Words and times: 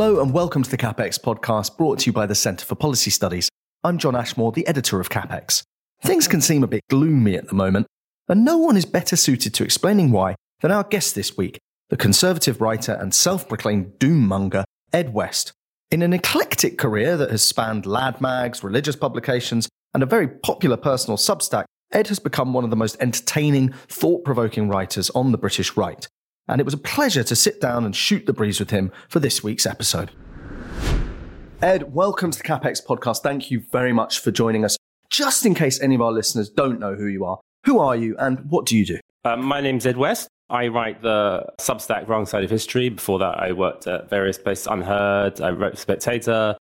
Hello 0.00 0.22
and 0.22 0.32
welcome 0.32 0.62
to 0.62 0.70
the 0.70 0.78
CapX 0.78 1.20
podcast 1.20 1.76
brought 1.76 1.98
to 1.98 2.06
you 2.06 2.12
by 2.14 2.24
the 2.24 2.34
Centre 2.34 2.64
for 2.64 2.74
Policy 2.74 3.10
Studies. 3.10 3.50
I'm 3.84 3.98
John 3.98 4.16
Ashmore, 4.16 4.50
the 4.50 4.66
editor 4.66 4.98
of 4.98 5.10
CapX. 5.10 5.62
Things 6.02 6.26
can 6.26 6.40
seem 6.40 6.64
a 6.64 6.66
bit 6.66 6.84
gloomy 6.88 7.36
at 7.36 7.48
the 7.48 7.54
moment, 7.54 7.86
and 8.26 8.42
no 8.42 8.56
one 8.56 8.78
is 8.78 8.86
better 8.86 9.14
suited 9.14 9.52
to 9.52 9.62
explaining 9.62 10.10
why 10.10 10.36
than 10.62 10.72
our 10.72 10.84
guest 10.84 11.14
this 11.14 11.36
week, 11.36 11.58
the 11.90 11.98
conservative 11.98 12.62
writer 12.62 12.94
and 12.94 13.12
self 13.12 13.46
proclaimed 13.46 13.92
doommonger, 13.98 14.64
Ed 14.90 15.12
West. 15.12 15.52
In 15.90 16.00
an 16.00 16.14
eclectic 16.14 16.78
career 16.78 17.18
that 17.18 17.30
has 17.30 17.46
spanned 17.46 17.84
lad 17.84 18.22
mags, 18.22 18.64
religious 18.64 18.96
publications, 18.96 19.68
and 19.92 20.02
a 20.02 20.06
very 20.06 20.28
popular 20.28 20.78
personal 20.78 21.18
Substack, 21.18 21.66
Ed 21.92 22.08
has 22.08 22.18
become 22.18 22.54
one 22.54 22.64
of 22.64 22.70
the 22.70 22.74
most 22.74 22.96
entertaining, 23.00 23.74
thought 23.88 24.24
provoking 24.24 24.70
writers 24.70 25.10
on 25.10 25.30
the 25.30 25.36
British 25.36 25.76
right 25.76 26.08
and 26.50 26.60
it 26.60 26.64
was 26.64 26.74
a 26.74 26.78
pleasure 26.78 27.22
to 27.22 27.36
sit 27.36 27.60
down 27.60 27.84
and 27.84 27.94
shoot 27.94 28.26
the 28.26 28.32
breeze 28.32 28.58
with 28.58 28.70
him 28.70 28.90
for 29.08 29.20
this 29.20 29.42
week's 29.42 29.66
episode. 29.66 30.10
Ed, 31.62 31.94
welcome 31.94 32.32
to 32.32 32.38
the 32.38 32.44
CapX 32.44 32.84
podcast. 32.84 33.18
Thank 33.18 33.52
you 33.52 33.60
very 33.70 33.92
much 33.92 34.18
for 34.18 34.32
joining 34.32 34.64
us. 34.64 34.76
Just 35.10 35.46
in 35.46 35.54
case 35.54 35.80
any 35.80 35.94
of 35.94 36.00
our 36.00 36.10
listeners 36.10 36.48
don't 36.48 36.80
know 36.80 36.94
who 36.94 37.06
you 37.06 37.24
are, 37.24 37.38
who 37.64 37.78
are 37.78 37.94
you 37.94 38.16
and 38.18 38.50
what 38.50 38.66
do 38.66 38.76
you 38.76 38.84
do? 38.84 38.98
Uh, 39.24 39.36
my 39.36 39.60
name's 39.60 39.86
Ed 39.86 39.96
West. 39.96 40.28
I 40.48 40.66
write 40.66 41.02
the 41.02 41.46
Substack 41.60 42.08
Wrong 42.08 42.26
Side 42.26 42.42
of 42.42 42.50
History. 42.50 42.88
Before 42.88 43.20
that, 43.20 43.38
I 43.38 43.52
worked 43.52 43.86
at 43.86 44.10
various 44.10 44.38
places, 44.38 44.66
UnHerd, 44.66 45.40
I 45.40 45.50
wrote 45.50 45.78
Spectator, 45.78 46.56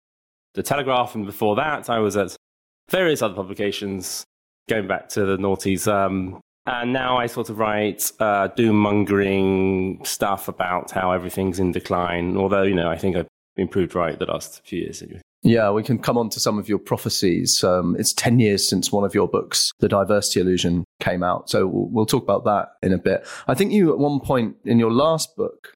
The 0.52 0.62
Telegraph, 0.62 1.14
and 1.14 1.24
before 1.24 1.56
that, 1.56 1.88
I 1.88 1.98
was 2.00 2.14
at 2.16 2.36
various 2.90 3.22
other 3.22 3.34
publications 3.34 4.24
going 4.68 4.86
back 4.86 5.08
to 5.10 5.24
the 5.24 5.38
noughties. 5.38 5.90
Um, 5.90 6.40
and 6.68 6.92
now 6.92 7.16
I 7.16 7.26
sort 7.26 7.50
of 7.50 7.58
write 7.58 8.10
uh, 8.20 8.48
doom 8.48 8.76
mongering 8.76 10.04
stuff 10.04 10.48
about 10.48 10.90
how 10.90 11.12
everything's 11.12 11.58
in 11.58 11.72
decline. 11.72 12.36
Although, 12.36 12.62
you 12.62 12.74
know, 12.74 12.88
I 12.88 12.96
think 12.96 13.16
I've 13.16 13.28
improved 13.56 13.94
right 13.94 14.18
the 14.18 14.26
last 14.26 14.64
few 14.66 14.80
years 14.80 15.02
anyway. 15.02 15.20
Yeah, 15.42 15.70
we 15.70 15.84
can 15.84 15.98
come 15.98 16.18
on 16.18 16.30
to 16.30 16.40
some 16.40 16.58
of 16.58 16.68
your 16.68 16.78
prophecies. 16.78 17.62
Um, 17.62 17.96
it's 17.98 18.12
10 18.12 18.40
years 18.40 18.68
since 18.68 18.90
one 18.90 19.04
of 19.04 19.14
your 19.14 19.28
books, 19.28 19.72
The 19.78 19.88
Diversity 19.88 20.40
Illusion, 20.40 20.84
came 21.00 21.22
out. 21.22 21.48
So 21.48 21.66
we'll, 21.66 21.88
we'll 21.90 22.06
talk 22.06 22.24
about 22.24 22.44
that 22.44 22.70
in 22.82 22.92
a 22.92 22.98
bit. 22.98 23.26
I 23.46 23.54
think 23.54 23.72
you, 23.72 23.92
at 23.92 23.98
one 23.98 24.18
point 24.20 24.56
in 24.64 24.78
your 24.78 24.92
last 24.92 25.36
book, 25.36 25.72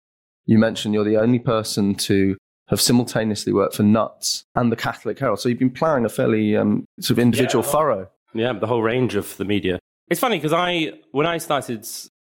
you 0.47 0.59
mentioned 0.59 0.95
you're 0.95 1.05
the 1.05 1.17
only 1.17 1.39
person 1.39 1.95
to 1.95 2.37
have 2.69 2.81
simultaneously 2.81 3.53
worked 3.53 3.77
for 3.77 3.85
Nuts 3.85 4.45
and 4.57 4.73
the 4.73 4.77
Catholic 4.77 5.19
Herald. 5.19 5.39
So 5.39 5.49
you've 5.49 5.59
been 5.59 5.71
ploughing 5.71 6.05
a 6.05 6.09
fairly 6.09 6.57
um, 6.57 6.85
sort 7.01 7.13
of 7.13 7.19
individual 7.21 7.65
yeah, 7.65 7.71
furrow. 7.71 8.11
Yeah, 8.35 8.53
the 8.55 8.67
whole 8.67 8.83
range 8.83 9.15
of 9.15 9.37
the 9.37 9.45
media. 9.45 9.79
It's 10.09 10.21
funny 10.21 10.37
because 10.37 10.53
I, 10.53 10.93
when 11.13 11.27
I 11.27 11.39
started 11.39 11.87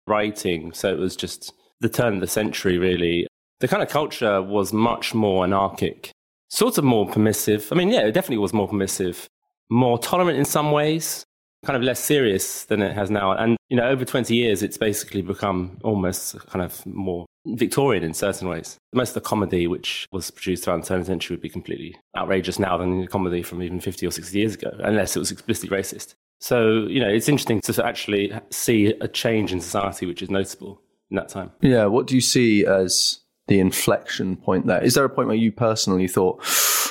writing, 0.06 0.72
so 0.72 0.92
it 0.92 0.98
was 0.98 1.16
just 1.16 1.52
the 1.80 1.88
turn 1.88 2.14
of 2.14 2.20
the 2.20 2.26
century, 2.26 2.78
really, 2.78 3.26
the 3.60 3.68
kind 3.68 3.82
of 3.82 3.88
culture 3.88 4.42
was 4.42 4.72
much 4.72 5.14
more 5.14 5.44
anarchic, 5.44 6.10
sort 6.50 6.78
of 6.78 6.84
more 6.84 7.06
permissive. 7.06 7.68
I 7.72 7.74
mean, 7.74 7.90
yeah, 7.90 8.06
it 8.06 8.12
definitely 8.12 8.38
was 8.38 8.52
more 8.52 8.68
permissive, 8.68 9.28
more 9.70 9.98
tolerant 9.98 10.38
in 10.38 10.44
some 10.44 10.72
ways, 10.72 11.24
kind 11.64 11.76
of 11.76 11.82
less 11.82 12.00
serious 12.00 12.64
than 12.64 12.82
it 12.82 12.92
has 12.94 13.10
now. 13.10 13.32
And, 13.32 13.56
you 13.68 13.76
know, 13.76 13.88
over 13.88 14.04
20 14.04 14.34
years, 14.34 14.62
it's 14.62 14.76
basically 14.76 15.22
become 15.22 15.78
almost 15.82 16.38
kind 16.48 16.64
of 16.64 16.84
more 16.86 17.26
Victorian 17.46 18.04
in 18.04 18.14
certain 18.14 18.48
ways. 18.48 18.78
Most 18.92 19.10
of 19.10 19.14
the 19.14 19.28
comedy 19.28 19.66
which 19.66 20.06
was 20.12 20.30
produced 20.30 20.66
around 20.66 20.82
the 20.82 20.88
turn 20.88 21.00
of 21.00 21.06
the 21.06 21.12
century 21.12 21.34
would 21.34 21.42
be 21.42 21.48
completely 21.48 21.96
outrageous 22.16 22.58
now 22.58 22.76
than 22.76 23.00
the 23.00 23.06
comedy 23.06 23.42
from 23.42 23.62
even 23.62 23.80
50 23.80 24.06
or 24.06 24.10
60 24.10 24.38
years 24.38 24.54
ago, 24.54 24.70
unless 24.80 25.16
it 25.16 25.18
was 25.18 25.30
explicitly 25.30 25.76
racist. 25.76 26.14
So, 26.42 26.88
you 26.88 26.98
know, 26.98 27.08
it's 27.08 27.28
interesting 27.28 27.60
to 27.60 27.86
actually 27.86 28.32
see 28.50 28.86
a 29.00 29.06
change 29.06 29.52
in 29.52 29.60
society 29.60 30.06
which 30.06 30.22
is 30.22 30.28
notable 30.28 30.82
in 31.08 31.16
that 31.16 31.28
time. 31.28 31.52
Yeah. 31.60 31.86
What 31.86 32.08
do 32.08 32.16
you 32.16 32.20
see 32.20 32.66
as 32.66 33.20
the 33.46 33.60
inflection 33.60 34.36
point 34.36 34.66
there? 34.66 34.82
Is 34.82 34.94
there 34.94 35.04
a 35.04 35.08
point 35.08 35.28
where 35.28 35.36
you 35.36 35.52
personally 35.52 36.08
thought, 36.08 36.42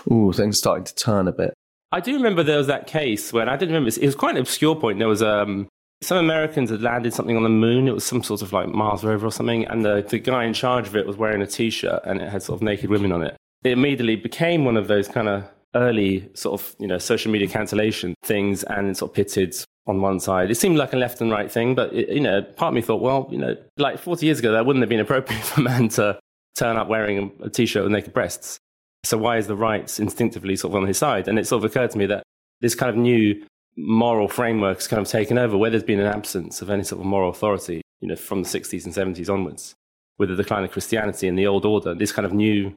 oh, 0.10 0.32
things 0.32 0.58
starting 0.58 0.86
to 0.86 0.96
turn 0.96 1.28
a 1.28 1.34
bit? 1.34 1.54
I 1.92 2.00
do 2.00 2.14
remember 2.14 2.44
there 2.44 2.60
was 2.60 2.68
that 2.68 2.88
case 2.88 3.34
when 3.34 3.50
I 3.50 3.58
didn't 3.58 3.76
remember, 3.76 3.90
it 3.90 4.06
was 4.06 4.16
quite 4.16 4.36
an 4.36 4.42
obscure 4.42 4.76
point. 4.76 5.00
There 5.00 5.10
was 5.10 5.22
um, 5.22 5.68
some 6.02 6.18
Americans 6.18 6.70
had 6.70 6.82
landed 6.82 7.14
something 7.14 7.36
on 7.36 7.44
the 7.44 7.50
moon. 7.50 7.90
It 7.90 7.94
was 7.94 8.06
some 8.06 8.24
sort 8.24 8.42
of 8.42 8.54
like 8.54 8.70
Mars 8.70 9.04
rover 9.04 9.28
or 9.28 9.32
something. 9.34 9.66
And 9.66 9.84
the, 9.84 10.02
the 10.02 10.20
guy 10.20 10.46
in 10.46 10.54
charge 10.54 10.88
of 10.88 10.96
it 10.96 11.06
was 11.06 11.18
wearing 11.18 11.42
a 11.42 11.48
t 11.48 11.70
shirt 11.72 12.02
and 12.06 12.22
it 12.22 12.30
had 12.30 12.42
sort 12.42 12.58
of 12.58 12.64
naked 12.64 12.90
women 12.90 13.12
on 13.12 13.22
it. 13.22 13.36
It 13.66 13.74
immediately 13.74 14.16
became 14.16 14.64
one 14.64 14.78
of 14.78 14.88
those 14.88 15.10
kind 15.10 15.28
of 15.28 15.44
early 15.76 16.30
sort 16.34 16.60
of 16.60 16.76
you 16.80 16.88
know 16.88 16.98
social 16.98 17.32
media 17.32 17.48
cancellation 17.48 18.14
things 18.24 18.64
and 18.64 18.96
sort 18.98 19.12
of 19.12 19.16
pitted 19.16 19.56
on 19.88 20.02
one 20.02 20.20
side. 20.20 20.52
It 20.52 20.56
seemed 20.56 20.78
like 20.78 20.94
a 20.94 20.98
left 20.98 21.22
and 21.22 21.32
right 21.32 21.52
thing, 21.52 21.76
but 21.76 21.94
it, 21.94 22.10
you 22.10 22.22
know, 22.22 22.42
part 22.42 22.70
of 22.70 22.76
me 22.76 22.82
thought, 22.82 23.02
well, 23.02 23.28
you 23.32 23.38
know, 23.38 23.56
like 23.78 23.98
40 23.98 24.26
years 24.26 24.40
ago, 24.40 24.52
that 24.52 24.66
wouldn't 24.66 24.84
have 24.84 24.90
been 24.90 25.00
appropriate 25.00 25.42
for 25.44 25.62
a 25.62 25.64
man 25.64 25.90
to 25.90 26.20
turn 26.56 26.78
up 26.78 26.88
wearing 26.88 27.32
a 27.42 27.50
t-shirt 27.50 27.84
with 27.84 27.92
naked 27.92 28.14
breasts. 28.14 28.60
So 29.04 29.18
why 29.18 29.38
is 29.38 29.48
the 29.48 29.56
right 29.56 30.00
instinctively 30.00 30.56
sort 30.56 30.74
of 30.74 30.82
on 30.82 30.88
his 30.88 30.98
side? 30.98 31.28
And 31.28 31.40
it 31.40 31.48
sort 31.48 31.64
of 31.64 31.72
occurred 31.72 31.92
to 31.92 31.98
me 31.98 32.06
that 32.08 32.24
this 32.60 32.76
kind 32.76 32.90
of 32.90 32.96
new 32.96 33.44
moral 33.76 34.28
framework 34.28 34.78
has 34.78 34.88
kind 34.88 35.02
of 35.02 35.08
taken 35.08 35.38
over, 35.38 35.58
where 35.58 35.72
there's 35.72 35.84
been 35.84 36.00
an 36.00 36.08
absence 36.08 36.62
of 36.62 36.70
any 36.70 36.84
sort 36.84 37.02
of 37.02 37.08
moral 37.08 37.32
authority, 37.32 37.82
you 38.00 38.08
know, 38.08 38.16
from 38.16 38.44
the 38.44 38.50
60s 38.50 38.86
and 38.86 38.94
70s 38.94 39.34
onwards, 39.34 39.74
with 40.20 40.30
the 40.30 40.36
decline 40.36 40.64
of 40.64 40.72
Christianity 40.72 41.28
and 41.28 41.38
the 41.40 41.48
old 41.48 41.66
order. 41.66 41.96
This 41.96 42.12
kind 42.12 42.26
of 42.26 42.34
new 42.34 42.74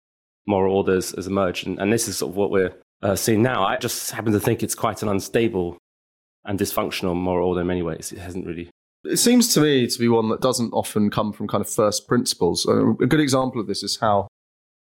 moral 0.46 0.74
orders 0.74 1.10
has 1.14 1.26
emerged, 1.26 1.66
and, 1.66 1.78
and 1.78 1.92
this 1.92 2.08
is 2.08 2.16
sort 2.16 2.30
of 2.30 2.36
what 2.36 2.50
we're 2.50 2.72
uh, 3.04 3.14
seeing 3.14 3.42
now. 3.42 3.64
I 3.64 3.76
just 3.76 4.10
happen 4.10 4.32
to 4.32 4.40
think 4.40 4.62
it's 4.62 4.74
quite 4.74 5.02
an 5.02 5.08
unstable 5.08 5.76
and 6.44 6.58
dysfunctional 6.58 7.14
moral 7.14 7.48
order 7.48 7.60
in 7.60 7.66
many 7.66 7.82
ways. 7.82 8.10
It 8.10 8.18
hasn't 8.18 8.46
really. 8.46 8.70
It 9.04 9.18
seems 9.18 9.52
to 9.54 9.60
me 9.60 9.86
to 9.86 9.98
be 9.98 10.08
one 10.08 10.30
that 10.30 10.40
doesn't 10.40 10.72
often 10.72 11.10
come 11.10 11.32
from 11.32 11.46
kind 11.46 11.60
of 11.60 11.68
first 11.68 12.08
principles. 12.08 12.66
Uh, 12.66 12.92
a 12.94 13.06
good 13.06 13.20
example 13.20 13.60
of 13.60 13.66
this 13.66 13.82
is 13.82 13.98
how 14.00 14.28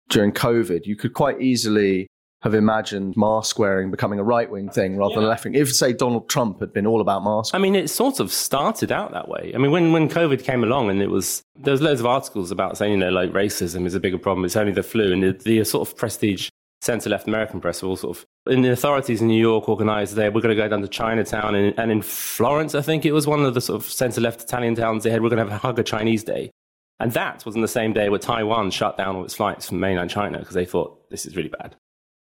during 0.08 0.30
COVID, 0.30 0.86
you 0.86 0.94
could 0.94 1.12
quite 1.12 1.40
easily 1.42 2.06
have 2.42 2.54
imagined 2.54 3.14
mask 3.16 3.58
wearing 3.58 3.90
becoming 3.90 4.20
a 4.20 4.22
right 4.22 4.48
wing 4.48 4.68
thing 4.68 4.96
rather 4.96 5.14
yeah. 5.14 5.16
than 5.16 5.24
a 5.24 5.28
left 5.28 5.44
wing. 5.44 5.54
If, 5.54 5.74
say, 5.74 5.92
Donald 5.92 6.28
Trump 6.28 6.60
had 6.60 6.72
been 6.72 6.86
all 6.86 7.00
about 7.00 7.24
masks. 7.24 7.52
I 7.52 7.58
mean, 7.58 7.74
it 7.74 7.90
sort 7.90 8.20
of 8.20 8.32
started 8.32 8.92
out 8.92 9.10
that 9.12 9.28
way. 9.28 9.50
I 9.52 9.58
mean, 9.58 9.72
when, 9.72 9.90
when 9.90 10.08
COVID 10.08 10.44
came 10.44 10.62
along 10.62 10.90
and 10.90 11.02
it 11.02 11.10
was, 11.10 11.42
there 11.56 11.72
was 11.72 11.82
loads 11.82 11.98
of 11.98 12.06
articles 12.06 12.52
about 12.52 12.76
saying, 12.76 12.92
you 12.92 12.98
know, 12.98 13.10
like 13.10 13.32
racism 13.32 13.86
is 13.86 13.96
a 13.96 14.00
bigger 14.00 14.18
problem, 14.18 14.44
it's 14.44 14.54
only 14.54 14.70
the 14.70 14.84
flu. 14.84 15.12
And 15.12 15.22
the, 15.24 15.32
the 15.32 15.64
sort 15.64 15.88
of 15.88 15.96
prestige 15.96 16.48
centre 16.80 17.10
left 17.10 17.26
American 17.26 17.60
press 17.60 17.82
all 17.82 17.96
sort 17.96 18.18
of, 18.18 18.26
and 18.46 18.64
the 18.64 18.70
authorities 18.70 19.20
in 19.20 19.28
New 19.28 19.40
York 19.40 19.68
organised 19.68 20.14
there, 20.14 20.30
we're 20.30 20.40
going 20.40 20.54
to 20.54 20.62
go 20.62 20.68
down 20.68 20.82
to 20.82 20.88
Chinatown. 20.88 21.54
And, 21.54 21.78
and 21.78 21.90
in 21.90 22.02
Florence, 22.02 22.74
I 22.74 22.82
think 22.82 23.04
it 23.04 23.12
was 23.12 23.26
one 23.26 23.44
of 23.44 23.54
the 23.54 23.60
sort 23.60 23.82
of 23.82 23.90
centre 23.90 24.20
left 24.20 24.42
Italian 24.42 24.74
towns, 24.74 25.04
they 25.04 25.10
had, 25.10 25.22
we're 25.22 25.30
going 25.30 25.44
to 25.44 25.50
have 25.50 25.52
a 25.52 25.66
hug 25.66 25.78
a 25.78 25.82
Chinese 25.82 26.22
day. 26.22 26.50
And 26.98 27.12
that 27.12 27.44
was 27.44 27.54
on 27.54 27.62
the 27.62 27.68
same 27.68 27.92
day 27.92 28.08
where 28.08 28.18
Taiwan 28.18 28.70
shut 28.70 28.96
down 28.96 29.16
all 29.16 29.24
its 29.24 29.34
flights 29.34 29.68
from 29.68 29.80
mainland 29.80 30.10
China 30.10 30.38
because 30.38 30.54
they 30.54 30.64
thought 30.64 31.10
this 31.10 31.26
is 31.26 31.36
really 31.36 31.50
bad. 31.50 31.76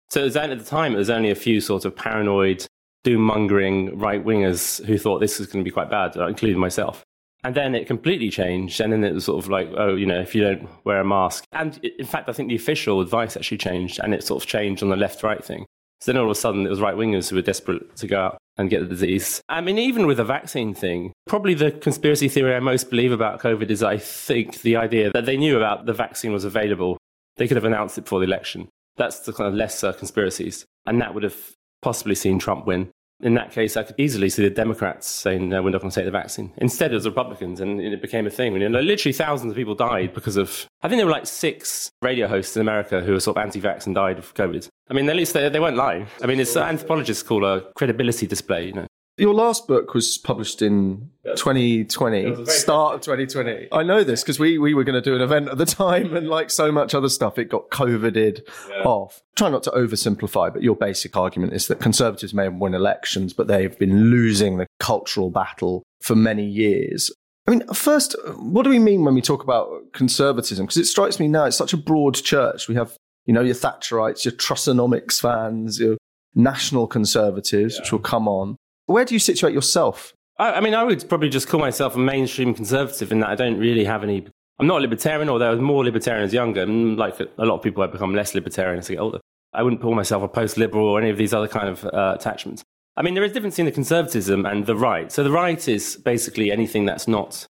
So 0.10 0.26
at 0.26 0.34
the 0.34 0.64
time, 0.64 0.94
it 0.94 0.98
was 0.98 1.10
only 1.10 1.32
a 1.32 1.36
few 1.36 1.62
sort 1.62 1.86
of 1.86 1.96
paranoid, 1.96 2.66
doom 3.04 3.22
mongering 3.22 3.98
right 3.98 4.24
wingers 4.24 4.84
who 4.86 4.98
thought 4.98 5.20
this 5.20 5.40
was 5.40 5.48
going 5.48 5.64
to 5.64 5.68
be 5.68 5.74
quite 5.74 5.90
bad, 5.90 6.16
including 6.16 6.60
myself. 6.60 7.04
And 7.44 7.56
then 7.56 7.76
it 7.76 7.88
completely 7.88 8.30
changed. 8.30 8.82
And 8.82 8.92
then 8.92 9.04
it 9.04 9.14
was 9.14 9.26
sort 9.26 9.44
of 9.44 9.50
like, 9.50 9.70
oh, 9.78 9.96
you 9.96 10.06
know, 10.06 10.20
if 10.20 10.34
you 10.34 10.42
don't 10.42 10.68
wear 10.86 11.00
a 11.00 11.06
mask. 11.06 11.46
And 11.52 11.78
in 11.78 12.06
fact, 12.06 12.30
I 12.30 12.34
think 12.34 12.50
the 12.50 12.56
official 12.56 13.00
advice 13.00 13.38
actually 13.38 13.60
changed 13.60 14.00
and 14.04 14.14
it 14.14 14.24
sort 14.24 14.44
of 14.44 14.50
changed 14.50 14.84
on 14.84 14.90
the 14.90 14.96
left 14.96 15.24
right 15.24 15.44
thing. 15.44 15.66
So 16.02 16.12
then 16.12 16.20
all 16.20 16.28
of 16.28 16.32
a 16.32 16.40
sudden 16.40 16.66
it 16.66 16.70
was 16.70 16.82
right 16.82 16.96
wingers 16.96 17.30
who 17.30 17.36
were 17.36 17.42
desperate 17.42 17.96
to 17.98 18.08
go 18.08 18.20
out 18.20 18.38
and 18.58 18.70
get 18.70 18.82
the 18.82 18.88
disease. 18.88 19.42
I 19.50 19.62
mean, 19.62 19.78
even 19.78 20.08
with 20.08 20.18
the 20.18 20.24
vaccine 20.24 20.74
thing, 20.74 21.14
probably 21.28 21.54
the 21.54 21.72
conspiracy 21.72 22.28
theory 22.28 22.56
I 22.56 22.60
most 22.60 22.90
believe 22.90 23.12
about 23.12 23.40
COVID 23.40 23.70
is 23.70 23.84
I 23.84 23.98
think 23.98 24.62
the 24.62 24.76
idea 24.76 25.12
that 25.12 25.26
they 25.26 25.38
knew 25.38 25.58
about 25.58 25.86
the 25.86 25.94
vaccine 25.94 26.34
was 26.34 26.44
available. 26.44 26.98
They 27.38 27.48
could 27.48 27.58
have 27.58 27.66
announced 27.66 27.98
it 27.98 28.02
before 28.02 28.20
the 28.20 28.26
election. 28.26 28.68
That's 28.96 29.20
the 29.20 29.34
kind 29.34 29.48
of 29.48 29.54
lesser 29.54 29.94
conspiracies. 29.94 30.66
And 30.86 31.02
that 31.02 31.14
would 31.14 31.24
have 31.24 31.38
possibly 31.82 32.16
seen 32.16 32.40
Trump 32.40 32.66
win. 32.66 32.90
In 33.20 33.34
that 33.34 33.52
case, 33.52 33.76
I 33.76 33.84
could 33.84 33.96
easily 33.98 34.30
see 34.30 34.44
the 34.44 34.50
Democrats 34.50 35.08
saying, 35.08 35.50
no, 35.50 35.64
we're 35.64 35.72
not 35.72 35.82
going 35.82 35.90
to 35.90 35.96
take 35.96 36.06
the 36.06 36.12
vaccine. 36.12 36.54
Instead, 36.58 36.92
it 36.92 36.96
was 36.96 37.06
Republicans, 37.06 37.60
and 37.60 37.82
it 37.82 38.02
became 38.02 38.28
a 38.28 38.30
thing. 38.30 38.58
Know, 38.58 38.80
literally 38.80 39.14
thousands 39.14 39.52
of 39.52 39.58
people 39.58 39.74
died 39.74 40.14
because 40.14 40.38
of, 40.38 40.68
I 40.84 40.88
think 40.88 41.00
there 41.00 41.06
were 41.08 41.12
like 41.12 41.26
six 41.26 41.92
radio 42.02 42.28
hosts 42.28 42.56
in 42.56 42.62
America 42.62 43.02
who 43.02 43.14
were 43.14 43.20
sort 43.20 43.38
of 43.38 43.44
anti 43.44 43.60
vax 43.60 43.86
and 43.88 43.96
died 43.96 44.20
of 44.20 44.34
COVID. 44.36 44.68
I 44.90 44.94
mean, 44.94 45.10
at 45.10 45.16
least 45.16 45.34
they, 45.34 45.50
they 45.50 45.60
weren't 45.60 45.78
lying. 45.78 46.08
I 46.22 46.28
mean, 46.28 46.40
it's 46.40 46.56
uh, 46.56 46.62
anthropologists 46.62 47.24
call 47.24 47.44
a 47.44 47.62
credibility 47.76 48.28
display, 48.28 48.68
you 48.68 48.74
know. 48.74 48.87
Your 49.18 49.34
last 49.34 49.68
book 49.68 49.96
was 49.96 50.16
published 50.20 50.62
in 50.62 51.10
2020, 51.26 52.46
start 52.46 52.96
of 52.96 53.02
2020. 53.02 53.68
I 53.72 53.82
know 53.82 54.04
this 54.04 54.22
because 54.22 54.38
we, 54.38 54.60
we 54.60 54.76
were 54.76 54.84
going 54.84 55.02
to 55.02 55.02
do 55.02 55.16
an 55.16 55.22
event 55.22 55.50
at 55.50 55.58
the 55.58 55.66
time, 55.66 56.16
and 56.16 56.28
like 56.28 56.52
so 56.52 56.72
much 56.72 56.94
other 56.94 57.10
stuff, 57.10 57.40
it 57.40 57.46
got 57.46 57.72
COVIDed 57.72 58.48
yeah. 58.70 58.84
off. 58.84 59.24
Try 59.36 59.50
not 59.50 59.64
to 59.64 59.72
oversimplify, 59.72 60.54
but 60.54 60.62
your 60.62 60.76
basic 60.76 61.18
argument 61.18 61.54
is 61.54 61.68
that 61.68 61.80
conservatives 61.80 62.32
may 62.32 62.44
have 62.44 62.54
won 62.54 62.76
elections, 62.76 63.34
but 63.34 63.48
they've 63.48 63.78
been 63.80 64.12
losing 64.12 64.58
the 64.58 64.68
cultural 64.80 65.32
battle 65.32 65.82
for 66.00 66.16
many 66.16 66.46
years. 66.46 67.12
I 67.48 67.52
mean, 67.52 67.66
first, 67.74 68.16
what 68.36 68.64
do 68.64 68.70
we 68.70 68.78
mean 68.78 69.04
when 69.04 69.16
we 69.16 69.22
talk 69.22 69.44
about 69.44 69.94
conservatism? 69.94 70.68
Because 70.68 70.78
it 70.78 70.86
strikes 70.86 71.20
me 71.20 71.28
now 71.28 71.46
it's 71.46 71.58
such 71.58 71.74
a 71.74 71.78
broad 71.78 72.14
church. 72.16 72.68
We 72.68 72.76
have, 72.76 72.96
you 73.26 73.34
know, 73.34 73.42
your 73.42 73.56
Thatcherites, 73.56 74.26
your 74.26 74.34
Trussonomics 74.34 75.20
fans, 75.20 75.80
your 75.80 75.98
national 76.36 76.86
conservatives, 76.86 77.76
yeah. 77.76 77.82
which 77.82 77.92
will 77.92 78.00
come 78.00 78.28
on. 78.28 78.58
Where 78.88 79.06
do 79.06 79.14
you 79.14 79.20
situate 79.20 79.54
yourself? 79.54 80.14
I, 80.38 80.54
I, 80.54 80.60
mean, 80.60 80.74
I 80.74 80.84
would 80.84 81.08
probably 81.08 81.30
just 81.30 81.48
call 81.48 81.60
myself 81.60 81.96
a 81.96 82.00
mainstream 82.00 82.54
conservative 82.54 83.12
in 83.12 83.20
that 83.20 83.30
I 83.30 83.36
don't 83.36 83.60
really 83.60 83.86
have 83.86 84.04
any. 84.04 84.26
I'm 84.60 84.68
not 84.68 84.80
a 84.80 84.82
libertarian, 84.82 85.30
although 85.30 85.48
I 85.48 85.52
was 85.52 85.60
more 85.60 85.84
libertarian 85.84 86.24
as 86.24 86.34
younger. 86.34 86.64
And 86.64 86.98
like 86.98 87.20
a, 87.20 87.28
a 87.38 87.46
lot 87.46 87.56
of 87.56 87.62
people, 87.62 87.84
I 87.84 87.88
become 87.88 88.16
less 88.16 88.34
libertarian 88.34 88.80
as 88.80 88.90
I 88.90 88.94
get 88.94 89.00
older. 89.00 89.20
I 89.54 89.64
wouldn't 89.64 89.82
call 89.82 89.94
myself 89.94 90.24
a 90.24 90.28
post 90.28 90.58
liberal 90.58 90.88
or 90.88 91.00
any 91.00 91.10
of 91.10 91.18
these 91.18 91.34
other 91.34 91.48
kind 91.48 91.70
of 91.70 91.86
uh, 91.86 92.16
attachments. 92.18 92.64
I 92.96 93.04
mean, 93.04 93.14
there 93.14 93.24
is 93.24 93.32
a 93.32 93.34
difference 93.36 93.56
between 93.56 93.68
the 93.68 93.72
conservatism 93.72 94.46
and 94.46 94.66
the 94.66 94.76
right. 94.76 95.12
So 95.12 95.24
the 95.24 95.32
right 95.32 95.68
is 95.68 95.98
basically 95.98 96.52
anything 96.52 96.86
that's 96.86 97.08
not 97.08 97.46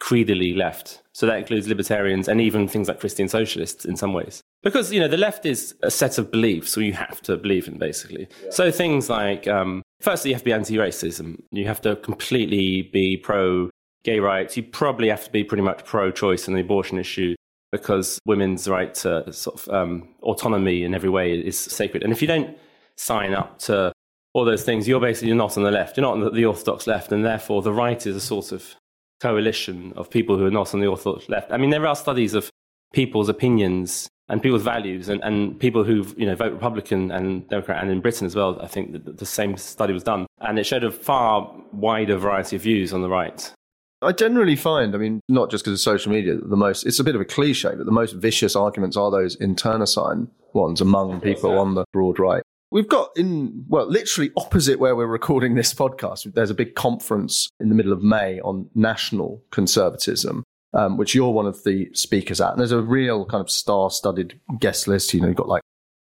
creedally 0.00 0.56
left. 0.56 1.02
So 1.12 1.26
that 1.26 1.38
includes 1.38 1.68
libertarians 1.68 2.28
and 2.28 2.40
even 2.40 2.68
things 2.68 2.88
like 2.88 3.00
Christian 3.00 3.28
socialists 3.28 3.84
in 3.84 3.96
some 3.96 4.12
ways. 4.12 4.40
Because, 4.62 4.92
you 4.92 5.00
know, 5.00 5.08
the 5.08 5.16
left 5.16 5.44
is 5.44 5.74
a 5.82 5.90
set 5.90 6.18
of 6.18 6.30
beliefs, 6.30 6.70
so 6.72 6.80
you 6.80 6.92
have 6.92 7.20
to 7.22 7.36
believe 7.36 7.68
in 7.68 7.78
basically. 7.78 8.28
Yeah. 8.44 8.50
So 8.50 8.70
things 8.70 9.10
like, 9.10 9.46
um, 9.46 9.82
firstly, 10.00 10.30
you 10.30 10.34
have 10.34 10.42
to 10.42 10.46
be 10.46 10.52
anti 10.52 10.76
racism. 10.76 11.40
You 11.50 11.66
have 11.66 11.80
to 11.82 11.96
completely 11.96 12.82
be 12.82 13.16
pro 13.16 13.70
gay 14.04 14.20
rights. 14.20 14.56
You 14.56 14.62
probably 14.62 15.08
have 15.08 15.24
to 15.24 15.30
be 15.30 15.44
pretty 15.44 15.62
much 15.62 15.84
pro 15.84 16.10
choice 16.10 16.48
on 16.48 16.54
the 16.54 16.60
abortion 16.60 16.98
issue 16.98 17.34
because 17.72 18.18
women's 18.24 18.68
right 18.68 18.94
to 18.94 19.30
sort 19.32 19.60
of 19.60 19.74
um, 19.74 20.08
autonomy 20.22 20.84
in 20.84 20.94
every 20.94 21.10
way 21.10 21.38
is 21.38 21.58
sacred. 21.58 22.02
And 22.02 22.12
if 22.12 22.22
you 22.22 22.28
don't 22.28 22.56
sign 22.96 23.34
up 23.34 23.58
to 23.60 23.92
all 24.34 24.44
those 24.44 24.64
things, 24.64 24.88
you're 24.88 25.00
basically 25.00 25.34
not 25.34 25.56
on 25.56 25.64
the 25.64 25.70
left. 25.70 25.96
You're 25.96 26.02
not 26.02 26.14
on 26.14 26.20
the, 26.20 26.30
the 26.30 26.44
orthodox 26.44 26.86
left, 26.86 27.12
and 27.12 27.24
therefore 27.24 27.62
the 27.62 27.72
right 27.72 28.06
is 28.06 28.16
a 28.16 28.20
sort 28.20 28.52
of 28.52 28.74
coalition 29.20 29.92
of 29.96 30.08
people 30.10 30.38
who 30.38 30.46
are 30.46 30.50
not 30.50 30.72
on 30.74 30.80
the 30.80 30.86
orthodox 30.86 31.28
left. 31.28 31.52
I 31.52 31.56
mean, 31.56 31.70
there 31.70 31.86
are 31.86 31.96
studies 31.96 32.34
of 32.34 32.50
people's 32.92 33.28
opinions 33.28 34.08
and 34.28 34.42
people's 34.42 34.62
values 34.62 35.08
and, 35.08 35.22
and 35.22 35.58
people 35.58 35.84
who 35.84 36.06
you 36.16 36.26
know 36.26 36.34
vote 36.34 36.52
Republican 36.52 37.10
and 37.10 37.48
Democrat 37.48 37.82
and 37.82 37.90
in 37.90 38.00
Britain 38.00 38.26
as 38.26 38.36
well. 38.36 38.60
I 38.60 38.66
think 38.66 38.92
the, 38.92 39.12
the 39.12 39.26
same 39.26 39.56
study 39.56 39.92
was 39.92 40.02
done 40.02 40.26
and 40.40 40.58
it 40.58 40.64
showed 40.64 40.84
a 40.84 40.90
far 40.90 41.54
wider 41.72 42.16
variety 42.16 42.56
of 42.56 42.62
views 42.62 42.92
on 42.92 43.02
the 43.02 43.08
right. 43.08 43.52
I 44.00 44.12
generally 44.12 44.54
find, 44.54 44.94
I 44.94 44.98
mean, 44.98 45.20
not 45.28 45.50
just 45.50 45.64
because 45.64 45.80
of 45.80 45.82
social 45.82 46.12
media, 46.12 46.36
the 46.36 46.56
most, 46.56 46.86
it's 46.86 47.00
a 47.00 47.04
bit 47.04 47.16
of 47.16 47.20
a 47.20 47.24
cliche, 47.24 47.74
but 47.74 47.84
the 47.84 47.90
most 47.90 48.14
vicious 48.14 48.54
arguments 48.54 48.96
are 48.96 49.10
those 49.10 49.34
internecine 49.36 50.30
ones 50.52 50.80
among 50.80 51.20
people 51.20 51.58
on 51.58 51.74
the 51.74 51.84
broad 51.92 52.20
right. 52.20 52.42
We've 52.70 52.88
got 52.88 53.10
in, 53.16 53.64
well, 53.68 53.86
literally 53.86 54.30
opposite 54.36 54.78
where 54.78 54.94
we're 54.94 55.06
recording 55.06 55.54
this 55.54 55.74
podcast, 55.74 56.32
there's 56.34 56.50
a 56.50 56.54
big 56.54 56.74
conference 56.74 57.48
in 57.58 57.70
the 57.70 57.74
middle 57.74 57.92
of 57.92 58.02
May 58.02 58.40
on 58.40 58.68
national 58.74 59.42
conservatism, 59.50 60.44
um, 60.74 60.96
which 60.96 61.14
you're 61.14 61.30
one 61.30 61.46
of 61.46 61.62
the 61.64 61.88
speakers 61.92 62.40
at. 62.40 62.50
And 62.50 62.60
there's 62.60 62.72
a 62.72 62.80
real 62.80 63.24
kind 63.24 63.40
of 63.40 63.50
star 63.50 63.90
studded 63.90 64.38
guest 64.58 64.88
list. 64.88 65.12
You 65.14 65.20
know, 65.20 65.28
you've 65.28 65.36
got 65.36 65.48
like 65.48 65.62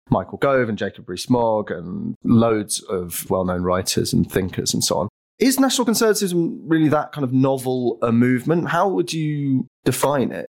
Michael 0.10 0.38
Gove 0.38 0.70
and 0.70 0.78
Jacob 0.78 1.10
Rees-Mogg 1.10 1.72
and 1.72 2.16
loads 2.24 2.82
of 2.82 3.30
well 3.30 3.46
known 3.46 3.64
writers 3.64 4.14
and 4.14 4.30
thinkers 4.30 4.74
and 4.74 4.84
so 4.84 4.98
on. 4.98 5.10
Is 5.40 5.60
national 5.60 5.86
conservatism 5.86 6.62
really 6.68 6.90
that 6.90 7.12
kind 7.12 7.24
of 7.24 7.34
novel 7.34 7.98
a 8.02 8.12
movement? 8.12 8.70
How 8.70 8.88
would 8.88 9.12
you 9.12 9.68
define 9.84 10.32
it? 10.32 10.46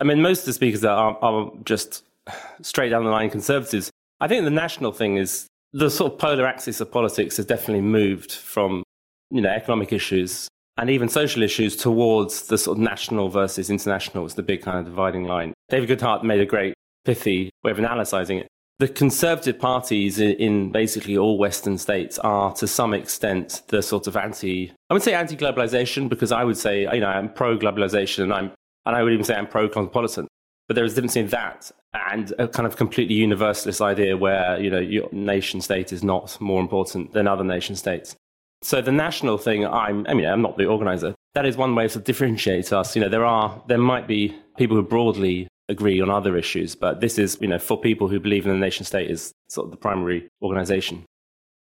I 0.00 0.04
mean, 0.04 0.22
most 0.22 0.40
of 0.40 0.46
the 0.46 0.52
speakers 0.52 0.84
are, 0.84 1.18
are 1.20 1.50
just 1.64 2.04
straight 2.62 2.90
down 2.90 3.04
the 3.04 3.10
line 3.10 3.30
conservatives. 3.30 3.90
I 4.20 4.28
think 4.28 4.44
the 4.44 4.50
national 4.50 4.92
thing 4.92 5.16
is 5.16 5.48
the 5.72 5.90
sort 5.90 6.12
of 6.12 6.18
polar 6.18 6.46
axis 6.46 6.80
of 6.80 6.90
politics 6.90 7.36
has 7.36 7.46
definitely 7.46 7.82
moved 7.82 8.32
from 8.32 8.82
you 9.30 9.40
know 9.40 9.50
economic 9.50 9.92
issues 9.92 10.48
and 10.78 10.88
even 10.90 11.08
social 11.08 11.42
issues 11.42 11.76
towards 11.76 12.46
the 12.46 12.56
sort 12.56 12.78
of 12.78 12.82
national 12.82 13.28
versus 13.28 13.68
international 13.68 14.24
is 14.24 14.34
the 14.34 14.42
big 14.42 14.62
kind 14.62 14.78
of 14.78 14.84
dividing 14.84 15.24
line. 15.24 15.52
David 15.68 15.90
Goodhart 15.90 16.22
made 16.22 16.40
a 16.40 16.46
great 16.46 16.74
pithy 17.04 17.50
way 17.64 17.72
of 17.72 17.78
analysing 17.78 18.38
it. 18.38 18.48
The 18.78 18.86
conservative 18.86 19.58
parties 19.58 20.20
in 20.20 20.70
basically 20.70 21.18
all 21.18 21.36
Western 21.36 21.78
states 21.78 22.16
are 22.20 22.54
to 22.54 22.68
some 22.68 22.94
extent 22.94 23.62
the 23.68 23.82
sort 23.82 24.06
of 24.06 24.16
anti, 24.16 24.72
I 24.88 24.94
would 24.94 25.02
say 25.02 25.14
anti-globalization 25.14 26.08
because 26.08 26.30
I 26.30 26.44
would 26.44 26.56
say, 26.56 26.82
you 26.82 27.00
know, 27.00 27.08
I'm 27.08 27.32
pro-globalization 27.32 28.22
and 28.22 28.32
I'm, 28.32 28.52
and 28.86 28.94
I 28.94 29.02
would 29.02 29.12
even 29.12 29.24
say 29.24 29.34
I'm 29.34 29.48
pro-cosmopolitan. 29.48 30.28
But 30.68 30.76
there 30.76 30.84
is 30.84 30.92
a 30.92 30.94
difference 30.94 31.16
in 31.16 31.26
that 31.28 31.72
and 31.92 32.32
a 32.38 32.46
kind 32.46 32.66
of 32.68 32.76
completely 32.76 33.16
universalist 33.16 33.80
idea 33.80 34.16
where, 34.16 34.60
you 34.60 34.70
know, 34.70 34.78
your 34.78 35.08
nation 35.10 35.60
state 35.60 35.92
is 35.92 36.04
not 36.04 36.40
more 36.40 36.60
important 36.60 37.14
than 37.14 37.26
other 37.26 37.42
nation 37.42 37.74
states. 37.74 38.14
So 38.62 38.82
the 38.82 38.92
national 38.92 39.38
thing, 39.38 39.66
I'm, 39.66 40.06
I 40.08 40.14
mean, 40.14 40.26
I'm 40.26 40.42
not 40.42 40.58
the 40.58 40.66
organizer. 40.66 41.14
That 41.34 41.46
is 41.46 41.56
one 41.56 41.74
way 41.74 41.88
to 41.88 41.98
differentiate 41.98 42.72
us. 42.72 42.96
You 42.96 43.02
know, 43.02 43.08
there 43.08 43.24
are, 43.24 43.62
there 43.68 43.78
might 43.78 44.06
be 44.08 44.36
people 44.56 44.76
who 44.76 44.82
broadly 44.82 45.48
agree 45.68 46.00
on 46.00 46.10
other 46.10 46.36
issues, 46.36 46.74
but 46.74 47.00
this 47.00 47.18
is, 47.18 47.38
you 47.40 47.46
know, 47.46 47.58
for 47.58 47.80
people 47.80 48.08
who 48.08 48.18
believe 48.18 48.46
in 48.46 48.52
the 48.52 48.58
nation 48.58 48.84
state 48.84 49.10
is 49.10 49.32
sort 49.48 49.66
of 49.66 49.70
the 49.70 49.76
primary 49.76 50.28
organization. 50.42 51.04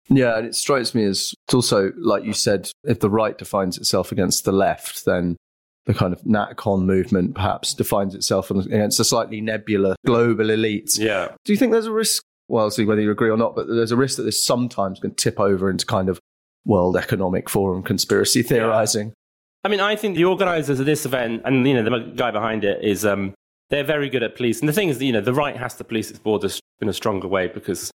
Yeah, 0.09 0.37
and 0.37 0.47
it 0.47 0.55
strikes 0.55 0.95
me 0.95 1.03
as 1.03 1.35
it's 1.45 1.53
also, 1.53 1.91
like 1.97 2.23
you 2.23 2.33
said, 2.33 2.71
if 2.83 2.99
the 2.99 3.09
right 3.09 3.37
defines 3.37 3.77
itself 3.77 4.11
against 4.11 4.43
the 4.43 4.51
left, 4.51 5.05
then 5.05 5.37
the 5.85 5.93
kind 5.93 6.13
of 6.13 6.21
NatCon 6.21 6.83
movement 6.83 7.35
perhaps 7.35 7.73
defines 7.73 8.15
itself 8.15 8.49
against 8.49 8.99
a 8.99 9.03
slightly 9.03 9.41
nebulous 9.41 9.95
global 10.05 10.49
elite. 10.49 10.97
Yeah. 10.97 11.29
Do 11.45 11.53
you 11.53 11.57
think 11.57 11.71
there's 11.71 11.85
a 11.85 11.91
risk? 11.91 12.23
Well, 12.47 12.63
I'll 12.63 12.71
see 12.71 12.85
whether 12.85 13.01
you 13.01 13.11
agree 13.11 13.29
or 13.29 13.37
not, 13.37 13.55
but 13.55 13.67
there's 13.67 13.91
a 13.91 13.95
risk 13.95 14.17
that 14.17 14.23
this 14.23 14.43
sometimes 14.43 14.99
can 14.99 15.13
tip 15.13 15.39
over 15.39 15.69
into 15.69 15.85
kind 15.85 16.09
of 16.09 16.19
World 16.65 16.97
Economic 16.97 17.49
Forum 17.49 17.83
conspiracy 17.83 18.43
theorizing. 18.43 19.07
Yeah. 19.07 19.13
I 19.65 19.67
mean, 19.67 19.79
I 19.81 19.95
think 19.95 20.15
the 20.15 20.25
organizers 20.25 20.79
of 20.79 20.85
this 20.85 21.05
event 21.05 21.41
and, 21.45 21.67
you 21.67 21.73
know, 21.73 21.83
the 21.83 22.11
guy 22.15 22.31
behind 22.31 22.63
it 22.63 22.83
is, 22.83 23.05
um, 23.05 23.33
they're 23.69 23.83
very 23.83 24.09
good 24.09 24.23
at 24.23 24.35
police. 24.35 24.59
And 24.59 24.69
the 24.69 24.73
thing 24.73 24.89
is, 24.89 25.01
you 25.01 25.11
know, 25.11 25.21
the 25.21 25.33
right 25.33 25.55
has 25.57 25.75
to 25.75 25.83
police 25.83 26.09
its 26.09 26.19
borders 26.19 26.59
in 26.81 26.89
a 26.89 26.93
stronger 26.93 27.27
way 27.27 27.47
because 27.47 27.91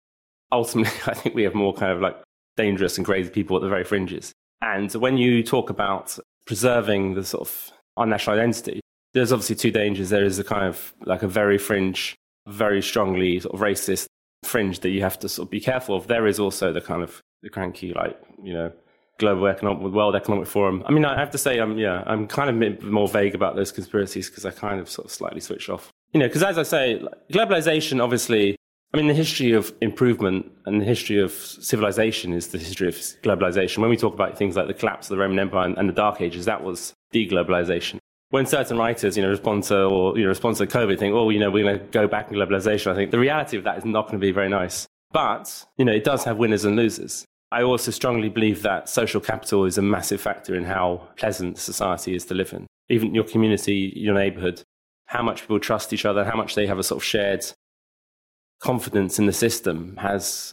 ultimately 0.53 0.93
I 1.07 1.15
think 1.15 1.35
we 1.35 1.43
have 1.43 1.55
more 1.55 1.73
kind 1.73 1.93
of 1.93 2.01
like 2.01 2.17
dangerous 2.57 2.97
and 2.97 3.05
crazy 3.05 3.31
people 3.31 3.57
at 3.57 3.63
the 3.63 3.69
very 3.69 3.85
fringes. 3.85 4.33
And 4.61 4.93
when 4.95 5.17
you 5.19 5.43
talk 5.43 5.71
about 5.71 6.19
preserving 6.47 7.15
the 7.15 7.25
sort 7.25 7.49
of 7.49 7.73
our 7.97 8.07
national 8.07 8.37
identity, 8.37 8.81
there's 9.13 9.33
obviously 9.33 9.57
two 9.57 9.71
dangers. 9.71 10.11
There 10.11 10.25
is 10.25 10.39
a 10.39 10.45
kind 10.45 10.65
of 10.65 10.95
like 11.05 11.23
a 11.23 11.29
very 11.29 11.59
fringe, 11.59 12.15
very 12.47 12.83
strongly 12.83 13.41
sort 13.41 13.55
of 13.55 13.61
racist 13.61 14.07
fringe 14.45 14.81
that 14.81 14.91
you 14.91 15.01
have 15.03 15.19
to 15.21 15.29
sort 15.29 15.47
of 15.47 15.51
be 15.51 15.61
careful 15.61 15.97
of. 15.97 16.07
There 16.07 16.27
is 16.27 16.39
also 16.39 16.73
the 16.73 16.81
kind 16.81 17.03
of 17.03 17.21
the 17.43 17.51
cranky, 17.51 17.93
like, 17.93 18.19
you 18.43 18.53
know, 18.53 18.73
global 19.19 19.47
economic, 19.47 19.93
World 19.93 20.17
Economic 20.17 20.47
Forum. 20.47 20.83
I 20.87 20.93
mean, 20.93 21.05
I 21.05 21.19
have 21.19 21.31
to 21.31 21.39
say, 21.39 21.59
I'm, 21.59 21.79
yeah, 21.79 22.03
I'm 22.07 22.27
kind 22.27 22.51
of 22.51 22.83
more 22.83 23.09
vague 23.09 23.35
about 23.35 23.57
those 23.57 23.73
conspiracies 23.73 24.29
because 24.29 24.45
I 24.45 24.51
kind 24.51 24.81
of 24.81 24.89
sort 24.91 25.07
of 25.07 25.13
slightly 25.13 25.41
switch 25.41 25.69
off. 25.69 25.91
You 26.13 26.21
know, 26.21 26.27
because 26.27 26.43
as 26.43 26.59
I 26.59 26.63
say, 26.63 27.03
globalization, 27.33 28.03
obviously, 28.03 28.57
I 28.93 28.97
mean, 28.97 29.09
the 29.09 29.15
history 29.15 29.53
of 29.53 29.75
improvement 29.81 30.53
and 30.67 30.81
the 30.81 30.85
history 30.85 31.21
of 31.21 31.33
civilization 31.33 32.33
is 32.33 32.49
the 32.49 32.59
history 32.59 32.89
of 32.89 32.95
globalization. 32.95 33.79
When 33.79 33.91
we 33.91 33.97
talk 33.97 34.15
about 34.15 34.39
things 34.39 34.57
like 34.57 34.69
the 34.69 34.75
collapse 34.75 35.11
of 35.11 35.17
the 35.17 35.23
Roman 35.23 35.39
Empire 35.39 35.75
and 35.77 35.89
the 35.89 35.93
Dark 35.93 36.21
Ages, 36.21 36.45
that 36.45 36.63
was 36.63 36.95
deglobalization. 37.13 37.99
When 38.31 38.47
certain 38.47 38.79
writers, 38.79 39.17
you 39.17 39.23
know, 39.23 39.29
respond 39.29 39.65
to 39.65 39.85
or 39.85 40.17
you 40.19 40.25
know 40.25 40.29
respond 40.29 40.57
to 40.57 40.67
COVID, 40.67 40.99
think, 40.99 41.15
oh, 41.15 41.31
you 41.31 41.39
know, 41.39 41.51
we're 41.51 41.65
going 41.65 41.79
to 41.79 41.85
go 41.87 42.09
back 42.09 42.31
in 42.31 42.37
globalization. 42.37 42.91
I 42.91 42.95
think 42.95 43.11
the 43.11 43.19
reality 43.19 43.57
of 43.57 43.65
that 43.65 43.79
is 43.79 43.85
not 43.85 44.07
going 44.07 44.21
to 44.21 44.27
be 44.27 44.33
very 44.33 44.49
nice. 44.49 44.87
But 45.13 45.65
you 45.77 45.85
know, 45.85 45.93
it 45.93 46.05
does 46.05 46.25
have 46.25 46.39
winners 46.39 46.65
and 46.65 46.77
losers. 46.77 47.25
I 47.53 47.63
also 47.63 47.93
strongly 47.93 48.29
believe 48.29 48.63
that 48.63 48.89
social 48.89 49.21
capital 49.21 49.65
is 49.65 49.79
a 49.79 49.83
massive 49.83 50.21
factor 50.21 50.57
in 50.57 50.65
how 50.65 51.09
pleasant 51.17 51.59
society 51.59 52.17
is 52.17 52.25
to 52.27 52.35
live 52.35 52.53
in. 52.53 52.67
Even 52.89 53.15
your 53.15 53.23
community, 53.23 53.93
your 53.95 54.15
neighborhood, 54.15 54.63
how 55.07 55.23
much 55.23 55.43
people 55.43 55.61
trust 55.61 55.93
each 55.93 56.05
other, 56.05 56.25
how 56.25 56.37
much 56.37 56.57
they 56.57 56.67
have 56.67 56.81
a 56.81 56.83
sort 56.83 57.01
of 57.01 57.05
shared 57.05 57.45
confidence 58.61 59.19
in 59.19 59.27
the 59.27 59.33
system 59.33 59.97
has 59.99 60.53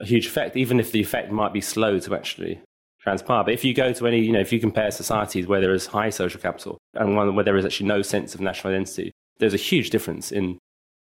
a 0.00 0.04
huge 0.04 0.26
effect, 0.26 0.56
even 0.56 0.80
if 0.80 0.92
the 0.92 1.00
effect 1.00 1.30
might 1.30 1.52
be 1.52 1.60
slow 1.60 1.98
to 2.00 2.14
actually 2.14 2.60
transpire. 3.02 3.44
But 3.44 3.54
if 3.54 3.64
you 3.64 3.74
go 3.74 3.92
to 3.92 4.06
any, 4.06 4.20
you 4.20 4.32
know, 4.32 4.40
if 4.40 4.52
you 4.52 4.60
compare 4.60 4.90
societies 4.90 5.46
where 5.46 5.60
there 5.60 5.74
is 5.74 5.86
high 5.86 6.10
social 6.10 6.40
capital 6.40 6.78
and 6.94 7.16
one 7.16 7.34
where 7.34 7.44
there 7.44 7.56
is 7.56 7.64
actually 7.64 7.88
no 7.88 8.02
sense 8.02 8.34
of 8.34 8.40
national 8.40 8.72
identity, 8.72 9.12
there's 9.38 9.54
a 9.54 9.58
huge 9.58 9.90
difference 9.90 10.30
in, 10.30 10.58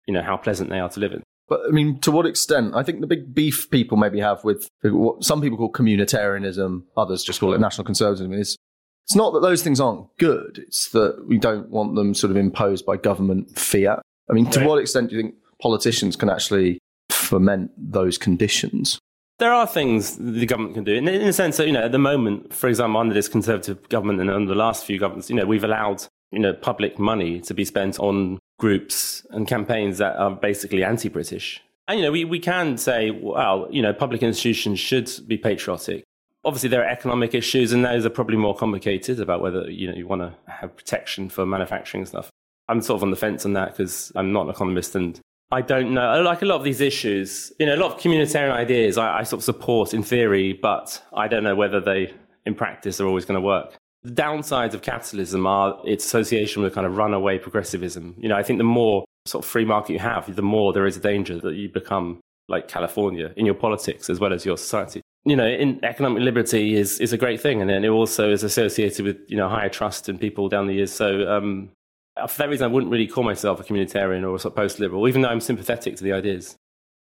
you 0.05 0.13
know, 0.13 0.21
how 0.21 0.37
pleasant 0.37 0.69
they 0.69 0.79
are 0.79 0.89
to 0.89 0.99
live 0.99 1.13
in. 1.13 1.23
But 1.47 1.61
I 1.65 1.71
mean, 1.71 1.99
to 2.01 2.11
what 2.11 2.25
extent? 2.25 2.75
I 2.75 2.83
think 2.83 2.99
the 2.99 3.07
big 3.07 3.33
beef 3.33 3.69
people 3.71 3.97
maybe 3.97 4.19
have 4.19 4.43
with 4.43 4.67
what 4.83 5.23
some 5.23 5.41
people 5.41 5.57
call 5.57 5.71
communitarianism, 5.71 6.83
others 6.97 7.23
just 7.23 7.39
call 7.39 7.53
it 7.53 7.61
national 7.61 7.85
conservatism 7.85 8.33
is 8.33 8.57
it's 9.05 9.15
not 9.15 9.31
that 9.31 9.41
those 9.41 9.63
things 9.63 9.79
aren't 9.79 10.05
good. 10.17 10.59
It's 10.67 10.89
that 10.89 11.25
we 11.25 11.37
don't 11.37 11.69
want 11.69 11.95
them 11.95 12.13
sort 12.13 12.31
of 12.31 12.37
imposed 12.37 12.85
by 12.85 12.97
government 12.97 13.57
fiat. 13.57 14.01
I 14.29 14.33
mean, 14.33 14.49
to 14.49 14.59
right. 14.59 14.67
what 14.67 14.79
extent 14.79 15.09
do 15.09 15.15
you 15.15 15.21
think 15.21 15.35
politicians 15.61 16.17
can 16.17 16.29
actually 16.29 16.79
foment 17.09 17.71
those 17.77 18.17
conditions? 18.17 18.99
There 19.39 19.53
are 19.53 19.67
things 19.67 20.17
the 20.17 20.47
government 20.47 20.73
can 20.73 20.83
do, 20.83 20.95
in, 20.95 21.07
in 21.07 21.27
the 21.27 21.33
sense 21.33 21.57
that 21.57 21.67
you 21.67 21.73
know, 21.73 21.83
at 21.83 21.91
the 21.91 21.99
moment, 21.99 22.53
for 22.53 22.67
example, 22.67 22.99
under 22.99 23.13
this 23.13 23.27
conservative 23.27 23.87
government 23.89 24.19
and 24.19 24.31
under 24.31 24.51
the 24.51 24.57
last 24.57 24.85
few 24.85 24.97
governments, 24.97 25.29
you 25.29 25.35
know, 25.35 25.45
we've 25.45 25.63
allowed 25.63 26.03
you 26.31 26.39
know 26.39 26.53
public 26.53 26.97
money 26.99 27.39
to 27.41 27.53
be 27.53 27.63
spent 27.63 27.99
on 27.99 28.39
groups 28.59 29.25
and 29.29 29.47
campaigns 29.47 29.99
that 29.99 30.15
are 30.17 30.31
basically 30.31 30.83
anti-British. 30.83 31.61
And 31.87 31.99
you 31.99 32.05
know, 32.05 32.11
we, 32.11 32.25
we 32.25 32.39
can 32.39 32.77
say, 32.77 33.11
well, 33.11 33.67
you 33.69 33.81
know, 33.81 33.93
public 33.93 34.23
institutions 34.23 34.79
should 34.79 35.09
be 35.27 35.37
patriotic. 35.37 36.03
Obviously, 36.43 36.69
there 36.69 36.83
are 36.83 36.89
economic 36.89 37.35
issues, 37.35 37.71
and 37.71 37.85
those 37.85 38.05
are 38.05 38.09
probably 38.09 38.37
more 38.37 38.55
complicated 38.55 39.19
about 39.19 39.41
whether 39.41 39.69
you 39.69 39.87
know 39.87 39.95
you 39.95 40.07
want 40.07 40.21
to 40.21 40.33
have 40.51 40.75
protection 40.75 41.29
for 41.29 41.45
manufacturing 41.45 42.05
stuff. 42.05 42.31
I'm 42.69 42.81
sort 42.81 42.97
of 42.97 43.03
on 43.03 43.11
the 43.11 43.17
fence 43.17 43.45
on 43.45 43.53
that 43.53 43.71
because 43.71 44.11
I'm 44.15 44.33
not 44.33 44.45
an 44.45 44.49
economist 44.49 44.95
and 44.95 45.19
I 45.51 45.61
don't 45.61 45.93
know. 45.93 46.21
Like 46.21 46.41
a 46.41 46.45
lot 46.45 46.57
of 46.57 46.63
these 46.63 46.81
issues, 46.81 47.53
you 47.59 47.65
know, 47.65 47.75
a 47.75 47.77
lot 47.77 47.93
of 47.93 47.99
communitarian 48.01 48.51
ideas 48.51 48.97
I, 48.97 49.19
I 49.19 49.23
sort 49.23 49.39
of 49.39 49.43
support 49.45 49.93
in 49.93 50.03
theory, 50.03 50.53
but 50.53 51.01
I 51.13 51.27
don't 51.27 51.43
know 51.43 51.55
whether 51.55 51.79
they, 51.79 52.13
in 52.45 52.53
practice, 52.53 52.99
are 52.99 53.07
always 53.07 53.25
going 53.25 53.39
to 53.39 53.45
work. 53.45 53.77
The 54.03 54.11
downsides 54.11 54.73
of 54.73 54.81
capitalism 54.81 55.47
are 55.47 55.79
its 55.85 56.05
association 56.05 56.63
with 56.63 56.75
kind 56.75 56.85
of 56.85 56.97
runaway 56.97 57.37
progressivism. 57.39 58.15
You 58.17 58.29
know, 58.29 58.35
I 58.35 58.43
think 58.43 58.57
the 58.57 58.65
more 58.65 59.05
sort 59.25 59.45
of 59.45 59.49
free 59.49 59.65
market 59.65 59.93
you 59.93 59.99
have, 59.99 60.33
the 60.35 60.41
more 60.41 60.73
there 60.73 60.85
is 60.85 60.97
a 60.97 61.01
danger 61.01 61.39
that 61.39 61.55
you 61.55 61.69
become 61.69 62.19
like 62.49 62.67
California 62.67 63.33
in 63.35 63.45
your 63.45 63.55
politics 63.55 64.09
as 64.09 64.19
well 64.19 64.33
as 64.33 64.45
your 64.45 64.57
society. 64.57 65.01
You 65.25 65.35
know, 65.35 65.47
in 65.47 65.83
economic 65.83 66.23
liberty 66.23 66.75
is, 66.75 66.99
is 66.99 67.11
a 67.11 67.17
great 67.17 67.41
thing. 67.41 67.61
And 67.61 67.69
then 67.69 67.83
it 67.83 67.89
also 67.89 68.31
is 68.31 68.43
associated 68.43 69.05
with, 69.05 69.17
you 69.27 69.35
know, 69.35 69.49
higher 69.49 69.69
trust 69.69 70.07
in 70.07 70.17
people 70.17 70.47
down 70.47 70.67
the 70.67 70.73
years. 70.73 70.91
So, 70.91 71.29
um, 71.29 71.69
Uh, 72.17 72.27
for 72.27 72.37
that 72.39 72.49
reason, 72.49 72.65
I 72.65 72.67
wouldn't 72.67 72.91
really 72.91 73.07
call 73.07 73.23
myself 73.23 73.59
a 73.59 73.63
communitarian 73.63 74.23
or 74.23 74.35
a 74.35 74.39
sort 74.39 74.53
of 74.53 74.55
post-liberal, 74.55 75.07
even 75.07 75.21
though 75.21 75.29
I'm 75.29 75.41
sympathetic 75.41 75.95
to 75.97 76.03
the 76.03 76.13
ideas. 76.13 76.55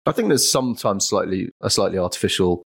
I 0.06 0.12
think 0.12 0.28
there's 0.28 0.50
sometimes 0.50 1.08
slightly 1.08 1.50
a 1.60 1.70
slightly 1.70 1.98
artificial 1.98 2.62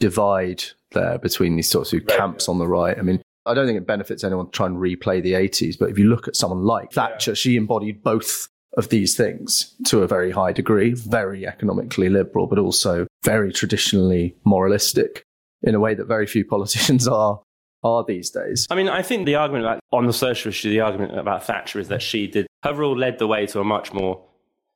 divide 0.00 0.64
there 0.92 1.18
between 1.18 1.56
these 1.56 1.70
sorts 1.70 1.92
of 1.92 2.06
camps 2.06 2.48
on 2.48 2.58
the 2.58 2.66
right. 2.66 2.98
I 2.98 3.02
mean, 3.02 3.22
I 3.46 3.54
don't 3.54 3.66
think 3.66 3.78
it 3.78 3.86
benefits 3.86 4.24
anyone 4.24 4.46
to 4.46 4.52
try 4.52 4.66
and 4.66 4.76
replay 4.76 5.22
the 5.22 5.32
80s, 5.32 5.78
but 5.78 5.90
if 5.90 5.98
you 5.98 6.08
look 6.08 6.28
at 6.28 6.36
someone 6.36 6.64
like 6.64 6.92
Thatcher, 6.92 7.32
yeah. 7.32 7.36
she 7.36 7.56
embodied 7.56 8.02
both 8.02 8.48
of 8.76 8.88
these 8.88 9.16
things 9.16 9.74
to 9.86 10.02
a 10.02 10.08
very 10.08 10.30
high 10.30 10.52
degree, 10.52 10.92
very 10.92 11.46
economically 11.46 12.08
liberal, 12.08 12.46
but 12.46 12.58
also 12.58 13.06
very 13.22 13.52
traditionally 13.52 14.34
moralistic 14.44 15.24
in 15.62 15.74
a 15.74 15.80
way 15.80 15.94
that 15.94 16.06
very 16.06 16.26
few 16.26 16.44
politicians 16.44 17.06
are 17.08 17.40
are 17.82 18.04
these 18.04 18.30
days. 18.30 18.66
I 18.70 18.74
mean, 18.74 18.88
I 18.88 19.02
think 19.02 19.26
the 19.26 19.34
argument 19.34 19.64
about, 19.64 19.80
on 19.92 20.06
the 20.06 20.12
social 20.12 20.50
issue, 20.50 20.70
the 20.70 20.80
argument 20.80 21.18
about 21.18 21.44
Thatcher 21.44 21.80
is 21.80 21.88
that 21.88 22.02
she 22.02 22.26
did, 22.26 22.46
her 22.62 22.74
rule 22.74 22.96
led 22.96 23.18
the 23.18 23.26
way 23.26 23.46
to 23.46 23.60
a 23.60 23.64
much 23.64 23.92
more 23.92 24.24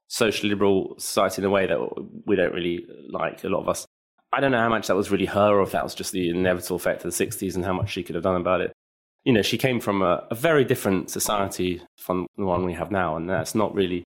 social 0.09 0.49
liberal 0.49 0.95
society 0.99 1.43
in 1.43 1.47
a 1.47 1.51
way 1.51 1.67
that 1.67 1.79
we 2.27 2.37
don't 2.37 2.53
really 2.53 2.87
like, 3.09 3.45
a 3.45 3.49
lot 3.49 3.61
of 3.61 3.69
us. 3.69 3.87
I 4.33 4.41
don't 4.41 4.53
know 4.53 4.59
how 4.59 4.69
much 4.69 4.89
that 4.89 4.97
was 4.97 5.11
really 5.11 5.27
her 5.27 5.55
or 5.55 5.63
if 5.63 5.73
that 5.73 5.85
was 5.85 5.95
just 5.95 6.13
the 6.13 6.31
inevitable 6.31 6.77
effect 6.77 7.05
of 7.05 7.17
the 7.17 7.27
60s 7.27 7.55
and 7.55 7.65
how 7.65 7.73
much 7.73 7.91
she 7.91 8.03
could 8.03 8.15
have 8.15 8.25
done 8.25 8.41
about 8.41 8.61
it. 8.61 8.73
You 9.25 9.33
know, 9.33 9.43
she 9.43 9.59
came 9.59 9.81
from 9.81 10.03
a, 10.03 10.27
a 10.31 10.35
very 10.35 10.65
different 10.65 11.11
society 11.11 11.83
from 11.97 12.27
the 12.37 12.45
one 12.45 12.65
we 12.65 12.75
have 12.75 12.91
now, 12.91 13.17
and 13.17 13.29
that's 13.29 13.55
not 13.55 13.75
really, 13.75 14.05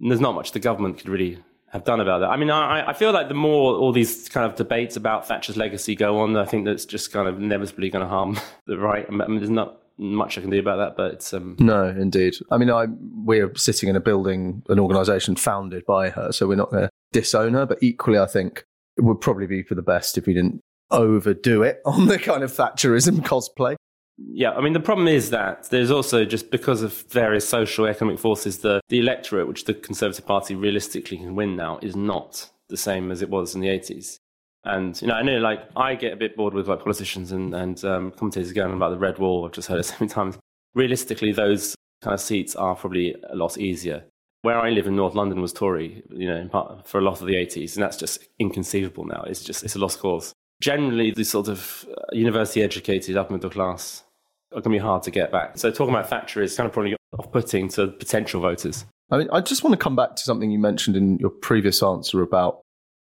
there's 0.00 0.20
not 0.20 0.34
much 0.34 0.52
the 0.52 0.58
government 0.58 0.98
could 0.98 1.08
really 1.08 1.38
have 1.70 1.84
done 1.84 2.00
about 2.00 2.18
that. 2.18 2.30
I 2.30 2.36
mean, 2.36 2.50
I, 2.50 2.88
I 2.88 2.92
feel 2.92 3.12
like 3.12 3.28
the 3.28 3.34
more 3.34 3.74
all 3.74 3.92
these 3.92 4.28
kind 4.28 4.44
of 4.44 4.56
debates 4.56 4.96
about 4.96 5.26
Thatcher's 5.26 5.56
legacy 5.56 5.94
go 5.94 6.18
on, 6.18 6.36
I 6.36 6.44
think 6.44 6.64
that's 6.64 6.84
just 6.84 7.12
kind 7.12 7.28
of 7.28 7.38
inevitably 7.38 7.90
going 7.90 8.04
to 8.04 8.08
harm 8.08 8.38
the 8.66 8.76
right. 8.76 9.06
I 9.08 9.12
mean, 9.12 9.38
there's 9.38 9.50
not 9.50 9.80
much 9.96 10.36
I 10.36 10.40
can 10.40 10.50
do 10.50 10.58
about 10.58 10.76
that, 10.76 10.96
but 10.96 11.14
it's 11.14 11.32
um... 11.32 11.56
no, 11.58 11.88
indeed. 11.88 12.34
I 12.50 12.58
mean, 12.58 12.70
I 12.70 12.86
we're 13.24 13.54
sitting 13.54 13.88
in 13.88 13.96
a 13.96 14.00
building, 14.00 14.62
an 14.68 14.80
organisation 14.80 15.36
founded 15.36 15.84
by 15.86 16.10
her, 16.10 16.32
so 16.32 16.48
we're 16.48 16.56
not 16.56 16.70
going 16.70 16.84
to 16.84 16.90
disown 17.12 17.54
her. 17.54 17.66
But 17.66 17.78
equally, 17.82 18.18
I 18.18 18.26
think 18.26 18.64
it 18.96 19.02
would 19.02 19.20
probably 19.20 19.46
be 19.46 19.62
for 19.62 19.74
the 19.74 19.82
best 19.82 20.18
if 20.18 20.26
we 20.26 20.34
didn't 20.34 20.60
overdo 20.90 21.62
it 21.62 21.80
on 21.86 22.06
the 22.06 22.18
kind 22.18 22.42
of 22.42 22.52
Thatcherism 22.52 23.20
cosplay. 23.20 23.76
Yeah, 24.28 24.52
I 24.52 24.60
mean, 24.60 24.74
the 24.74 24.80
problem 24.80 25.08
is 25.08 25.30
that 25.30 25.70
there's 25.70 25.90
also 25.90 26.24
just 26.24 26.50
because 26.50 26.82
of 26.82 27.02
various 27.10 27.48
social 27.48 27.86
economic 27.86 28.18
forces, 28.18 28.58
the, 28.58 28.80
the 28.88 28.98
electorate, 28.98 29.48
which 29.48 29.64
the 29.64 29.74
Conservative 29.74 30.26
Party 30.26 30.54
realistically 30.54 31.16
can 31.16 31.34
win 31.34 31.56
now, 31.56 31.78
is 31.80 31.96
not 31.96 32.50
the 32.68 32.76
same 32.76 33.10
as 33.10 33.22
it 33.22 33.30
was 33.30 33.54
in 33.54 33.60
the 33.60 33.68
80s. 33.68 34.18
And, 34.64 35.00
you 35.00 35.08
know, 35.08 35.14
I 35.14 35.22
know, 35.22 35.38
like, 35.38 35.62
I 35.74 35.94
get 35.94 36.12
a 36.12 36.16
bit 36.16 36.36
bored 36.36 36.52
with, 36.52 36.68
like, 36.68 36.80
politicians 36.80 37.32
and, 37.32 37.54
and 37.54 37.82
um, 37.84 38.10
commentators 38.10 38.52
going 38.52 38.74
about 38.74 38.90
the 38.90 38.98
Red 38.98 39.18
Wall. 39.18 39.46
I've 39.46 39.52
just 39.52 39.68
heard 39.68 39.80
it 39.80 39.84
so 39.84 39.94
many 40.00 40.10
times. 40.10 40.38
Realistically, 40.74 41.32
those 41.32 41.74
kind 42.02 42.14
of 42.14 42.20
seats 42.20 42.54
are 42.54 42.76
probably 42.76 43.16
a 43.30 43.34
lot 43.34 43.56
easier. 43.56 44.04
Where 44.42 44.58
I 44.58 44.70
live 44.70 44.86
in 44.86 44.96
North 44.96 45.14
London 45.14 45.40
was 45.40 45.52
Tory, 45.52 46.02
you 46.10 46.28
know, 46.28 46.46
part, 46.48 46.86
for 46.86 46.98
a 46.98 47.02
lot 47.02 47.20
of 47.20 47.26
the 47.26 47.34
80s, 47.34 47.74
and 47.74 47.82
that's 47.82 47.96
just 47.96 48.26
inconceivable 48.38 49.04
now. 49.04 49.22
It's 49.26 49.42
just, 49.42 49.64
it's 49.64 49.76
a 49.76 49.78
lost 49.78 49.98
cause. 49.98 50.32
Generally, 50.60 51.12
the 51.12 51.24
sort 51.24 51.48
of 51.48 51.86
uh, 51.90 52.02
university 52.12 52.62
educated 52.62 53.16
upper 53.16 53.32
middle 53.32 53.50
class 53.50 54.02
are 54.52 54.60
going 54.60 54.64
to 54.64 54.70
be 54.70 54.78
hard 54.78 55.02
to 55.04 55.10
get 55.10 55.30
back. 55.30 55.58
So 55.58 55.70
talking 55.70 55.94
about 55.94 56.08
Thatcher 56.08 56.42
is 56.42 56.56
kind 56.56 56.66
of 56.66 56.72
probably 56.72 56.96
off-putting 57.18 57.68
to 57.70 57.88
potential 57.88 58.40
voters. 58.40 58.84
I 59.10 59.18
mean, 59.18 59.28
I 59.32 59.40
just 59.40 59.64
want 59.64 59.72
to 59.72 59.78
come 59.78 59.96
back 59.96 60.16
to 60.16 60.22
something 60.22 60.50
you 60.50 60.58
mentioned 60.58 60.96
in 60.96 61.18
your 61.18 61.30
previous 61.30 61.82
answer 61.82 62.22
about 62.22 62.60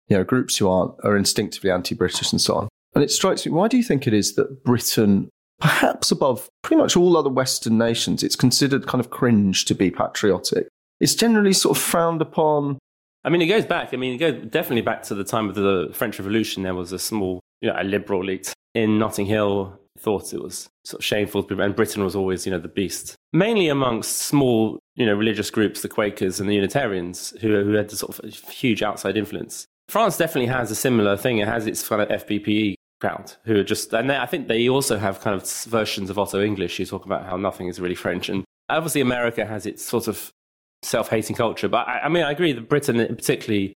you 0.08 0.16
know 0.16 0.24
groups 0.24 0.56
who 0.56 0.68
aren't 0.68 0.92
are 1.04 1.16
instinctively 1.16 1.70
anti-British 1.70 2.32
and 2.32 2.40
so 2.40 2.54
on. 2.54 2.68
And 2.94 3.04
it 3.04 3.10
strikes 3.10 3.44
me, 3.44 3.52
why 3.52 3.68
do 3.68 3.76
you 3.76 3.82
think 3.82 4.06
it 4.06 4.14
is 4.14 4.36
that 4.36 4.64
Britain, 4.64 5.28
perhaps 5.60 6.10
above 6.10 6.48
pretty 6.62 6.80
much 6.80 6.96
all 6.96 7.16
other 7.16 7.28
Western 7.28 7.76
nations, 7.76 8.22
it's 8.22 8.36
considered 8.36 8.86
kind 8.86 9.00
of 9.00 9.10
cringe 9.10 9.66
to 9.66 9.74
be 9.74 9.90
patriotic? 9.90 10.68
It's 11.00 11.14
generally 11.14 11.52
sort 11.52 11.76
of 11.76 11.82
frowned 11.82 12.22
upon. 12.22 12.78
I 13.24 13.28
mean, 13.28 13.42
it 13.42 13.46
goes 13.48 13.66
back. 13.66 13.92
I 13.92 13.96
mean, 13.96 14.14
it 14.14 14.18
goes 14.18 14.50
definitely 14.50 14.82
back 14.82 15.02
to 15.04 15.14
the 15.14 15.24
time 15.24 15.48
of 15.48 15.56
the 15.56 15.90
French 15.92 16.18
Revolution. 16.18 16.62
There 16.62 16.74
was 16.74 16.92
a 16.92 16.98
small, 16.98 17.40
you 17.60 17.68
know, 17.68 17.76
a 17.76 17.84
liberal 17.84 18.22
elite 18.22 18.54
in 18.74 18.98
Notting 18.98 19.26
Hill 19.26 19.78
thought 19.98 20.32
it 20.32 20.42
was 20.42 20.68
sort 20.84 21.00
of 21.00 21.04
shameful, 21.04 21.46
and 21.48 21.76
Britain 21.76 22.04
was 22.04 22.16
always, 22.16 22.46
you 22.46 22.52
know, 22.52 22.58
the 22.58 22.68
beast. 22.68 23.16
Mainly 23.32 23.68
amongst 23.68 24.18
small, 24.18 24.78
you 24.94 25.06
know, 25.06 25.14
religious 25.14 25.50
groups, 25.50 25.82
the 25.82 25.88
Quakers 25.88 26.40
and 26.40 26.48
the 26.48 26.54
Unitarians, 26.54 27.32
who, 27.40 27.62
who 27.64 27.72
had 27.72 27.90
this 27.90 28.00
sort 28.00 28.18
of 28.18 28.34
huge 28.50 28.82
outside 28.82 29.16
influence. 29.16 29.66
France 29.88 30.16
definitely 30.16 30.46
has 30.46 30.70
a 30.70 30.74
similar 30.74 31.16
thing. 31.16 31.38
It 31.38 31.48
has 31.48 31.66
its 31.66 31.86
kind 31.86 32.02
of 32.02 32.08
FPPE 32.08 32.74
crowd 33.00 33.32
who 33.44 33.56
are 33.56 33.64
just, 33.64 33.92
and 33.92 34.10
they, 34.10 34.16
I 34.16 34.26
think 34.26 34.48
they 34.48 34.68
also 34.68 34.98
have 34.98 35.20
kind 35.20 35.40
of 35.40 35.48
versions 35.64 36.10
of 36.10 36.18
Otto 36.18 36.42
English 36.42 36.76
who 36.76 36.84
talk 36.84 37.04
about 37.04 37.26
how 37.26 37.36
nothing 37.36 37.68
is 37.68 37.80
really 37.80 37.94
French. 37.94 38.28
And 38.28 38.44
obviously, 38.68 39.00
America 39.00 39.44
has 39.46 39.66
its 39.66 39.84
sort 39.84 40.08
of 40.08 40.30
self-hating 40.82 41.36
culture. 41.36 41.68
But 41.68 41.88
I, 41.88 42.00
I 42.00 42.08
mean, 42.08 42.24
I 42.24 42.32
agree 42.32 42.52
that 42.52 42.68
Britain, 42.68 42.96
particularly 43.14 43.74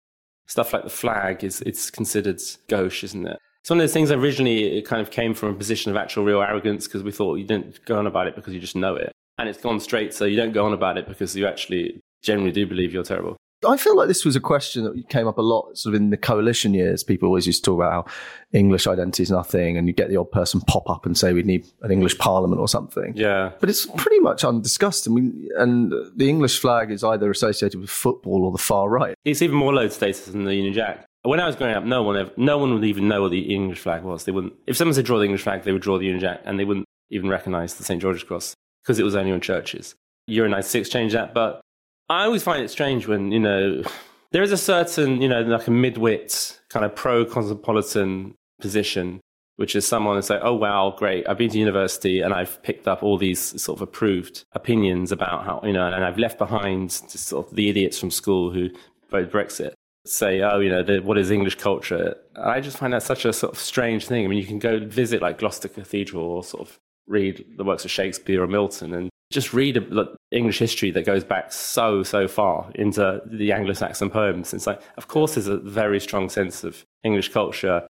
stuff 0.47 0.73
like 0.73 0.83
the 0.83 0.89
flag, 0.89 1.43
is 1.43 1.61
it's 1.61 1.91
considered 1.91 2.41
gauche, 2.67 3.03
isn't 3.03 3.27
it? 3.27 3.37
It's 3.61 3.69
one 3.69 3.79
of 3.79 3.83
those 3.83 3.93
things 3.93 4.11
originally 4.11 4.77
it 4.77 4.85
kind 4.85 5.01
of 5.01 5.11
came 5.11 5.33
from 5.33 5.49
a 5.49 5.53
position 5.53 5.91
of 5.91 5.97
actual 5.97 6.23
real 6.23 6.41
arrogance 6.41 6.87
because 6.87 7.03
we 7.03 7.11
thought 7.11 7.35
you 7.35 7.45
didn't 7.45 7.83
go 7.85 7.97
on 7.97 8.07
about 8.07 8.27
it 8.27 8.35
because 8.35 8.53
you 8.53 8.59
just 8.59 8.75
know 8.75 8.95
it. 8.95 9.11
And 9.37 9.47
it's 9.47 9.59
gone 9.59 9.79
straight 9.79 10.13
so 10.13 10.25
you 10.25 10.35
don't 10.35 10.53
go 10.53 10.65
on 10.65 10.73
about 10.73 10.97
it 10.97 11.07
because 11.07 11.35
you 11.35 11.47
actually 11.47 11.99
genuinely 12.21 12.51
do 12.51 12.67
believe 12.67 12.93
you're 12.93 13.03
terrible. 13.03 13.37
I 13.67 13.75
feel 13.75 13.97
like 13.97 14.07
this 14.07 14.23
was 14.23 14.37
a 14.37 14.39
question 14.39 14.85
that 14.85 15.09
came 15.09 15.27
up 15.27 15.37
a 15.37 15.41
lot 15.41 15.77
sort 15.77 15.93
of 15.93 16.01
in 16.01 16.11
the 16.11 16.17
coalition 16.17 16.73
years. 16.73 17.03
People 17.03 17.27
always 17.27 17.45
used 17.45 17.63
to 17.65 17.71
talk 17.71 17.79
about 17.79 17.91
how 17.91 18.13
English 18.53 18.87
identity 18.87 19.21
is 19.23 19.31
nothing, 19.31 19.75
and 19.75 19.85
you 19.85 19.93
get 19.93 20.09
the 20.09 20.15
odd 20.15 20.31
person 20.31 20.61
pop 20.61 20.89
up 20.89 21.05
and 21.05 21.17
say 21.17 21.33
we 21.33 21.43
need 21.43 21.67
an 21.81 21.91
English 21.91 22.17
parliament 22.19 22.61
or 22.61 22.69
something. 22.69 23.11
Yeah. 23.17 23.51
But 23.59 23.69
it's 23.69 23.85
pretty 23.85 24.19
much 24.19 24.45
undiscussed. 24.45 25.07
I 25.07 25.11
mean, 25.11 25.49
and 25.57 25.91
the 26.15 26.29
English 26.29 26.59
flag 26.59 26.89
is 26.89 27.03
either 27.03 27.29
associated 27.29 27.81
with 27.81 27.89
football 27.89 28.45
or 28.45 28.51
the 28.53 28.57
far 28.57 28.89
right. 28.89 29.13
It's 29.25 29.41
even 29.41 29.57
more 29.57 29.73
low 29.73 29.89
status 29.89 30.27
than 30.27 30.45
the 30.45 30.55
Union 30.55 30.73
Jack. 30.73 31.08
When 31.23 31.39
I 31.39 31.47
was 31.47 31.55
growing 31.55 31.75
up, 31.75 31.83
no 31.83 32.01
one 32.01 32.15
ever, 32.15 32.31
no 32.37 32.57
one 32.57 32.73
would 32.73 32.85
even 32.85 33.07
know 33.07 33.23
what 33.23 33.31
the 33.31 33.53
English 33.53 33.79
flag 33.79 34.03
was. 34.03 34.23
They 34.23 34.31
wouldn't. 34.31 34.53
If 34.67 34.77
someone 34.77 34.93
said 34.93 35.05
draw 35.05 35.17
the 35.17 35.25
English 35.25 35.43
flag, 35.43 35.63
they 35.63 35.73
would 35.73 35.81
draw 35.81 35.97
the 35.97 36.05
Union 36.05 36.21
Jack, 36.21 36.41
and 36.45 36.57
they 36.57 36.65
wouldn't 36.65 36.85
even 37.09 37.29
recognise 37.29 37.75
the 37.75 37.83
St 37.83 38.01
George's 38.01 38.23
Cross 38.23 38.53
because 38.83 38.99
it 38.99 39.03
was 39.03 39.15
only 39.15 39.31
on 39.31 39.41
churches. 39.41 39.95
Euro 40.27 40.49
'96 40.49 40.87
changed 40.89 41.15
that, 41.15 41.33
but 41.33 41.59
I 42.07 42.23
always 42.23 42.43
find 42.43 42.63
it 42.63 42.69
strange 42.69 43.05
when 43.05 43.31
you 43.31 43.39
know 43.39 43.83
there 44.31 44.43
is 44.43 44.51
a 44.53 44.57
certain, 44.57 45.21
you 45.21 45.27
know, 45.27 45.41
like 45.41 45.67
a 45.67 45.71
midwit 45.71 46.57
kind 46.69 46.85
of 46.85 46.95
pro 46.95 47.25
cosmopolitan 47.25 48.35
position, 48.61 49.19
which 49.57 49.75
is 49.75 49.85
someone 49.85 50.15
who 50.15 50.21
say, 50.21 50.39
oh, 50.41 50.53
wow, 50.53 50.95
great. 50.97 51.27
I've 51.27 51.37
been 51.37 51.49
to 51.49 51.59
university 51.59 52.21
and 52.21 52.33
I've 52.33 52.61
picked 52.63 52.87
up 52.87 53.03
all 53.03 53.17
these 53.17 53.61
sort 53.61 53.77
of 53.77 53.81
approved 53.81 54.43
opinions 54.53 55.11
about 55.11 55.45
how, 55.45 55.61
you 55.63 55.73
know, 55.73 55.87
and 55.87 56.05
I've 56.05 56.17
left 56.17 56.37
behind 56.37 56.91
sort 56.91 57.47
of 57.47 57.55
the 57.55 57.69
idiots 57.69 57.99
from 57.99 58.11
school 58.11 58.51
who 58.51 58.69
voted 59.09 59.31
Brexit 59.31 59.73
say, 60.09 60.41
oh, 60.41 60.59
you 60.59 60.69
know, 60.69 60.83
the, 60.83 60.99
what 60.99 61.17
is 61.17 61.31
English 61.31 61.55
culture? 61.55 62.15
I 62.35 62.59
just 62.59 62.77
find 62.77 62.93
that 62.93 63.03
such 63.03 63.25
a 63.25 63.33
sort 63.33 63.53
of 63.53 63.59
strange 63.59 64.07
thing. 64.07 64.25
I 64.25 64.27
mean, 64.27 64.39
you 64.39 64.45
can 64.45 64.59
go 64.59 64.79
visit 64.79 65.21
like 65.21 65.39
Gloucester 65.39 65.67
Cathedral 65.67 66.23
or 66.23 66.43
sort 66.43 66.67
of 66.67 66.79
read 67.07 67.45
the 67.57 67.63
works 67.63 67.85
of 67.85 67.91
Shakespeare 67.91 68.43
or 68.43 68.47
Milton 68.47 68.93
and 68.93 69.09
just 69.31 69.53
read 69.53 69.77
a, 69.77 70.07
English 70.31 70.59
history 70.59 70.91
that 70.91 71.05
goes 71.05 71.23
back 71.23 71.51
so, 71.51 72.03
so 72.03 72.27
far 72.27 72.71
into 72.75 73.21
the 73.25 73.51
Anglo 73.51 73.73
Saxon 73.73 74.09
poems. 74.09 74.53
It's 74.53 74.67
like, 74.67 74.81
of 74.97 75.07
course, 75.07 75.35
there's 75.35 75.47
a 75.47 75.57
very 75.57 75.99
strong 75.99 76.29
sense 76.29 76.63
of 76.63 76.85
English 77.03 77.29
culture. 77.29 77.85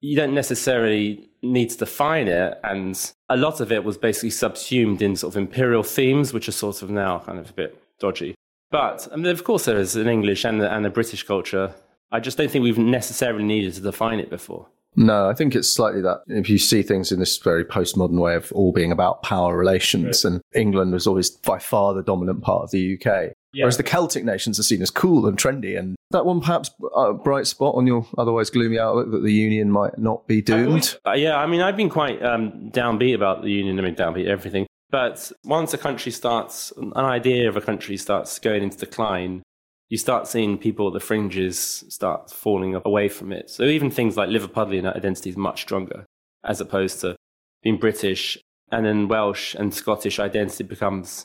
You 0.00 0.16
don't 0.16 0.34
necessarily 0.34 1.28
need 1.42 1.70
to 1.70 1.78
define 1.78 2.28
it. 2.28 2.58
And 2.64 3.12
a 3.28 3.36
lot 3.36 3.60
of 3.60 3.70
it 3.72 3.84
was 3.84 3.98
basically 3.98 4.30
subsumed 4.30 5.02
in 5.02 5.16
sort 5.16 5.34
of 5.34 5.38
imperial 5.38 5.82
themes, 5.82 6.32
which 6.32 6.48
are 6.48 6.52
sort 6.52 6.82
of 6.82 6.90
now 6.90 7.18
kind 7.18 7.38
of 7.38 7.50
a 7.50 7.54
bit 7.54 7.82
dodgy. 7.98 8.34
But 8.70 9.08
I 9.12 9.16
mean, 9.16 9.26
of 9.26 9.44
course, 9.44 9.64
there 9.64 9.78
is 9.78 9.96
an 9.96 10.08
English 10.08 10.44
and, 10.44 10.62
and 10.62 10.86
a 10.86 10.90
British 10.90 11.24
culture. 11.24 11.74
I 12.12 12.20
just 12.20 12.36
don't 12.36 12.50
think 12.50 12.62
we've 12.62 12.78
necessarily 12.78 13.44
needed 13.44 13.74
to 13.74 13.80
define 13.80 14.18
it 14.20 14.30
before. 14.30 14.68
No, 14.96 15.28
I 15.28 15.34
think 15.34 15.54
it's 15.54 15.70
slightly 15.70 16.00
that 16.02 16.22
if 16.26 16.50
you 16.50 16.58
see 16.58 16.82
things 16.82 17.12
in 17.12 17.20
this 17.20 17.38
very 17.38 17.64
postmodern 17.64 18.20
way 18.20 18.34
of 18.34 18.50
all 18.52 18.72
being 18.72 18.90
about 18.90 19.22
power 19.22 19.56
relations, 19.56 20.24
right. 20.24 20.32
and 20.32 20.42
England 20.52 20.92
was 20.92 21.06
always 21.06 21.30
by 21.30 21.58
far 21.58 21.94
the 21.94 22.02
dominant 22.02 22.42
part 22.42 22.64
of 22.64 22.70
the 22.72 22.94
UK. 22.94 23.32
Yeah. 23.52 23.64
Whereas 23.64 23.76
the 23.76 23.82
Celtic 23.82 24.24
nations 24.24 24.58
are 24.58 24.64
seen 24.64 24.82
as 24.82 24.90
cool 24.90 25.26
and 25.26 25.36
trendy, 25.36 25.78
and 25.78 25.96
that 26.10 26.24
one 26.24 26.40
perhaps 26.40 26.70
a 26.94 27.12
bright 27.12 27.46
spot 27.46 27.74
on 27.74 27.86
your 27.86 28.06
otherwise 28.16 28.50
gloomy 28.50 28.78
outlook 28.78 29.10
that 29.10 29.22
the 29.22 29.32
union 29.32 29.70
might 29.70 29.98
not 29.98 30.26
be 30.28 30.40
doomed. 30.40 30.96
Uh, 31.06 31.12
yeah, 31.12 31.36
I 31.36 31.46
mean, 31.46 31.60
I've 31.60 31.76
been 31.76 31.88
quite 31.88 32.22
um, 32.22 32.70
downbeat 32.70 33.14
about 33.14 33.42
the 33.42 33.50
union. 33.50 33.78
I 33.78 33.82
mean, 33.82 33.96
downbeat 33.96 34.26
everything. 34.26 34.66
But 34.90 35.30
once 35.44 35.72
a 35.72 35.78
country 35.78 36.12
starts, 36.12 36.72
an 36.76 36.96
idea 36.96 37.48
of 37.48 37.56
a 37.56 37.60
country 37.60 37.96
starts 37.96 38.38
going 38.38 38.62
into 38.62 38.78
decline, 38.78 39.42
you 39.88 39.98
start 39.98 40.26
seeing 40.26 40.58
people 40.58 40.88
at 40.88 40.92
the 40.94 41.00
fringes 41.00 41.84
start 41.88 42.30
falling 42.30 42.80
away 42.84 43.08
from 43.08 43.32
it. 43.32 43.50
So 43.50 43.64
even 43.64 43.90
things 43.90 44.16
like 44.16 44.28
Liverpudlian 44.28 44.94
identity 44.94 45.30
is 45.30 45.36
much 45.36 45.62
stronger 45.62 46.06
as 46.44 46.60
opposed 46.60 47.00
to 47.00 47.16
being 47.62 47.76
British. 47.76 48.38
And 48.72 48.86
then 48.86 49.08
Welsh 49.08 49.54
and 49.54 49.74
Scottish 49.74 50.18
identity 50.18 50.64
becomes 50.64 51.24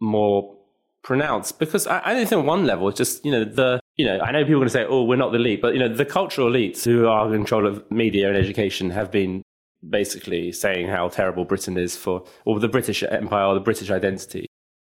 more 0.00 0.54
pronounced 1.02 1.58
because 1.58 1.86
I, 1.86 2.02
I 2.04 2.24
think 2.24 2.40
on 2.40 2.46
one 2.46 2.66
level, 2.66 2.88
it's 2.88 2.98
just, 2.98 3.24
you 3.24 3.32
know, 3.32 3.44
the, 3.44 3.80
you 3.96 4.04
know, 4.04 4.20
I 4.20 4.32
know 4.32 4.40
people 4.42 4.56
are 4.56 4.58
going 4.58 4.68
to 4.68 4.72
say, 4.72 4.84
oh, 4.86 5.04
we're 5.04 5.16
not 5.16 5.32
the 5.32 5.38
elite, 5.38 5.62
but, 5.62 5.72
you 5.72 5.80
know, 5.80 5.88
the 5.88 6.04
cultural 6.04 6.50
elites 6.50 6.84
who 6.84 7.06
are 7.06 7.26
in 7.26 7.40
control 7.40 7.66
of 7.66 7.90
media 7.90 8.28
and 8.28 8.36
education 8.36 8.90
have 8.90 9.10
been 9.10 9.42
basically 9.88 10.52
saying 10.52 10.88
how 10.88 11.08
terrible 11.08 11.44
Britain 11.44 11.76
is 11.76 11.96
for, 11.96 12.24
or 12.44 12.58
the 12.58 12.68
British 12.68 13.02
Empire 13.02 13.46
or 13.46 13.54
the 13.54 13.60
British 13.60 13.90
identity 13.90 14.46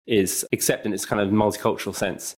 is 0.07 0.45
except 0.51 0.85
in 0.85 0.93
its 0.93 1.05
kind 1.05 1.21
of 1.21 1.29
multicultural 1.29 1.93
sense 1.93 2.35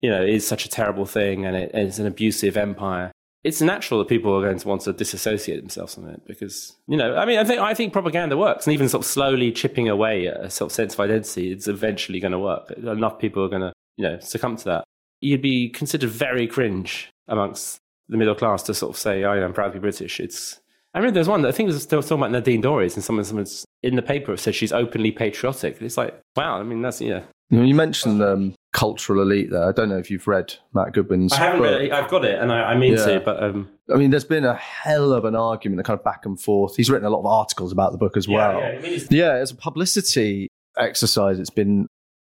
you 0.00 0.10
know, 0.10 0.22
is 0.22 0.46
such 0.46 0.64
a 0.64 0.68
terrible 0.68 1.06
thing 1.06 1.44
and 1.44 1.56
it 1.56 1.70
is 1.74 1.98
an 1.98 2.06
abusive 2.06 2.56
empire, 2.56 3.10
it's 3.44 3.60
natural 3.60 3.98
that 3.98 4.08
people 4.08 4.34
are 4.34 4.42
going 4.42 4.58
to 4.58 4.68
want 4.68 4.82
to 4.82 4.92
disassociate 4.92 5.60
themselves 5.60 5.94
from 5.94 6.08
it 6.08 6.24
because, 6.26 6.76
you 6.86 6.96
know, 6.96 7.16
I 7.16 7.24
mean, 7.24 7.38
I 7.38 7.44
think, 7.44 7.60
I 7.60 7.74
think 7.74 7.92
propaganda 7.92 8.36
works 8.36 8.66
and 8.66 8.74
even 8.74 8.88
sort 8.88 9.04
of 9.04 9.10
slowly 9.10 9.52
chipping 9.52 9.88
away 9.88 10.26
at 10.26 10.40
a 10.40 10.50
sort 10.50 10.70
of 10.70 10.74
sense 10.74 10.94
of 10.94 11.00
identity, 11.00 11.52
it's 11.52 11.68
eventually 11.68 12.20
going 12.20 12.32
to 12.32 12.38
work. 12.38 12.70
Enough 12.72 13.18
people 13.18 13.44
are 13.44 13.48
going 13.48 13.62
to, 13.62 13.72
you 13.96 14.04
know, 14.04 14.18
succumb 14.20 14.56
to 14.56 14.64
that. 14.64 14.84
You'd 15.20 15.42
be 15.42 15.68
considered 15.68 16.10
very 16.10 16.46
cringe 16.46 17.10
amongst 17.26 17.78
the 18.08 18.16
middle 18.16 18.34
class 18.34 18.62
to 18.64 18.74
sort 18.74 18.90
of 18.90 18.96
say, 18.96 19.24
oh, 19.24 19.32
I'm 19.32 19.52
proud 19.52 19.68
to 19.68 19.74
be 19.74 19.78
British. 19.80 20.20
It's, 20.20 20.60
I 20.94 20.98
remember 20.98 21.14
there's 21.14 21.28
one 21.28 21.42
that 21.42 21.48
I 21.48 21.52
think 21.52 21.66
was 21.68 21.82
still 21.82 22.02
talking 22.02 22.18
about 22.18 22.32
Nadine 22.32 22.62
Dorries 22.62 22.94
and 22.94 23.04
someone, 23.04 23.24
someone's 23.24 23.64
in 23.82 23.96
the 23.96 24.02
paper 24.02 24.36
said 24.36 24.54
she's 24.54 24.72
openly 24.72 25.12
patriotic. 25.12 25.80
It's 25.80 25.96
like, 25.96 26.18
wow, 26.36 26.58
I 26.58 26.62
mean, 26.62 26.82
that's, 26.82 27.00
yeah. 27.00 27.22
You, 27.50 27.74
mentioned 27.74 28.22
um, 28.22 28.54
cultural 28.72 29.22
elite 29.22 29.50
there. 29.50 29.68
I 29.68 29.72
don't 29.72 29.88
know 29.88 29.96
if 29.96 30.10
you've 30.10 30.26
read 30.26 30.54
Matt 30.74 30.92
Goodwin's. 30.92 31.32
I 31.32 31.38
haven't 31.38 31.62
read 31.62 31.80
it. 31.80 31.92
I've 31.92 32.10
got 32.10 32.24
it, 32.24 32.38
and 32.38 32.52
I, 32.52 32.72
I 32.72 32.76
mean 32.76 32.94
yeah. 32.94 33.06
to, 33.06 33.20
but 33.20 33.42
um... 33.42 33.70
I 33.92 33.96
mean, 33.96 34.10
there's 34.10 34.24
been 34.24 34.44
a 34.44 34.54
hell 34.54 35.12
of 35.12 35.24
an 35.24 35.34
argument, 35.34 35.80
a 35.80 35.82
kind 35.82 35.98
of 35.98 36.04
back 36.04 36.26
and 36.26 36.38
forth. 36.38 36.76
He's 36.76 36.90
written 36.90 37.06
a 37.06 37.10
lot 37.10 37.20
of 37.20 37.26
articles 37.26 37.72
about 37.72 37.92
the 37.92 37.98
book 37.98 38.18
as 38.18 38.26
yeah, 38.26 38.36
well. 38.36 38.60
Yeah, 38.60 38.78
I 38.78 38.78
mean, 38.80 39.00
yeah, 39.10 39.32
as 39.32 39.50
a 39.50 39.56
publicity 39.56 40.48
exercise, 40.76 41.38
it's 41.38 41.48
been 41.50 41.86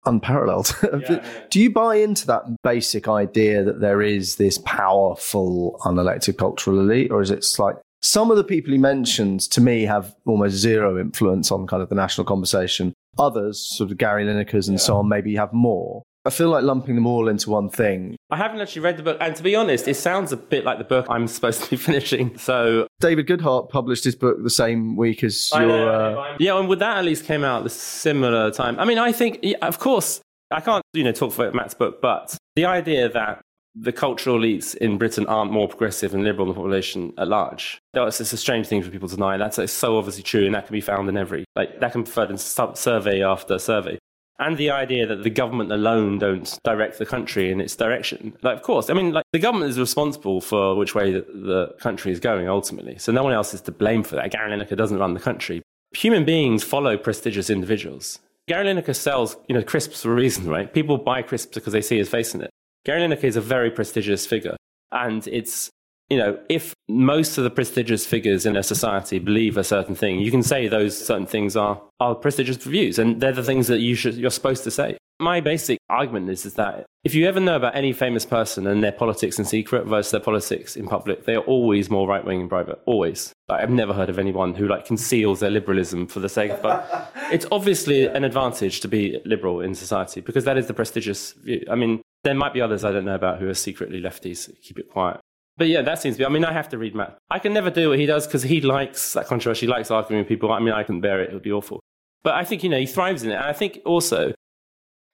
unparalleled. 0.05 0.75
Yeah, 1.09 1.25
Do 1.51 1.61
you 1.61 1.71
buy 1.71 1.97
into 1.97 2.27
that 2.27 2.45
basic 2.63 3.09
idea 3.09 3.65
that 3.65 3.81
there 3.81 4.03
is 4.03 4.37
this 4.37 4.59
powerful 4.59 5.79
unelected 5.85 6.37
cultural 6.37 6.81
elite, 6.81 7.11
or 7.11 7.23
is 7.23 7.31
it 7.31 7.47
like 7.59 7.77
some 8.03 8.31
of 8.31 8.37
the 8.37 8.45
people 8.45 8.73
he 8.73 8.79
mentions 8.79 9.49
to 9.49 9.61
me 9.61 9.83
have 9.85 10.15
almost 10.27 10.57
zero 10.57 10.99
influence 11.01 11.51
on 11.51 11.67
kind 11.67 11.83
of 11.83 11.89
the 11.89 11.95
national 11.95 12.25
conversation? 12.25 12.93
Others, 13.19 13.77
sort 13.77 13.91
of 13.91 13.99
Gary 13.99 14.25
Linekers 14.25 14.69
and 14.69 14.79
yeah. 14.79 14.85
so 14.85 14.97
on, 14.97 15.09
maybe 15.09 15.35
have 15.35 15.53
more. 15.53 16.03
I 16.25 16.31
feel 16.31 16.51
like 16.51 16.63
lumping 16.63 16.95
them 16.95 17.07
all 17.07 17.29
into 17.29 17.49
one 17.49 17.71
thing. 17.71 18.17
I 18.31 18.37
haven't 18.37 18.61
actually 18.61 18.83
read 18.83 18.99
the 18.99 19.03
book, 19.03 19.17
and 19.19 19.35
to 19.35 19.43
be 19.43 19.57
honest, 19.57 19.89
it 19.89 19.95
sounds 19.95 20.31
a 20.31 20.37
bit 20.37 20.65
like 20.65 20.77
the 20.79 20.85
book 20.85 21.07
I'm 21.09 21.27
supposed 21.29 21.65
to 21.65 21.71
be 21.71 21.77
finishing. 21.77 22.37
So 22.37 22.87
David 23.01 23.27
Goodhart 23.27 23.71
published 23.71 24.05
his 24.05 24.15
book 24.15 24.37
the 24.43 24.51
same 24.51 24.97
week 24.97 25.25
as 25.25 25.51
I 25.55 25.65
your. 25.65 25.91
Uh... 25.91 26.37
Yeah, 26.39 26.59
and 26.59 26.69
with 26.69 26.81
that 26.81 26.99
at 26.99 27.05
least 27.05 27.25
came 27.25 27.45
out 27.45 27.65
the 27.65 27.71
similar 27.71 28.51
time. 28.51 28.79
I 28.79 28.85
mean, 28.85 28.99
I 28.99 29.11
think, 29.13 29.39
yeah, 29.43 29.57
of 29.63 29.79
course, 29.79 30.21
I 30.51 30.61
can't 30.61 30.83
you 30.93 31.03
know 31.03 31.13
talk 31.13 31.33
for 31.33 31.51
Matt's 31.53 31.75
book, 31.75 32.03
but 32.03 32.37
the 32.57 32.67
idea 32.67 33.09
that 33.09 33.41
the 33.81 33.93
cultural 33.93 34.38
elites 34.38 34.75
in 34.77 34.99
Britain 34.99 35.27
aren't 35.27 35.53
more 35.53 35.69
progressive 35.69 36.14
and 36.14 36.25
liberal 36.25 36.47
than 36.47 36.55
the 36.55 36.61
population 36.61 37.12
at 37.19 37.29
large. 37.29 37.81
That's 37.93 38.21
it's 38.21 38.33
a 38.33 38.37
strange 38.37 38.67
thing 38.67 38.83
for 38.83 38.91
people 38.91 39.09
to 39.09 39.17
deny. 39.17 39.37
That's 39.37 39.73
so 39.73 39.99
obviously 39.99 40.23
true, 40.23 40.47
and 40.47 40.55
that 40.55 40.67
can 40.67 40.73
be 40.73 40.81
found 40.81 41.09
in 41.09 41.17
every 41.17 41.45
like 41.57 41.81
that 41.81 41.93
can 41.93 42.03
be 42.03 42.11
found 42.11 42.31
in 42.31 42.38
survey 42.38 43.23
after 43.23 43.59
survey. 43.59 43.99
And 44.41 44.57
the 44.57 44.71
idea 44.71 45.05
that 45.07 45.25
the 45.25 45.31
government 45.31 45.73
alone 45.73 46.21
don't 46.21 46.59
direct 46.62 46.99
the 46.99 47.07
country 47.07 47.51
in 47.51 47.61
its 47.61 47.75
direction. 47.75 48.37
Like, 48.43 48.57
of 48.57 48.62
course, 48.62 48.88
I 48.88 48.95
mean, 48.95 49.12
like 49.12 49.25
the 49.33 49.41
government 49.41 49.71
is 49.71 49.81
responsible 49.81 50.41
for 50.41 50.77
which 50.77 50.95
way 50.95 51.12
the, 51.12 51.27
the 51.33 51.75
country 51.81 52.12
is 52.12 52.21
going 52.21 52.49
ultimately. 52.49 52.99
So 52.99 53.11
no 53.11 53.25
one 53.25 53.33
else 53.33 53.53
is 53.53 53.61
to 53.62 53.73
blame 53.73 54.05
for 54.05 54.14
that. 54.14 54.31
Gary 54.31 54.53
Lineker 54.53 54.77
doesn't 54.77 54.99
run 54.99 55.14
the 55.14 55.21
country. 55.21 55.61
Human 55.97 56.25
beings 56.25 56.62
follow 56.62 56.97
prestigious 56.97 57.51
individuals. 57.51 58.21
Gary 58.47 58.67
Lineker 58.67 58.95
sells, 58.95 59.37
you 59.49 59.57
know, 59.57 59.62
crisps 59.62 60.03
for 60.03 60.12
a 60.12 60.14
reason, 60.14 60.49
right? 60.49 60.73
People 60.73 60.99
buy 60.99 61.23
crisps 61.23 61.55
because 61.55 61.73
they 61.73 61.83
see 61.83 61.99
his 61.99 62.09
face 62.09 62.33
in 62.33 62.43
it. 62.43 62.51
Gary 62.88 63.03
Lineker 63.03 63.24
is 63.24 63.37
a 63.37 63.42
very 63.42 63.70
prestigious 63.70 64.24
figure. 64.24 64.57
And 64.92 65.29
it's, 65.29 65.68
you 66.09 66.16
know, 66.16 66.38
if 66.48 66.72
most 66.88 67.37
of 67.37 67.44
the 67.44 67.51
prestigious 67.51 68.07
figures 68.07 68.46
in 68.46 68.57
a 68.57 68.62
society 68.62 69.18
believe 69.18 69.59
a 69.59 69.62
certain 69.62 69.94
thing, 69.94 70.20
you 70.20 70.31
can 70.31 70.42
say 70.42 70.68
those 70.68 70.96
certain 70.96 71.27
things 71.27 71.55
are, 71.55 71.83
are 72.01 72.14
prestigious 72.14 72.57
views. 72.57 72.98
And 72.98 73.20
they're 73.20 73.31
the 73.31 73.42
things 73.42 73.66
that 73.66 73.81
you 73.81 73.94
should, 73.94 74.14
you're 74.14 74.31
supposed 74.31 74.64
to 74.64 74.70
say. 74.70 74.96
My 75.20 75.42
basic 75.42 75.79
argument 75.90 76.31
is, 76.31 76.46
is 76.46 76.55
that 76.55 76.87
if 77.05 77.14
you 77.14 77.29
ever 77.29 77.40
know 77.40 77.57
about 77.57 77.77
any 77.77 77.92
famous 77.92 78.24
person 78.24 78.66
and 78.66 78.83
their 78.83 78.92
politics 78.92 79.38
in 79.38 79.44
secret 79.44 79.85
versus 79.85 80.12
their 80.12 80.20
politics 80.20 80.74
in 80.74 80.87
public, 80.87 81.27
they 81.27 81.35
are 81.35 81.44
always 81.44 81.90
more 81.90 82.09
right 82.09 82.24
wing 82.24 82.40
in 82.40 82.48
private. 82.48 82.81
Always. 82.87 83.35
Like, 83.51 83.62
I've 83.62 83.68
never 83.68 83.92
heard 83.92 84.09
of 84.09 84.18
anyone 84.18 84.55
who 84.55 84.66
like 84.66 84.87
conceals 84.87 85.40
their 85.40 85.51
liberalism 85.51 86.07
for 86.07 86.20
the 86.20 86.29
sake 86.31 86.53
of. 86.53 86.62
But 86.62 87.12
it's 87.33 87.44
obviously 87.53 88.07
an 88.07 88.24
advantage 88.24 88.81
to 88.81 88.88
be 88.88 89.20
liberal 89.27 89.61
in 89.61 89.74
society 89.74 90.22
because 90.22 90.44
that 90.44 90.57
is 90.57 90.68
the 90.68 90.74
prestigious 90.74 91.33
view. 91.33 91.66
I 91.70 91.74
mean, 91.74 92.01
there 92.24 92.35
might 92.35 92.52
be 92.52 92.61
others 92.61 92.85
I 92.85 92.92
don't 92.92 93.04
know 93.04 93.14
about 93.14 93.40
who 93.40 93.48
are 93.48 93.54
secretly 93.54 94.00
lefties. 94.00 94.50
Keep 94.62 94.78
it 94.78 94.90
quiet. 94.90 95.20
But 95.57 95.68
yeah, 95.68 95.83
that 95.83 96.00
seems 96.00 96.16
to 96.16 96.20
be. 96.20 96.26
I 96.26 96.28
mean, 96.28 96.44
I 96.44 96.52
have 96.52 96.68
to 96.70 96.78
read 96.78 96.94
Matt. 96.94 97.18
I 97.31 97.38
can 97.38 97.52
never 97.52 97.70
do 97.70 97.90
what 97.90 97.98
he 97.98 98.07
does 98.07 98.26
because 98.26 98.44
he 98.44 98.61
likes 98.61 99.12
that 99.14 99.26
controversy. 99.26 99.66
He 99.66 99.72
likes 99.72 99.90
arguing 99.90 100.22
with 100.22 100.28
people. 100.28 100.52
I 100.52 100.61
mean, 100.61 100.72
I 100.74 100.85
can 100.85 101.00
bear 101.00 101.20
it. 101.20 101.31
It 101.31 101.35
would 101.35 101.42
be 101.42 101.52
awful. 101.52 101.81
But 102.22 102.35
I 102.35 102.44
think, 102.44 102.62
you 102.62 102.68
know, 102.68 102.78
he 102.78 102.87
thrives 102.87 103.22
in 103.24 103.31
it. 103.31 103.35
And 103.35 103.44
I 103.44 103.52
think 103.52 103.81
also, 103.85 104.33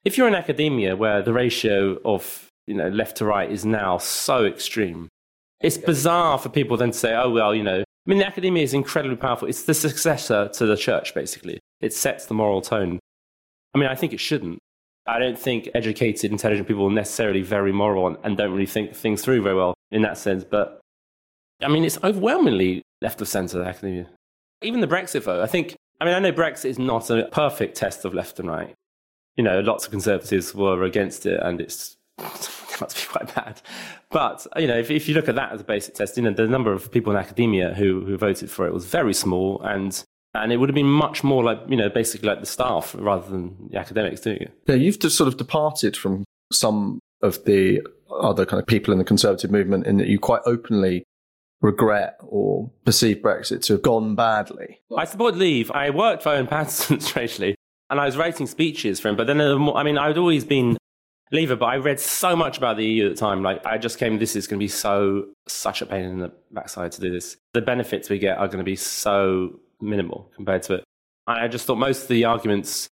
if 0.05 0.19
you're 0.19 0.29
in 0.29 0.35
academia 0.35 0.97
where 0.97 1.23
the 1.23 1.33
ratio 1.33 1.99
of, 2.05 2.49
you 2.67 2.75
know, 2.75 2.89
left 2.89 3.17
to 3.19 3.25
right 3.25 3.51
is 3.51 3.65
now 3.65 3.99
so 3.99 4.45
extreme, 4.45 5.09
it's 5.61 5.79
bizarre 5.79 6.39
for 6.39 6.51
people 6.51 6.77
then 6.77 6.91
to 6.91 6.99
say, 6.99 7.15
oh, 7.15 7.31
well, 7.31 7.55
you 7.55 7.63
know, 7.63 7.81
I 7.81 8.11
mean, 8.11 8.19
the 8.19 8.27
academia 8.27 8.63
is 8.63 8.75
incredibly 8.75 9.17
powerful. 9.17 9.49
It's 9.49 9.63
the 9.63 9.73
successor 9.73 10.49
to 10.49 10.67
the 10.67 10.77
church, 10.77 11.15
basically. 11.15 11.61
It 11.81 11.95
sets 11.95 12.27
the 12.27 12.35
moral 12.35 12.61
tone. 12.61 12.99
I 13.75 13.79
mean, 13.79 13.89
I 13.89 13.95
think 13.95 14.13
it 14.13 14.21
shouldn't. 14.21 14.59
I 15.07 15.19
don't 15.19 15.39
think 15.39 15.69
educated, 15.75 16.31
intelligent 16.31 16.67
people 16.67 16.87
are 16.87 16.93
necessarily 16.93 17.43
very 17.43 17.73
moral 17.73 18.07
and, 18.07 18.17
and 18.25 18.37
don't 18.37 18.53
really 18.53 18.67
think 18.67 18.95
things 18.95 19.23
through 19.23 19.43
very 19.43 19.55
well 19.55 19.75
in 19.91 20.03
that 20.03 20.17
sense. 20.17 20.45
But 20.45 20.81
I 21.63 21.69
mean, 21.69 21.85
it's 21.85 21.99
overwhelmingly 22.03 22.83
left 23.03 23.21
of 23.21 23.29
centre 23.29 23.63
academia. 23.63 24.09
Even 24.63 24.81
the 24.81 24.87
Brexit 24.87 25.23
vote, 25.23 25.43
I 25.43 25.47
think, 25.47 25.77
I 26.01 26.05
mean, 26.05 26.15
I 26.15 26.19
know 26.19 26.33
Brexit 26.33 26.67
is 26.67 26.79
not 26.79 27.11
a 27.11 27.29
perfect 27.31 27.77
test 27.77 28.05
of 28.05 28.15
left 28.15 28.39
and 28.41 28.49
right. 28.49 28.75
You 29.37 29.45
know, 29.45 29.61
lots 29.61 29.85
of 29.85 29.91
conservatives 29.91 30.55
were 30.55 30.85
against 30.85 31.27
it 31.27 31.41
and 31.43 31.61
it's 31.61 31.97
to 32.19 32.95
be 32.95 33.07
quite 33.07 33.35
bad. 33.35 33.61
But, 34.11 34.47
you 34.57 34.67
know, 34.67 34.79
if, 34.79 34.91
if 34.91 35.09
you 35.09 35.15
look 35.15 35.29
at 35.29 35.35
that 35.35 35.53
as 35.53 35.61
a 35.61 35.65
basic 35.65 35.95
test, 35.95 36.17
you 36.17 36.23
know, 36.23 36.33
the 36.33 36.47
number 36.47 36.73
of 36.73 36.91
people 36.91 37.13
in 37.13 37.19
academia 37.19 37.75
who, 37.75 38.05
who 38.05 38.17
voted 38.17 38.51
for 38.51 38.67
it 38.67 38.73
was 38.73 38.87
very 38.87 39.15
small 39.15 39.61
and 39.63 40.03
and 40.35 40.53
it 40.53 40.57
would 40.57 40.69
have 40.69 40.75
been 40.75 40.91
much 40.91 41.23
more 41.23 41.45
like 41.45 41.61
you 41.69 41.77
know 41.77 41.89
basically 41.89 42.29
like 42.29 42.41
the 42.41 42.47
staff 42.47 42.95
rather 42.99 43.29
than 43.29 43.69
the 43.71 43.79
academics 43.79 44.21
doing 44.21 44.39
it. 44.39 44.53
Yeah, 44.67 44.75
you've 44.77 44.99
just 44.99 45.17
sort 45.17 45.29
of 45.29 45.37
departed 45.37 45.97
from 45.97 46.25
some 46.53 47.01
of 47.23 47.45
the 47.45 47.81
other 48.11 48.45
kind 48.45 48.61
of 48.61 48.67
people 48.67 48.93
in 48.93 48.99
the 48.99 49.05
conservative 49.05 49.51
movement 49.51 49.87
in 49.87 49.97
that 49.99 50.09
you 50.09 50.19
quite 50.19 50.43
openly 50.45 51.05
regret 51.61 52.17
or 52.21 52.71
perceive 52.85 53.19
Brexit 53.19 53.63
to 53.63 53.75
have 53.75 53.83
gone 53.83 54.15
badly. 54.15 54.81
I 54.97 55.07
support 55.07 55.35
Leave. 55.37 55.71
I 55.71 55.91
worked 55.91 56.23
for 56.23 56.31
Owen 56.31 56.47
Paterson, 56.47 57.01
strangely, 57.01 57.57
and 57.91 57.99
I 57.99 58.05
was 58.05 58.17
writing 58.17 58.47
speeches 58.47 59.01
for 59.01 59.09
him. 59.09 59.17
But 59.17 59.27
then, 59.27 59.41
I 59.41 59.83
mean, 59.83 59.97
I'd 59.97 60.19
always 60.19 60.45
been 60.45 60.77
Leaver, 61.33 61.57
but 61.57 61.67
I 61.67 61.77
read 61.77 61.99
so 61.99 62.37
much 62.37 62.59
about 62.59 62.77
the 62.77 62.85
EU 62.85 63.07
at 63.07 63.17
the 63.17 63.21
time. 63.21 63.43
Like, 63.43 63.65
I 63.65 63.79
just 63.79 63.99
came, 63.99 64.19
this 64.19 64.37
is 64.37 64.47
going 64.47 64.61
to 64.61 64.63
be 64.63 64.69
so, 64.69 65.27
such 65.49 65.81
a 65.81 65.87
pain 65.87 66.05
in 66.05 66.19
the 66.19 66.33
backside 66.53 66.93
to 66.93 67.01
do 67.01 67.11
this. 67.11 67.37
The 67.55 67.63
benefits 67.63 68.11
we 68.11 68.19
get 68.19 68.37
are 68.39 68.47
going 68.47 68.59
to 68.59 68.65
be 68.65 68.77
so 68.77 69.59
minimal 69.85 70.31
compared 70.35 70.63
to 70.65 70.75
it. 70.75 70.85
I 71.27 71.49
just 71.49 71.67
thought 71.67 71.79
most 71.79 72.03
of 72.03 72.09
the 72.09 72.25
arguments, 72.25 72.89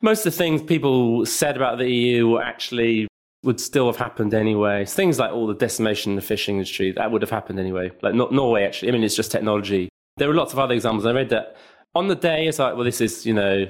most 0.00 0.26
of 0.26 0.32
the 0.32 0.38
things 0.38 0.62
people 0.62 1.26
said 1.26 1.56
about 1.56 1.78
the 1.78 1.90
EU 1.90 2.38
actually 2.38 3.06
would 3.42 3.60
still 3.60 3.86
have 3.86 3.96
happened 3.96 4.34
anyway. 4.34 4.84
Things 4.84 5.18
like 5.18 5.32
all 5.32 5.46
the 5.46 5.54
decimation 5.54 6.12
in 6.12 6.16
the 6.16 6.22
fishing 6.22 6.56
industry, 6.56 6.92
that 6.92 7.10
would 7.10 7.22
have 7.22 7.30
happened 7.30 7.58
anyway. 7.58 7.90
Like 8.02 8.14
not 8.14 8.32
Norway, 8.32 8.64
actually. 8.64 8.88
I 8.88 8.92
mean, 8.92 9.04
it's 9.04 9.16
just 9.16 9.30
technology. 9.30 9.88
There 10.16 10.28
were 10.28 10.34
lots 10.34 10.52
of 10.52 10.58
other 10.58 10.74
examples. 10.74 11.06
I 11.06 11.12
read 11.12 11.30
that 11.30 11.56
on 11.94 12.08
the 12.08 12.14
day, 12.14 12.46
it's 12.46 12.58
like, 12.58 12.74
well, 12.74 12.84
this 12.84 13.00
is, 13.00 13.26
you 13.26 13.34
know, 13.34 13.66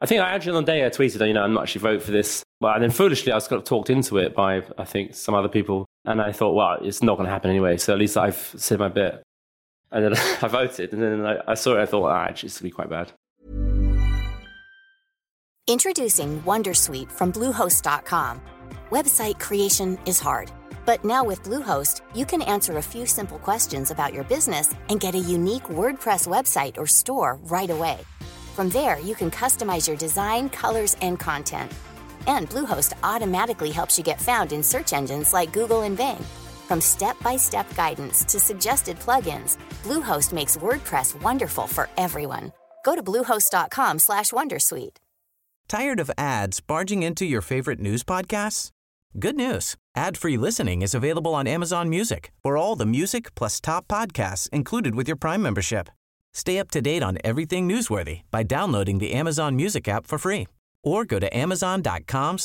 I 0.00 0.06
think 0.06 0.20
I 0.20 0.30
actually 0.30 0.56
on 0.56 0.64
the 0.64 0.72
day 0.72 0.84
I 0.84 0.90
tweeted, 0.90 1.26
you 1.26 1.32
know, 1.32 1.42
I'm 1.42 1.54
not 1.54 1.64
actually 1.64 1.80
vote 1.80 2.02
for 2.02 2.10
this. 2.10 2.42
But 2.60 2.74
and 2.74 2.82
then 2.82 2.90
foolishly, 2.90 3.32
I 3.32 3.34
was 3.34 3.48
kind 3.48 3.60
of 3.60 3.66
talked 3.66 3.90
into 3.90 4.18
it 4.18 4.34
by, 4.34 4.62
I 4.78 4.84
think, 4.84 5.14
some 5.14 5.34
other 5.34 5.48
people. 5.48 5.86
And 6.04 6.20
I 6.20 6.32
thought, 6.32 6.54
well, 6.54 6.78
it's 6.82 7.02
not 7.02 7.16
going 7.16 7.26
to 7.26 7.32
happen 7.32 7.50
anyway. 7.50 7.76
So 7.76 7.92
at 7.92 7.98
least 7.98 8.16
I've 8.16 8.54
said 8.56 8.78
my 8.78 8.88
bit. 8.88 9.22
And 9.96 10.04
then 10.04 10.12
I 10.42 10.48
voted, 10.48 10.92
and 10.92 11.02
then 11.02 11.26
I, 11.26 11.40
I 11.48 11.54
saw 11.54 11.76
it. 11.76 11.82
I 11.82 11.86
thought, 11.86 12.10
ah, 12.10 12.24
actually, 12.24 12.48
it's 12.48 12.58
to 12.58 12.62
be 12.62 12.70
quite 12.70 12.90
bad. 12.90 13.12
Introducing 15.68 16.42
Wondersuite 16.42 17.10
from 17.10 17.32
Bluehost.com. 17.32 18.40
Website 18.90 19.40
creation 19.40 19.98
is 20.06 20.20
hard, 20.20 20.52
but 20.84 21.04
now 21.04 21.24
with 21.24 21.42
Bluehost, 21.42 22.02
you 22.14 22.24
can 22.24 22.42
answer 22.42 22.76
a 22.76 22.82
few 22.82 23.06
simple 23.06 23.38
questions 23.38 23.90
about 23.90 24.12
your 24.12 24.22
business 24.24 24.74
and 24.90 25.00
get 25.00 25.16
a 25.16 25.18
unique 25.18 25.64
WordPress 25.64 26.28
website 26.28 26.76
or 26.76 26.86
store 26.86 27.38
right 27.44 27.70
away. 27.70 27.98
From 28.54 28.68
there, 28.68 29.00
you 29.00 29.14
can 29.14 29.30
customize 29.30 29.88
your 29.88 29.96
design, 29.96 30.50
colors, 30.50 30.94
and 31.00 31.18
content. 31.18 31.72
And 32.26 32.48
Bluehost 32.50 32.92
automatically 33.02 33.70
helps 33.70 33.98
you 33.98 34.04
get 34.04 34.20
found 34.20 34.52
in 34.52 34.62
search 34.62 34.92
engines 34.92 35.32
like 35.32 35.52
Google 35.52 35.82
and 35.82 35.96
Bing. 35.96 36.24
From 36.66 36.80
step-by-step 36.80 37.74
guidance 37.76 38.24
to 38.24 38.38
suggested 38.38 38.98
plugins, 38.98 39.56
Bluehost 39.82 40.32
makes 40.32 40.56
WordPress 40.56 41.20
wonderful 41.22 41.66
for 41.66 41.88
everyone. 41.96 42.52
Go 42.84 42.94
to 42.94 43.02
bluehost.com/wondersuite. 43.02 44.96
Tired 45.68 46.00
of 46.00 46.10
ads 46.16 46.60
barging 46.60 47.02
into 47.02 47.24
your 47.24 47.42
favorite 47.42 47.80
news 47.80 48.04
podcasts? 48.04 48.70
Good 49.18 49.36
news. 49.36 49.76
Ad-free 49.96 50.36
listening 50.36 50.82
is 50.82 50.94
available 50.94 51.34
on 51.34 51.46
Amazon 51.46 51.88
Music. 51.88 52.32
For 52.42 52.56
all 52.56 52.76
the 52.76 52.86
music 52.86 53.34
plus 53.34 53.60
top 53.60 53.88
podcasts 53.88 54.48
included 54.50 54.94
with 54.94 55.08
your 55.08 55.16
Prime 55.16 55.42
membership. 55.42 55.88
Stay 56.34 56.58
up 56.58 56.70
to 56.70 56.82
date 56.82 57.02
on 57.02 57.18
everything 57.24 57.66
newsworthy 57.68 58.22
by 58.30 58.42
downloading 58.42 58.98
the 58.98 59.14
Amazon 59.14 59.56
Music 59.56 59.88
app 59.88 60.06
for 60.06 60.18
free 60.18 60.46
or 60.84 61.04
go 61.04 61.18
to 61.18 61.36
amazon.com 61.36 62.38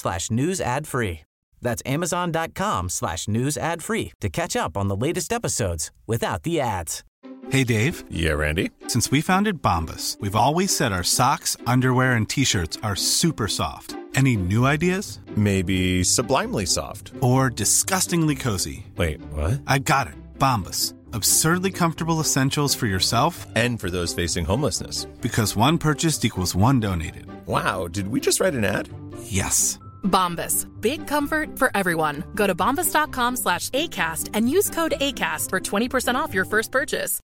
slash 1.63 1.97
news 1.97 2.07
ad 2.07 2.23
free. 2.23 2.31
That's 2.31 2.31
amazon.com 2.31 2.89
slash 2.89 3.27
news 3.27 3.57
ad 3.57 3.83
free 3.83 4.11
to 4.19 4.29
catch 4.29 4.55
up 4.55 4.77
on 4.77 4.87
the 4.87 4.95
latest 4.95 5.31
episodes 5.33 5.91
without 6.07 6.43
the 6.43 6.59
ads. 6.59 7.03
Hey, 7.49 7.63
Dave. 7.63 8.03
Yeah, 8.09 8.33
Randy. 8.33 8.69
Since 8.87 9.11
we 9.11 9.21
founded 9.21 9.61
Bombas, 9.61 10.19
we've 10.21 10.35
always 10.35 10.75
said 10.75 10.91
our 10.91 11.03
socks, 11.03 11.57
underwear, 11.67 12.13
and 12.13 12.29
T-shirts 12.29 12.77
are 12.83 12.95
super 12.95 13.47
soft. 13.47 13.95
Any 14.15 14.35
new 14.37 14.65
ideas? 14.65 15.19
Maybe 15.35 16.03
sublimely 16.03 16.65
soft. 16.65 17.11
Or 17.21 17.49
disgustingly 17.49 18.35
cozy. 18.35 18.85
Wait, 18.97 19.21
what? 19.33 19.61
I 19.67 19.79
got 19.79 20.07
it. 20.07 20.13
Bombas. 20.37 20.93
Absurdly 21.13 21.71
comfortable 21.71 22.19
essentials 22.19 22.75
for 22.75 22.87
yourself 22.87 23.45
and 23.55 23.79
for 23.79 23.89
those 23.89 24.13
facing 24.13 24.45
homelessness. 24.45 25.05
Because 25.21 25.55
one 25.55 25.77
purchased 25.77 26.23
equals 26.25 26.55
one 26.55 26.79
donated. 26.79 27.25
Wow, 27.47 27.87
did 27.87 28.07
we 28.07 28.19
just 28.19 28.39
write 28.39 28.53
an 28.53 28.65
ad? 28.65 28.89
Yes. 29.23 29.79
Bombas. 30.03 30.67
Big 30.79 31.07
comfort 31.07 31.57
for 31.57 31.71
everyone. 31.75 32.23
Go 32.35 32.47
to 32.47 32.53
bombas.com 32.53 33.35
slash 33.35 33.69
ACAST 33.69 34.29
and 34.33 34.49
use 34.49 34.69
code 34.69 34.93
ACAST 35.01 35.49
for 35.49 35.59
20% 35.59 36.15
off 36.15 36.33
your 36.33 36.45
first 36.45 36.71
purchase. 36.71 37.19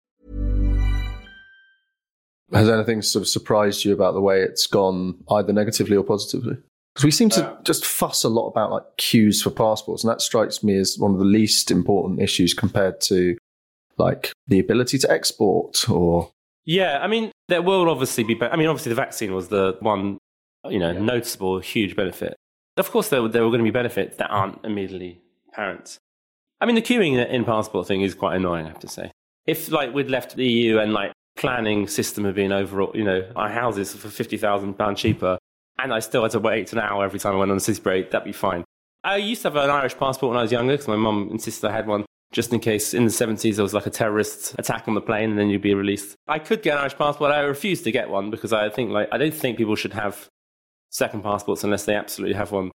Has 2.54 2.70
anything 2.70 3.02
sort 3.02 3.24
of 3.24 3.28
surprised 3.28 3.86
you 3.86 3.94
about 3.94 4.14
the 4.14 4.22
way 4.22 4.42
it's 4.42 4.68
gone, 4.68 5.24
either 5.32 5.52
negatively 5.52 5.98
or 5.98 6.04
positively? 6.04 6.58
Because 6.94 7.04
we 7.04 7.12
seem 7.12 7.30
to 7.32 7.46
uh, 7.46 7.62
just 7.64 7.86
fuss 7.86 8.24
a 8.24 8.30
lot 8.30 8.48
about 8.48 8.72
like 8.72 8.84
queues 8.98 9.42
for 9.42 9.50
passports, 9.50 10.04
and 10.04 10.12
that 10.12 10.22
strikes 10.22 10.64
me 10.64 10.78
as 10.78 10.98
one 10.98 11.12
of 11.12 11.20
the 11.20 11.26
least 11.26 11.72
important 11.72 12.22
issues 12.22 12.54
compared 12.54 13.02
to 13.02 13.36
like 13.98 14.32
the 14.48 14.60
ability 14.60 14.98
to 15.00 15.12
export 15.12 15.90
or. 15.90 16.32
Yeah, 16.66 17.00
I 17.02 17.08
mean, 17.08 17.32
there 17.48 17.62
will 17.62 17.90
obviously 17.90 18.24
be. 18.24 18.42
I 18.42 18.56
mean, 18.56 18.68
obviously, 18.68 18.92
the 18.92 18.96
vaccine 18.96 19.34
was 19.34 19.50
the 19.50 19.76
one, 19.82 20.20
you 20.70 20.80
know, 20.80 20.92
yeah. 20.92 21.00
noticeable, 21.00 21.60
huge 21.60 21.96
benefit. 21.96 22.38
Of 22.78 22.92
course, 22.92 23.10
there, 23.10 23.28
there 23.28 23.44
were 23.44 23.50
going 23.50 23.60
to 23.60 23.64
be 23.64 23.72
benefits 23.72 24.18
that 24.18 24.30
aren't 24.30 24.64
immediately 24.66 25.22
apparent. 25.50 25.98
I 26.60 26.66
mean, 26.66 26.76
the 26.76 26.82
queuing 26.82 27.26
in 27.28 27.46
passport 27.46 27.88
thing 27.88 28.02
is 28.02 28.14
quite 28.14 28.36
annoying, 28.36 28.66
I 28.66 28.70
have 28.70 28.80
to 28.80 28.88
say. 28.88 29.12
If, 29.46 29.72
like, 29.72 29.94
we'd 29.94 30.10
left 30.10 30.36
the 30.36 30.46
EU 30.46 30.80
and, 30.80 30.94
like, 30.94 31.12
planning 31.36 31.88
system 31.88 32.26
had 32.26 32.36
been 32.36 32.52
overall, 32.52 32.92
you 32.94 33.04
know, 33.04 33.30
our 33.36 33.50
houses 33.50 33.94
for 33.94 34.08
£50,000 34.08 34.98
cheaper, 34.98 35.38
and 35.78 35.94
I 35.94 36.00
still 36.00 36.24
had 36.24 36.32
to 36.32 36.40
wait 36.40 36.72
an 36.74 36.80
hour 36.80 37.04
every 37.04 37.20
time 37.20 37.36
I 37.36 37.38
went 37.38 37.52
on 37.52 37.58
a 37.58 37.62
city 37.62 37.82
break, 37.82 38.12
that'd 38.12 38.26
be 38.26 38.32
fine. 38.32 38.64
I 39.04 39.18
used 39.18 39.44
to 39.44 39.50
have 39.50 39.56
an 39.58 39.70
Irish 39.70 39.96
passport 39.98 40.32
when 40.32 40.40
I 40.40 40.42
was 40.42 40.52
younger 40.52 40.74
because 40.74 40.88
my 40.88 40.96
mum 40.96 41.30
insisted 41.32 41.68
I 41.68 41.74
had 41.74 41.86
one 41.86 42.06
just 42.32 42.52
in 42.52 42.60
case 42.60 42.94
in 42.94 43.06
the 43.06 43.12
70s 43.12 43.56
there 43.56 43.64
was 43.64 43.74
like 43.74 43.86
a 43.86 43.92
terrorist 43.92 44.56
attack 44.58 44.88
on 44.88 44.96
the 44.96 45.02
plane 45.02 45.30
and 45.30 45.40
then 45.40 45.48
you'd 45.48 45.62
be 45.62 45.76
released. 45.76 46.16
I 46.28 46.40
could 46.40 46.64
get 46.64 46.74
an 46.74 46.82
Irish 46.82 46.98
passport. 46.98 47.32
I 47.32 47.42
refused 47.42 47.84
to 47.84 47.92
get 47.92 48.10
one 48.10 48.32
because 48.32 48.52
I 48.52 48.68
think 48.70 48.90
like 48.90 49.08
I 49.12 49.18
don't 49.18 49.34
think 49.34 49.58
people 49.58 49.76
should 49.76 49.94
have 49.94 50.28
second 50.96 51.24
passports 51.24 51.64
unless 51.64 51.86
they 51.86 51.96
absolutely 51.96 52.36
have 52.36 52.52
one. 52.52 52.72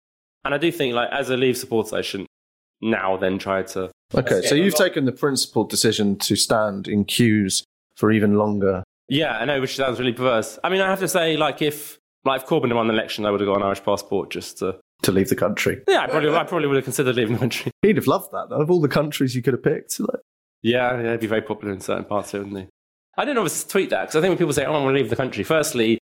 And 0.44 0.54
I 0.54 0.58
do 0.58 0.70
think, 0.72 0.94
like, 0.94 1.10
as 1.12 1.30
a 1.30 1.36
leave 1.36 1.56
supporter, 1.56 1.96
I 1.96 2.02
shouldn't 2.02 2.28
now 2.80 3.16
then 3.16 3.38
try 3.38 3.62
to. 3.62 3.90
Okay, 4.14 4.42
so 4.42 4.54
you've 4.54 4.74
taken 4.74 5.04
the 5.04 5.12
principled 5.12 5.70
decision 5.70 6.16
to 6.18 6.36
stand 6.36 6.88
in 6.88 7.04
queues 7.04 7.64
for 7.96 8.10
even 8.10 8.34
longer. 8.34 8.82
Yeah, 9.08 9.36
I 9.38 9.44
know, 9.44 9.60
which 9.60 9.76
sounds 9.76 9.98
really 9.98 10.12
perverse. 10.12 10.58
I 10.62 10.68
mean, 10.68 10.80
I 10.80 10.88
have 10.88 11.00
to 11.00 11.08
say, 11.08 11.36
like, 11.36 11.62
if 11.62 11.98
like 12.24 12.42
if 12.42 12.48
Corbyn 12.48 12.68
had 12.68 12.74
won 12.74 12.88
the 12.88 12.94
election, 12.94 13.24
I 13.24 13.30
would 13.30 13.40
have 13.40 13.48
got 13.48 13.56
an 13.56 13.62
Irish 13.62 13.82
passport 13.82 14.30
just 14.30 14.58
to 14.58 14.78
to 15.02 15.12
leave 15.12 15.28
the 15.28 15.36
country. 15.36 15.80
Yeah, 15.86 16.02
I 16.02 16.06
probably, 16.08 16.34
I 16.34 16.44
probably 16.44 16.68
would 16.68 16.76
have 16.76 16.84
considered 16.84 17.16
leaving 17.16 17.34
the 17.34 17.40
country. 17.40 17.70
He'd 17.82 17.96
have 17.96 18.06
loved 18.06 18.32
that, 18.32 18.48
though, 18.50 18.60
of 18.60 18.70
all 18.70 18.80
the 18.80 18.88
countries 18.88 19.34
you 19.34 19.42
could 19.42 19.54
have 19.54 19.62
picked. 19.62 20.00
Like... 20.00 20.20
Yeah, 20.62 21.00
yeah, 21.00 21.12
he'd 21.12 21.20
be 21.20 21.28
very 21.28 21.42
popular 21.42 21.72
in 21.72 21.80
certain 21.80 22.04
parts, 22.04 22.32
wouldn't 22.32 22.56
he? 22.56 22.66
I 23.16 23.24
didn't 23.24 23.38
always 23.38 23.62
tweet 23.62 23.90
that 23.90 24.02
because 24.02 24.16
I 24.16 24.20
think 24.20 24.32
when 24.32 24.38
people 24.38 24.52
say, 24.52 24.64
"Oh, 24.64 24.72
I 24.72 24.82
want 24.82 24.94
to 24.96 25.00
leave 25.00 25.10
the 25.10 25.16
country," 25.16 25.44
firstly, 25.44 25.98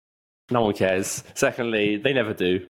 no 0.50 0.62
one 0.62 0.74
cares. 0.74 1.24
Secondly, 1.34 1.96
they 1.96 2.12
never 2.12 2.34
do. 2.34 2.66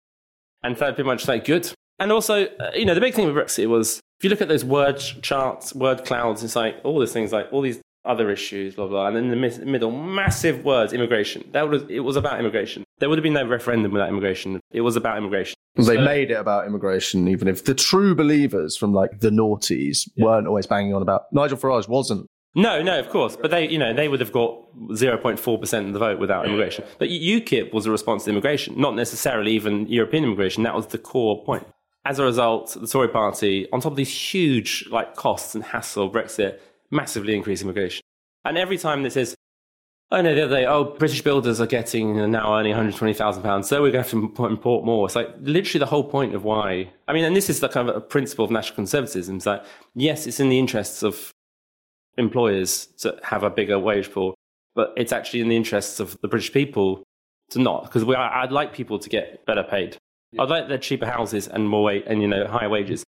And 0.63 0.77
third, 0.77 0.95
people 0.95 1.11
might 1.11 1.21
say, 1.21 1.39
good. 1.39 1.71
And 1.99 2.11
also, 2.11 2.45
uh, 2.45 2.71
you 2.75 2.85
know, 2.85 2.93
the 2.93 3.01
big 3.01 3.13
thing 3.13 3.31
with 3.31 3.35
Brexit 3.35 3.67
was 3.67 3.99
if 4.19 4.23
you 4.23 4.29
look 4.29 4.41
at 4.41 4.47
those 4.47 4.65
word 4.65 4.97
charts, 4.97 5.73
word 5.73 6.05
clouds, 6.05 6.43
it's 6.43 6.55
like 6.55 6.77
all 6.83 6.99
these 6.99 7.13
things, 7.13 7.31
like 7.31 7.47
all 7.51 7.61
these 7.61 7.81
other 8.05 8.31
issues, 8.31 8.75
blah, 8.75 8.87
blah. 8.87 9.07
And 9.07 9.15
then 9.15 9.25
in 9.25 9.29
the 9.31 9.65
middle, 9.65 9.91
massive 9.91 10.65
words, 10.65 10.93
immigration. 10.93 11.47
That 11.51 11.69
was, 11.69 11.83
it 11.89 11.99
was 11.99 12.15
about 12.15 12.39
immigration. 12.39 12.83
There 12.99 13.09
would 13.09 13.17
have 13.17 13.23
been 13.23 13.33
no 13.33 13.47
referendum 13.47 13.91
without 13.91 14.09
immigration. 14.09 14.59
It 14.71 14.81
was 14.81 14.95
about 14.95 15.17
immigration. 15.17 15.55
They 15.75 15.83
so, 15.83 16.01
made 16.01 16.31
it 16.31 16.35
about 16.35 16.67
immigration, 16.67 17.27
even 17.27 17.47
if 17.47 17.65
the 17.65 17.73
true 17.73 18.13
believers 18.13 18.75
from 18.75 18.93
like 18.93 19.19
the 19.19 19.29
noughties 19.29 20.09
yeah. 20.15 20.25
weren't 20.25 20.47
always 20.47 20.67
banging 20.67 20.93
on 20.93 21.01
about. 21.01 21.23
Nigel 21.31 21.57
Farage 21.57 21.87
wasn't 21.87 22.27
no, 22.55 22.81
no, 22.81 22.99
of 22.99 23.09
course. 23.09 23.35
But 23.35 23.51
they, 23.51 23.67
you 23.69 23.77
know, 23.77 23.93
they 23.93 24.07
would 24.07 24.19
have 24.19 24.31
got 24.31 24.57
0.4% 24.75 25.87
of 25.87 25.93
the 25.93 25.99
vote 25.99 26.19
without 26.19 26.45
immigration. 26.45 26.83
But 26.99 27.09
UKIP 27.09 27.73
was 27.73 27.85
a 27.85 27.91
response 27.91 28.25
to 28.25 28.29
immigration, 28.29 28.79
not 28.79 28.95
necessarily 28.95 29.51
even 29.53 29.87
European 29.87 30.23
immigration. 30.23 30.63
That 30.63 30.75
was 30.75 30.87
the 30.87 30.97
core 30.97 31.43
point. 31.43 31.67
As 32.03 32.19
a 32.19 32.23
result, 32.23 32.75
the 32.79 32.87
Tory 32.87 33.09
party, 33.09 33.67
on 33.71 33.79
top 33.79 33.91
of 33.91 33.95
these 33.95 34.09
huge 34.09 34.87
like 34.89 35.15
costs 35.15 35.55
and 35.55 35.63
hassle 35.63 36.07
of 36.07 36.11
Brexit, 36.11 36.59
massively 36.89 37.35
increased 37.35 37.61
immigration. 37.61 38.01
And 38.43 38.57
every 38.57 38.77
time 38.77 39.03
this 39.03 39.15
is, 39.15 39.35
oh, 40.11 40.17
I 40.17 40.21
know 40.21 40.33
the 40.33 40.45
other 40.45 40.55
day, 40.55 40.65
oh, 40.65 40.83
British 40.83 41.21
builders 41.21 41.61
are 41.61 41.67
getting 41.67 42.31
now 42.31 42.57
only 42.57 42.71
£120,000, 42.71 43.65
so 43.65 43.81
we're 43.81 43.91
going 43.91 44.03
to 44.03 44.17
have 44.17 44.35
to 44.35 44.45
import 44.45 44.83
more. 44.83 45.05
It's 45.05 45.15
like 45.15 45.29
literally 45.41 45.79
the 45.79 45.85
whole 45.85 46.03
point 46.03 46.33
of 46.33 46.43
why. 46.43 46.91
I 47.07 47.13
mean, 47.13 47.23
and 47.23 47.35
this 47.35 47.49
is 47.49 47.59
the 47.59 47.69
kind 47.69 47.87
of 47.87 47.95
a 47.95 48.01
principle 48.01 48.43
of 48.43 48.51
national 48.51 48.75
conservatism 48.75 49.37
is 49.37 49.43
that, 49.43 49.65
yes, 49.93 50.25
it's 50.25 50.39
in 50.39 50.49
the 50.49 50.59
interests 50.59 51.03
of 51.03 51.31
employers 52.17 52.87
to 52.99 53.17
have 53.23 53.43
a 53.43 53.49
bigger 53.49 53.79
wage 53.79 54.11
pool, 54.11 54.35
but 54.75 54.93
it's 54.97 55.11
actually 55.11 55.41
in 55.41 55.49
the 55.49 55.55
interests 55.55 55.99
of 55.99 56.19
the 56.21 56.27
British 56.27 56.51
people 56.51 57.03
to 57.49 57.59
not, 57.59 57.83
because 57.83 58.03
I'd 58.03 58.51
like 58.51 58.73
people 58.73 58.99
to 58.99 59.09
get 59.09 59.45
better 59.45 59.63
paid. 59.63 59.97
Yeah. 60.31 60.43
I'd 60.43 60.49
like 60.49 60.67
their 60.69 60.77
cheaper 60.77 61.05
houses 61.05 61.47
and 61.47 61.67
more 61.67 61.91
and, 61.91 62.21
you 62.21 62.27
know, 62.27 62.47
higher 62.47 62.69
wages. 62.69 63.03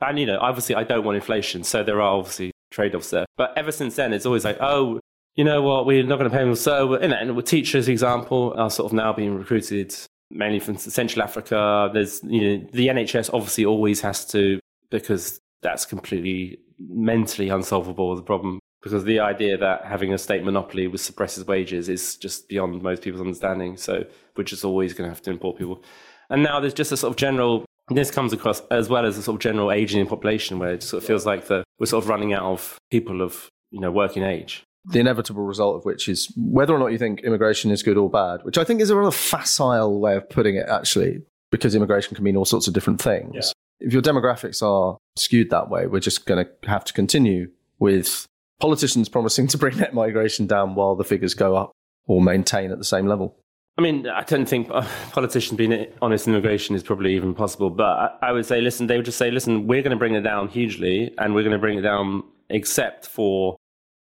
And, 0.00 0.18
you 0.18 0.26
know, 0.26 0.38
obviously 0.40 0.74
I 0.74 0.84
don't 0.84 1.04
want 1.04 1.16
inflation, 1.16 1.62
so 1.64 1.84
there 1.84 2.00
are 2.00 2.18
obviously 2.18 2.50
trade-offs 2.70 3.10
there. 3.10 3.26
But 3.36 3.52
ever 3.56 3.70
since 3.70 3.96
then, 3.96 4.12
it's 4.12 4.26
always 4.26 4.44
like, 4.44 4.58
oh, 4.60 5.00
you 5.36 5.44
know 5.44 5.62
what, 5.62 5.86
we're 5.86 6.02
not 6.02 6.18
going 6.18 6.30
to 6.30 6.36
pay 6.36 6.44
them. 6.44 6.54
So, 6.56 7.00
you 7.00 7.08
know, 7.08 7.16
and 7.16 7.36
with 7.36 7.46
teachers, 7.46 7.88
example, 7.88 8.54
are 8.56 8.70
sort 8.70 8.86
of 8.86 8.92
now 8.92 9.12
being 9.12 9.36
recruited 9.36 9.94
mainly 10.30 10.58
from 10.58 10.76
Central 10.76 11.22
Africa. 11.22 11.90
There's, 11.92 12.20
you 12.24 12.58
know, 12.58 12.66
the 12.72 12.88
NHS 12.88 13.32
obviously 13.32 13.64
always 13.64 14.00
has 14.00 14.26
to, 14.26 14.58
because 14.90 15.40
that's 15.62 15.84
completely 15.84 16.58
mentally 16.78 17.48
unsolvable, 17.48 18.12
as 18.12 18.18
a 18.18 18.22
problem. 18.22 18.60
Because 18.82 19.04
the 19.04 19.20
idea 19.20 19.56
that 19.56 19.84
having 19.84 20.12
a 20.12 20.18
state 20.18 20.44
monopoly 20.44 20.86
with 20.88 21.00
suppresses 21.00 21.46
wages 21.46 21.88
is 21.88 22.16
just 22.16 22.48
beyond 22.48 22.82
most 22.82 23.02
people's 23.02 23.22
understanding. 23.22 23.78
So 23.78 24.04
we're 24.36 24.44
just 24.44 24.64
always 24.64 24.92
going 24.92 25.08
to 25.08 25.14
have 25.14 25.22
to 25.22 25.30
import 25.30 25.56
people. 25.56 25.82
And 26.28 26.42
now 26.42 26.60
there's 26.60 26.74
just 26.74 26.92
a 26.92 26.96
sort 26.96 27.10
of 27.10 27.16
general, 27.16 27.64
this 27.88 28.10
comes 28.10 28.34
across 28.34 28.60
as 28.70 28.90
well 28.90 29.06
as 29.06 29.16
a 29.16 29.22
sort 29.22 29.36
of 29.36 29.40
general 29.40 29.72
aging 29.72 30.00
in 30.00 30.06
population 30.06 30.58
where 30.58 30.74
it 30.74 30.82
sort 30.82 31.02
of 31.02 31.06
feels 31.06 31.24
like 31.24 31.46
the, 31.46 31.64
we're 31.78 31.86
sort 31.86 32.04
of 32.04 32.10
running 32.10 32.34
out 32.34 32.42
of 32.42 32.76
people 32.90 33.22
of, 33.22 33.48
you 33.70 33.80
know, 33.80 33.90
working 33.90 34.22
age 34.22 34.64
the 34.86 35.00
inevitable 35.00 35.44
result 35.44 35.76
of 35.76 35.84
which 35.84 36.08
is 36.08 36.32
whether 36.36 36.74
or 36.74 36.78
not 36.78 36.88
you 36.88 36.98
think 36.98 37.20
immigration 37.20 37.70
is 37.70 37.82
good 37.82 37.96
or 37.96 38.10
bad, 38.10 38.44
which 38.44 38.58
I 38.58 38.64
think 38.64 38.80
is 38.80 38.90
a 38.90 38.96
rather 38.96 39.10
facile 39.10 40.00
way 40.00 40.16
of 40.16 40.28
putting 40.28 40.56
it, 40.56 40.68
actually, 40.68 41.22
because 41.50 41.74
immigration 41.74 42.14
can 42.14 42.24
mean 42.24 42.36
all 42.36 42.44
sorts 42.44 42.68
of 42.68 42.74
different 42.74 43.00
things. 43.00 43.32
Yeah. 43.34 43.42
If 43.80 43.92
your 43.92 44.02
demographics 44.02 44.62
are 44.62 44.98
skewed 45.16 45.50
that 45.50 45.68
way, 45.68 45.86
we're 45.86 46.00
just 46.00 46.26
going 46.26 46.44
to 46.44 46.68
have 46.68 46.84
to 46.84 46.92
continue 46.92 47.50
with 47.78 48.26
politicians 48.60 49.08
promising 49.08 49.46
to 49.48 49.58
bring 49.58 49.76
net 49.78 49.94
migration 49.94 50.46
down 50.46 50.74
while 50.74 50.94
the 50.94 51.04
figures 51.04 51.34
go 51.34 51.56
up 51.56 51.72
or 52.06 52.22
maintain 52.22 52.70
at 52.70 52.78
the 52.78 52.84
same 52.84 53.06
level. 53.06 53.36
I 53.76 53.82
mean, 53.82 54.06
I 54.06 54.22
don't 54.22 54.46
think 54.46 54.68
uh, 54.70 54.86
politicians 55.10 55.58
being 55.58 55.86
honest 56.00 56.28
immigration 56.28 56.76
is 56.76 56.82
probably 56.82 57.14
even 57.16 57.34
possible. 57.34 57.70
But 57.70 58.18
I 58.22 58.30
would 58.30 58.46
say, 58.46 58.60
listen, 58.60 58.86
they 58.86 58.96
would 58.96 59.04
just 59.04 59.18
say, 59.18 59.30
listen, 59.30 59.66
we're 59.66 59.82
going 59.82 59.90
to 59.90 59.96
bring 59.96 60.14
it 60.14 60.20
down 60.20 60.48
hugely, 60.48 61.12
and 61.18 61.34
we're 61.34 61.42
going 61.42 61.52
to 61.52 61.58
bring 61.58 61.78
it 61.78 61.82
down 61.82 62.22
except 62.50 63.06
for 63.06 63.56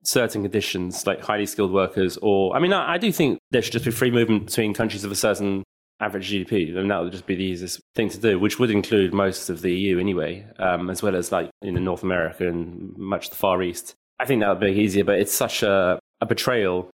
certain 0.04 0.44
conditions, 0.44 1.08
like 1.08 1.22
highly 1.22 1.46
skilled 1.46 1.72
workers, 1.72 2.18
or 2.22 2.56
I 2.56 2.60
mean, 2.60 2.74
I, 2.74 2.94
I, 2.94 2.98
do 2.98 3.12
think 3.12 3.40
there 3.52 3.62
should 3.62 3.74
just 3.74 3.86
be 3.86 3.92
free 3.92 4.12
movement 4.12 4.46
between 4.46 4.74
countries 4.74 5.04
of 5.04 5.12
a 5.12 5.16
certain 5.16 5.64
average 6.00 6.30
GDP, 6.30 6.76
and 6.76 6.92
that 6.92 7.02
would 7.02 7.12
just 7.12 7.26
be 7.26 7.36
the 7.36 7.44
easiest 7.44 7.80
thing 7.96 8.10
to 8.10 8.18
do, 8.18 8.40
which 8.40 8.60
would 8.60 8.72
include 8.72 9.14
most 9.14 9.50
of 9.50 9.62
the 9.62 9.74
EU 9.74 10.00
anyway, 10.00 10.46
um, 10.60 10.90
as 10.90 11.02
well 11.02 11.16
as 11.16 11.32
like 11.32 11.50
in 11.62 11.82
North 11.84 12.04
America 12.04 12.48
and 12.48 12.96
much 12.98 13.30
the 13.30 13.36
Far 13.36 13.62
East. 13.64 13.96
I 14.20 14.26
think 14.26 14.42
that 14.42 14.50
would 14.50 14.60
be 14.60 14.82
easier, 14.82 15.04
but 15.04 15.20
it's 15.20 15.34
such 15.34 15.64
a, 15.64 16.00
a 16.22 16.26
betrayal 16.26 16.90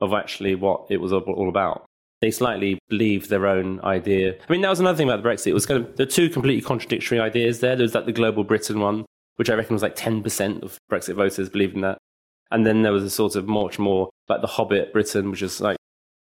of 0.00 0.12
actually 0.12 0.54
what 0.54 0.86
it 0.90 0.98
was 0.98 1.12
all 1.12 1.48
about. 1.48 1.84
They 2.22 2.30
slightly 2.30 2.78
believe 2.88 3.28
their 3.28 3.46
own 3.46 3.80
idea. 3.80 4.34
I 4.48 4.52
mean, 4.52 4.62
that 4.62 4.70
was 4.70 4.80
another 4.80 4.96
thing 4.96 5.08
about 5.08 5.22
the 5.22 5.28
Brexit. 5.28 5.48
It 5.48 5.54
was 5.54 5.66
kind 5.66 5.84
of 5.84 5.96
the 5.96 6.06
two 6.06 6.30
completely 6.30 6.62
contradictory 6.62 7.20
ideas 7.20 7.60
there. 7.60 7.76
There 7.76 7.84
was 7.84 7.94
like 7.94 8.06
the 8.06 8.12
global 8.12 8.42
Britain 8.42 8.80
one, 8.80 9.04
which 9.36 9.50
I 9.50 9.54
reckon 9.54 9.74
was 9.74 9.82
like 9.82 9.96
10% 9.96 10.62
of 10.62 10.78
Brexit 10.90 11.14
voters 11.14 11.48
believed 11.48 11.74
in 11.74 11.82
that. 11.82 11.98
And 12.50 12.66
then 12.66 12.82
there 12.82 12.92
was 12.92 13.04
a 13.04 13.10
sort 13.10 13.36
of 13.36 13.48
much 13.48 13.78
more 13.78 14.08
like 14.28 14.40
the 14.40 14.46
Hobbit 14.46 14.92
Britain, 14.92 15.30
which 15.30 15.42
is 15.42 15.60
like 15.60 15.75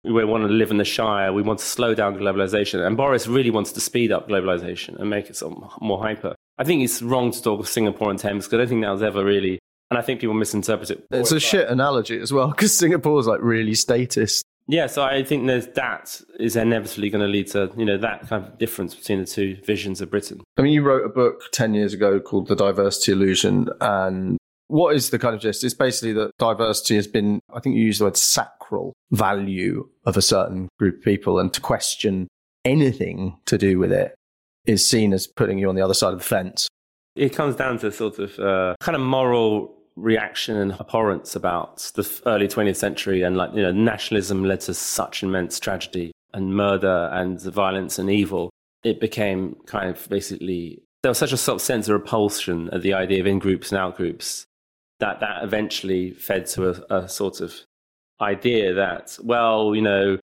we 0.04 0.24
want 0.24 0.44
to 0.44 0.48
live 0.48 0.70
in 0.70 0.76
the 0.76 0.84
Shire, 0.84 1.32
we 1.32 1.42
want 1.42 1.58
to 1.60 1.64
slow 1.64 1.94
down 1.94 2.16
globalization. 2.16 2.86
And 2.86 2.96
Boris 2.96 3.26
really 3.26 3.50
wants 3.50 3.72
to 3.72 3.80
speed 3.80 4.12
up 4.12 4.28
globalization 4.28 4.98
and 5.00 5.08
make 5.08 5.30
it 5.30 5.42
more 5.80 6.00
hyper. 6.00 6.34
I 6.58 6.64
think 6.64 6.82
it's 6.82 7.02
wrong 7.02 7.32
to 7.32 7.42
talk 7.42 7.60
of 7.60 7.68
Singapore 7.68 8.10
and 8.10 8.18
Thames 8.18 8.46
because 8.46 8.54
I 8.54 8.58
don't 8.58 8.68
think 8.68 8.82
that 8.82 8.90
was 8.90 9.02
ever 9.02 9.24
really, 9.24 9.58
and 9.90 9.98
I 9.98 10.02
think 10.02 10.20
people 10.20 10.34
misinterpret 10.34 10.90
it. 10.90 11.06
It's 11.10 11.32
a 11.32 11.40
shit 11.40 11.68
analogy 11.68 12.18
as 12.20 12.32
well 12.32 12.48
because 12.48 12.76
Singapore 12.76 13.18
is 13.20 13.26
like 13.26 13.40
really 13.42 13.74
statist. 13.74 14.44
Yeah, 14.66 14.86
so 14.86 15.02
I 15.02 15.22
think 15.22 15.46
there's 15.46 15.66
that 15.68 16.20
is 16.40 16.56
inevitably 16.56 17.10
going 17.10 17.20
to 17.20 17.28
lead 17.28 17.48
to 17.48 17.70
you 17.76 17.84
know 17.84 17.98
that 17.98 18.28
kind 18.28 18.44
of 18.44 18.58
difference 18.58 18.94
between 18.94 19.20
the 19.20 19.26
two 19.26 19.56
visions 19.64 20.00
of 20.00 20.10
Britain. 20.10 20.42
I 20.56 20.62
mean, 20.62 20.72
you 20.72 20.82
wrote 20.82 21.04
a 21.04 21.10
book 21.10 21.42
ten 21.52 21.74
years 21.74 21.92
ago 21.92 22.18
called 22.20 22.48
The 22.48 22.56
Diversity 22.56 23.12
Illusion, 23.12 23.68
and 23.80 24.38
what 24.68 24.94
is 24.94 25.10
the 25.10 25.18
kind 25.18 25.34
of 25.34 25.40
gist? 25.40 25.64
It's 25.64 25.74
basically 25.74 26.12
that 26.14 26.30
diversity 26.38 26.96
has 26.96 27.06
been, 27.06 27.40
I 27.52 27.60
think 27.60 27.76
you 27.76 27.82
use 27.82 27.98
the 27.98 28.04
word 28.04 28.16
sacral 28.16 28.94
value 29.10 29.88
of 30.04 30.16
a 30.16 30.22
certain 30.22 30.68
group 30.78 30.98
of 30.98 31.04
people, 31.04 31.38
and 31.38 31.52
to 31.52 31.60
question 31.60 32.28
anything 32.64 33.36
to 33.46 33.58
do 33.58 33.78
with 33.78 33.92
it 33.92 34.14
is 34.66 34.88
seen 34.88 35.12
as 35.12 35.26
putting 35.26 35.58
you 35.58 35.68
on 35.68 35.74
the 35.74 35.82
other 35.82 35.94
side 35.94 36.12
of 36.12 36.18
the 36.18 36.24
fence. 36.24 36.68
It 37.14 37.34
comes 37.34 37.56
down 37.56 37.78
to 37.78 37.92
sort 37.92 38.18
of 38.18 38.38
uh, 38.38 38.74
kind 38.80 38.96
of 38.96 39.02
moral 39.02 39.76
reaction 39.96 40.56
and 40.56 40.72
abhorrence 40.72 41.36
about 41.36 41.90
the 41.94 42.22
early 42.26 42.48
20th 42.48 42.76
century 42.76 43.22
and 43.22 43.36
like, 43.36 43.54
you 43.54 43.62
know, 43.62 43.70
nationalism 43.70 44.44
led 44.44 44.60
to 44.62 44.74
such 44.74 45.22
immense 45.22 45.60
tragedy 45.60 46.10
and 46.32 46.56
murder 46.56 47.10
and 47.12 47.40
violence 47.42 47.98
and 47.98 48.10
evil. 48.10 48.50
It 48.82 49.00
became 49.00 49.56
kind 49.66 49.90
of 49.90 50.08
basically, 50.08 50.82
there 51.02 51.10
was 51.10 51.18
such 51.18 51.32
a 51.32 51.36
sort 51.36 51.56
of 51.56 51.62
sense 51.62 51.88
of 51.88 51.92
repulsion 51.92 52.70
at 52.72 52.82
the 52.82 52.94
idea 52.94 53.20
of 53.20 53.26
in 53.26 53.38
groups 53.38 53.70
and 53.70 53.78
out 53.78 53.96
groups 53.96 54.46
that 55.00 55.20
that 55.20 55.42
eventually 55.42 56.12
fed 56.12 56.46
to 56.46 56.70
a, 56.70 57.02
a 57.02 57.08
sort 57.08 57.40
of 57.40 57.54
idea 58.20 58.74
that, 58.74 59.18
well, 59.22 59.74
you 59.74 59.82
know, 59.82 60.18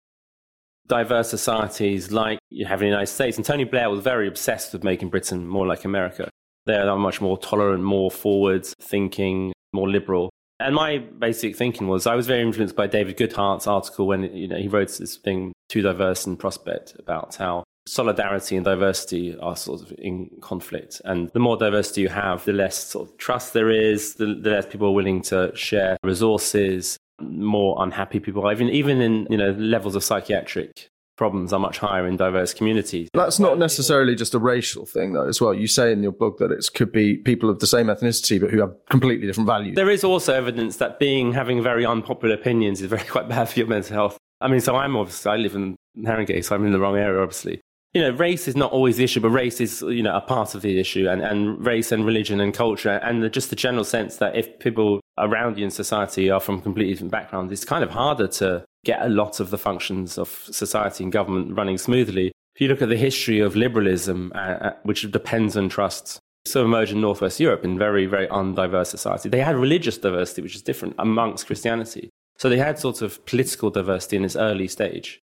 diverse 0.86 1.28
societies 1.28 2.12
like 2.12 2.38
you 2.50 2.66
have 2.66 2.80
in 2.80 2.86
the 2.86 2.90
United 2.90 3.06
States, 3.06 3.36
and 3.36 3.46
Tony 3.46 3.64
Blair 3.64 3.90
was 3.90 4.00
very 4.00 4.28
obsessed 4.28 4.72
with 4.72 4.84
making 4.84 5.08
Britain 5.08 5.46
more 5.46 5.66
like 5.66 5.84
America. 5.84 6.28
They 6.66 6.74
are 6.74 6.96
much 6.96 7.20
more 7.20 7.38
tolerant, 7.38 7.82
more 7.82 8.10
forward 8.10 8.66
thinking, 8.66 9.52
more 9.72 9.88
liberal. 9.88 10.30
And 10.58 10.74
my 10.74 10.98
basic 10.98 11.54
thinking 11.54 11.86
was 11.86 12.06
I 12.06 12.14
was 12.14 12.26
very 12.26 12.42
influenced 12.42 12.74
by 12.74 12.86
David 12.86 13.16
Goodhart's 13.16 13.66
article 13.66 14.06
when 14.06 14.22
you 14.34 14.48
know 14.48 14.56
he 14.56 14.68
wrote 14.68 14.96
this 14.98 15.16
thing 15.16 15.52
Too 15.68 15.82
Diverse 15.82 16.26
and 16.26 16.38
Prospect 16.38 16.94
about 16.98 17.36
how 17.36 17.64
solidarity 17.86 18.56
and 18.56 18.64
diversity 18.64 19.38
are 19.38 19.56
sort 19.56 19.82
of 19.82 19.92
in 19.98 20.30
conflict. 20.40 21.00
And 21.04 21.30
the 21.30 21.38
more 21.38 21.56
diversity 21.56 22.02
you 22.02 22.08
have, 22.08 22.44
the 22.44 22.52
less 22.52 22.76
sort 22.76 23.08
of 23.08 23.16
trust 23.16 23.52
there 23.52 23.70
is, 23.70 24.14
the, 24.14 24.26
the 24.26 24.50
less 24.50 24.66
people 24.66 24.88
are 24.88 24.92
willing 24.92 25.22
to 25.22 25.52
share 25.54 25.96
resources, 26.02 26.98
more 27.20 27.76
unhappy 27.82 28.20
people 28.20 28.46
are. 28.46 28.52
Even, 28.52 28.68
even 28.68 29.00
in, 29.00 29.26
you 29.30 29.36
know, 29.36 29.50
levels 29.52 29.94
of 29.94 30.04
psychiatric 30.04 30.88
problems 31.16 31.50
are 31.52 31.58
much 31.58 31.78
higher 31.78 32.06
in 32.06 32.16
diverse 32.16 32.52
communities. 32.52 33.08
That's 33.14 33.38
not 33.38 33.58
necessarily 33.58 34.14
just 34.14 34.34
a 34.34 34.38
racial 34.38 34.84
thing, 34.84 35.14
though, 35.14 35.26
as 35.26 35.40
well. 35.40 35.54
You 35.54 35.66
say 35.66 35.90
in 35.90 36.02
your 36.02 36.12
book 36.12 36.38
that 36.38 36.50
it 36.50 36.68
could 36.74 36.92
be 36.92 37.16
people 37.16 37.48
of 37.48 37.60
the 37.60 37.66
same 37.66 37.86
ethnicity 37.86 38.38
but 38.38 38.50
who 38.50 38.60
have 38.60 38.74
completely 38.90 39.26
different 39.26 39.46
values. 39.46 39.76
There 39.76 39.88
is 39.88 40.04
also 40.04 40.34
evidence 40.34 40.76
that 40.76 40.98
being 40.98 41.32
having 41.32 41.62
very 41.62 41.86
unpopular 41.86 42.34
opinions 42.34 42.82
is 42.82 42.88
very 42.88 43.04
quite 43.08 43.28
bad 43.28 43.48
for 43.48 43.58
your 43.58 43.68
mental 43.68 43.94
health. 43.94 44.18
I 44.42 44.48
mean, 44.48 44.60
so 44.60 44.76
I'm 44.76 44.96
obviously 44.96 45.32
I 45.32 45.36
live 45.36 45.54
in 45.54 45.76
Haringey, 45.98 46.44
so 46.44 46.54
I'm 46.54 46.66
in 46.66 46.72
the 46.72 46.78
wrong 46.78 46.96
area, 46.96 47.22
obviously 47.22 47.62
you 47.96 48.02
know, 48.02 48.10
race 48.10 48.46
is 48.46 48.54
not 48.54 48.72
always 48.72 48.98
the 48.98 49.04
issue, 49.04 49.20
but 49.20 49.30
race 49.30 49.58
is, 49.58 49.80
you 49.80 50.02
know, 50.02 50.14
a 50.14 50.20
part 50.20 50.54
of 50.54 50.60
the 50.60 50.78
issue 50.78 51.08
and, 51.08 51.22
and 51.22 51.64
race 51.64 51.90
and 51.90 52.04
religion 52.04 52.40
and 52.40 52.52
culture 52.52 53.00
and 53.02 53.22
the, 53.22 53.30
just 53.30 53.48
the 53.48 53.56
general 53.56 53.84
sense 53.84 54.18
that 54.18 54.36
if 54.36 54.58
people 54.58 55.00
around 55.16 55.56
you 55.56 55.64
in 55.64 55.70
society 55.70 56.30
are 56.30 56.38
from 56.38 56.60
completely 56.60 56.92
different 56.92 57.10
backgrounds, 57.10 57.50
it's 57.50 57.64
kind 57.64 57.82
of 57.82 57.88
harder 57.88 58.28
to 58.28 58.62
get 58.84 59.00
a 59.00 59.08
lot 59.08 59.40
of 59.40 59.48
the 59.48 59.56
functions 59.56 60.18
of 60.18 60.28
society 60.50 61.04
and 61.04 61.10
government 61.10 61.56
running 61.56 61.78
smoothly. 61.78 62.32
If 62.54 62.60
you 62.60 62.68
look 62.68 62.82
at 62.82 62.90
the 62.90 62.98
history 62.98 63.40
of 63.40 63.56
liberalism, 63.56 64.30
uh, 64.34 64.38
uh 64.38 64.72
which 64.82 65.10
depends 65.10 65.56
on 65.56 65.70
trust, 65.70 66.20
so 66.44 66.66
emerged 66.66 66.92
in 66.92 67.00
Northwest 67.00 67.40
Europe 67.40 67.64
in 67.64 67.78
very, 67.78 68.04
very 68.04 68.26
undiverse 68.26 68.88
society. 68.88 69.30
They 69.30 69.40
had 69.40 69.56
religious 69.56 69.96
diversity, 69.96 70.42
which 70.42 70.54
is 70.54 70.60
different 70.60 70.96
amongst 70.98 71.46
Christianity. 71.46 72.10
So 72.36 72.50
they 72.50 72.58
had 72.58 72.78
sort 72.78 73.00
of 73.00 73.24
political 73.24 73.70
diversity 73.70 74.16
in 74.16 74.22
this 74.22 74.36
early 74.36 74.68
stage. 74.68 75.22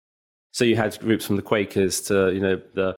So 0.53 0.65
you 0.65 0.77
had 0.77 0.99
groups 1.01 1.27
from 1.27 1.37
the 1.37 1.43
Quakers 1.43 2.01
to, 2.03 2.33
you 2.33 2.41
know, 2.41 2.61
the 2.75 2.95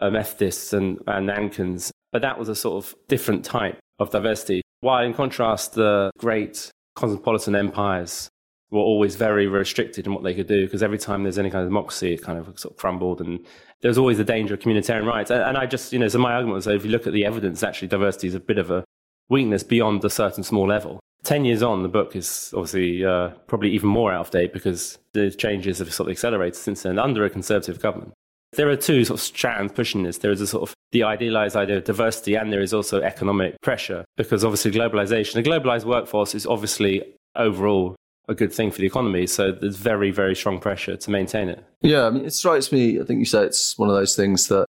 um, 0.00 0.12
Methodists 0.12 0.72
and, 0.72 0.98
and 1.06 1.30
Anglicans, 1.30 1.92
but 2.12 2.22
that 2.22 2.38
was 2.38 2.48
a 2.48 2.54
sort 2.54 2.84
of 2.84 2.94
different 3.08 3.44
type 3.44 3.78
of 3.98 4.10
diversity. 4.10 4.62
While 4.80 5.04
in 5.04 5.12
contrast, 5.12 5.74
the 5.74 6.10
great 6.18 6.70
cosmopolitan 6.94 7.56
empires 7.56 8.28
were 8.70 8.80
always 8.80 9.16
very 9.16 9.46
restricted 9.46 10.06
in 10.06 10.12
what 10.12 10.22
they 10.22 10.34
could 10.34 10.46
do 10.46 10.66
because 10.66 10.82
every 10.82 10.98
time 10.98 11.22
there's 11.22 11.38
any 11.38 11.50
kind 11.50 11.62
of 11.62 11.68
democracy, 11.68 12.14
it 12.14 12.22
kind 12.22 12.38
of 12.38 12.58
sort 12.58 12.74
of 12.74 12.78
crumbled 12.78 13.20
and 13.20 13.44
there 13.80 13.88
was 13.88 13.98
always 13.98 14.18
the 14.18 14.24
danger 14.24 14.54
of 14.54 14.60
communitarian 14.60 15.06
rights. 15.06 15.30
And, 15.30 15.42
and 15.42 15.56
I 15.56 15.66
just, 15.66 15.92
you 15.92 15.98
know, 15.98 16.08
so 16.08 16.18
my 16.18 16.34
argument 16.34 16.56
was 16.56 16.66
if 16.66 16.84
you 16.84 16.90
look 16.90 17.06
at 17.06 17.12
the 17.12 17.24
evidence, 17.24 17.62
actually 17.62 17.88
diversity 17.88 18.28
is 18.28 18.34
a 18.34 18.40
bit 18.40 18.58
of 18.58 18.70
a 18.70 18.84
weakness 19.28 19.62
beyond 19.62 20.04
a 20.04 20.10
certain 20.10 20.44
small 20.44 20.66
level. 20.66 21.00
10 21.24 21.44
years 21.44 21.62
on, 21.62 21.82
the 21.82 21.88
book 21.88 22.16
is 22.16 22.52
obviously 22.54 23.04
uh, 23.04 23.28
probably 23.46 23.70
even 23.70 23.88
more 23.88 24.12
out 24.12 24.26
of 24.26 24.30
date 24.30 24.52
because 24.52 24.98
the 25.12 25.30
changes 25.30 25.78
have 25.78 25.92
sort 25.92 26.08
of 26.08 26.12
accelerated 26.12 26.56
since 26.56 26.82
then 26.82 26.98
under 26.98 27.24
a 27.24 27.30
conservative 27.30 27.80
government. 27.80 28.12
There 28.52 28.68
are 28.70 28.76
two 28.76 29.04
sort 29.04 29.20
of 29.20 29.22
strands 29.22 29.72
pushing 29.72 30.04
this. 30.04 30.18
There 30.18 30.30
is 30.30 30.40
a 30.40 30.46
sort 30.46 30.68
of 30.68 30.74
the 30.92 31.02
idealized 31.02 31.54
idea 31.54 31.76
of 31.78 31.84
diversity, 31.84 32.34
and 32.34 32.50
there 32.50 32.62
is 32.62 32.72
also 32.72 33.02
economic 33.02 33.60
pressure 33.60 34.04
because 34.16 34.42
obviously 34.42 34.70
globalization, 34.70 35.36
a 35.36 35.42
globalized 35.42 35.84
workforce 35.84 36.34
is 36.34 36.46
obviously 36.46 37.04
overall 37.36 37.94
a 38.28 38.34
good 38.34 38.52
thing 38.52 38.70
for 38.70 38.78
the 38.78 38.86
economy. 38.86 39.26
So 39.26 39.52
there's 39.52 39.76
very, 39.76 40.10
very 40.10 40.34
strong 40.34 40.60
pressure 40.60 40.96
to 40.96 41.10
maintain 41.10 41.48
it. 41.48 41.64
Yeah, 41.82 42.06
I 42.06 42.10
mean, 42.10 42.24
it 42.24 42.32
strikes 42.32 42.72
me. 42.72 43.00
I 43.00 43.04
think 43.04 43.18
you 43.18 43.26
say 43.26 43.44
it's 43.44 43.76
one 43.78 43.90
of 43.90 43.94
those 43.94 44.16
things 44.16 44.48
that 44.48 44.66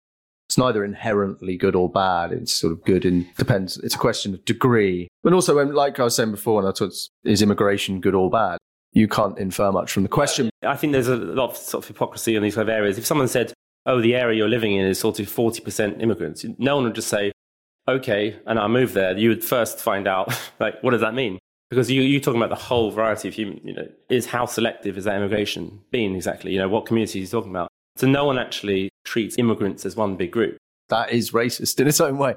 it's 0.49 0.57
neither 0.57 0.83
inherently 0.83 1.57
good 1.57 1.75
or 1.75 1.87
bad. 1.91 2.31
It's 2.31 2.51
sort 2.51 2.73
of 2.73 2.83
good 2.83 3.05
and 3.05 3.23
depends. 3.35 3.77
It's 3.77 3.93
a 3.93 3.99
question 3.99 4.33
of 4.33 4.43
degree. 4.45 5.07
But 5.21 5.31
also, 5.31 5.55
when, 5.55 5.75
like 5.75 5.99
I 5.99 6.03
was 6.03 6.15
saying 6.15 6.31
before, 6.31 6.55
when 6.55 6.65
I 6.65 6.71
talked, 6.71 7.07
is 7.23 7.43
immigration 7.43 8.01
good 8.01 8.15
or 8.15 8.31
bad? 8.31 8.57
You 8.91 9.07
can't 9.07 9.37
infer 9.37 9.71
much 9.71 9.91
from 9.91 10.01
the 10.01 10.09
question. 10.09 10.49
I 10.63 10.75
think 10.75 10.93
there's 10.93 11.07
a 11.07 11.17
lot 11.17 11.51
of 11.51 11.57
sort 11.57 11.83
of 11.83 11.87
hypocrisy 11.87 12.35
in 12.35 12.41
these 12.41 12.55
kind 12.55 12.67
of 12.67 12.73
areas. 12.73 12.97
If 12.97 13.05
someone 13.05 13.27
said, 13.27 13.53
"Oh, 13.85 14.01
the 14.01 14.15
area 14.15 14.39
you're 14.39 14.49
living 14.49 14.75
in 14.75 14.87
is 14.87 14.97
sort 14.97 15.19
of 15.19 15.27
40% 15.27 16.01
immigrants," 16.01 16.43
no 16.57 16.77
one 16.77 16.85
would 16.85 16.95
just 16.95 17.09
say, 17.09 17.31
"Okay," 17.87 18.35
and 18.47 18.57
I'll 18.57 18.69
move 18.69 18.93
there. 18.93 19.15
You 19.15 19.29
would 19.29 19.43
first 19.43 19.77
find 19.77 20.07
out, 20.07 20.33
like, 20.59 20.81
what 20.81 20.91
does 20.91 21.01
that 21.01 21.13
mean? 21.13 21.37
Because 21.69 21.91
you, 21.91 22.01
you're 22.01 22.21
talking 22.21 22.41
about 22.41 22.49
the 22.49 22.63
whole 22.63 22.89
variety 22.89 23.27
of 23.27 23.35
human, 23.35 23.59
you 23.63 23.75
know, 23.75 23.87
is 24.09 24.25
how 24.25 24.47
selective 24.47 24.97
is 24.97 25.03
that 25.03 25.15
immigration 25.15 25.81
being 25.91 26.15
exactly? 26.15 26.53
You 26.53 26.57
know, 26.57 26.69
what 26.69 26.87
community 26.87 27.21
is 27.21 27.29
talking 27.29 27.51
about? 27.51 27.69
So 27.99 28.07
no 28.07 28.23
one 28.23 28.39
actually 28.39 28.91
treats 29.03 29.37
immigrants 29.37 29.85
as 29.85 29.97
one 29.97 30.15
big 30.15 30.31
group. 30.31 30.57
That 30.87 31.11
is 31.11 31.31
racist 31.31 31.81
in 31.81 31.87
its 31.87 31.99
own 31.99 32.17
way. 32.17 32.35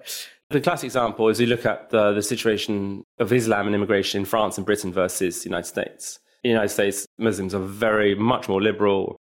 The 0.51 0.61
classic 0.61 0.87
example 0.87 1.29
is 1.29 1.40
you 1.40 1.46
look 1.46 1.64
at 1.64 1.90
the, 1.90 2.12
the 2.12 2.22
situation 2.22 3.05
of 3.20 3.33
Islam 3.33 3.66
and 3.66 3.75
immigration 3.75 4.20
in 4.20 4.25
France 4.25 4.57
and 4.57 4.66
Britain 4.66 4.92
versus 4.92 5.42
the 5.42 5.48
United 5.48 5.68
States. 5.68 6.18
In 6.42 6.48
the 6.48 6.55
United 6.55 6.70
States, 6.70 7.07
Muslims 7.16 7.55
are 7.55 7.61
very 7.61 8.16
much 8.16 8.48
more 8.48 8.61
liberal, 8.61 9.16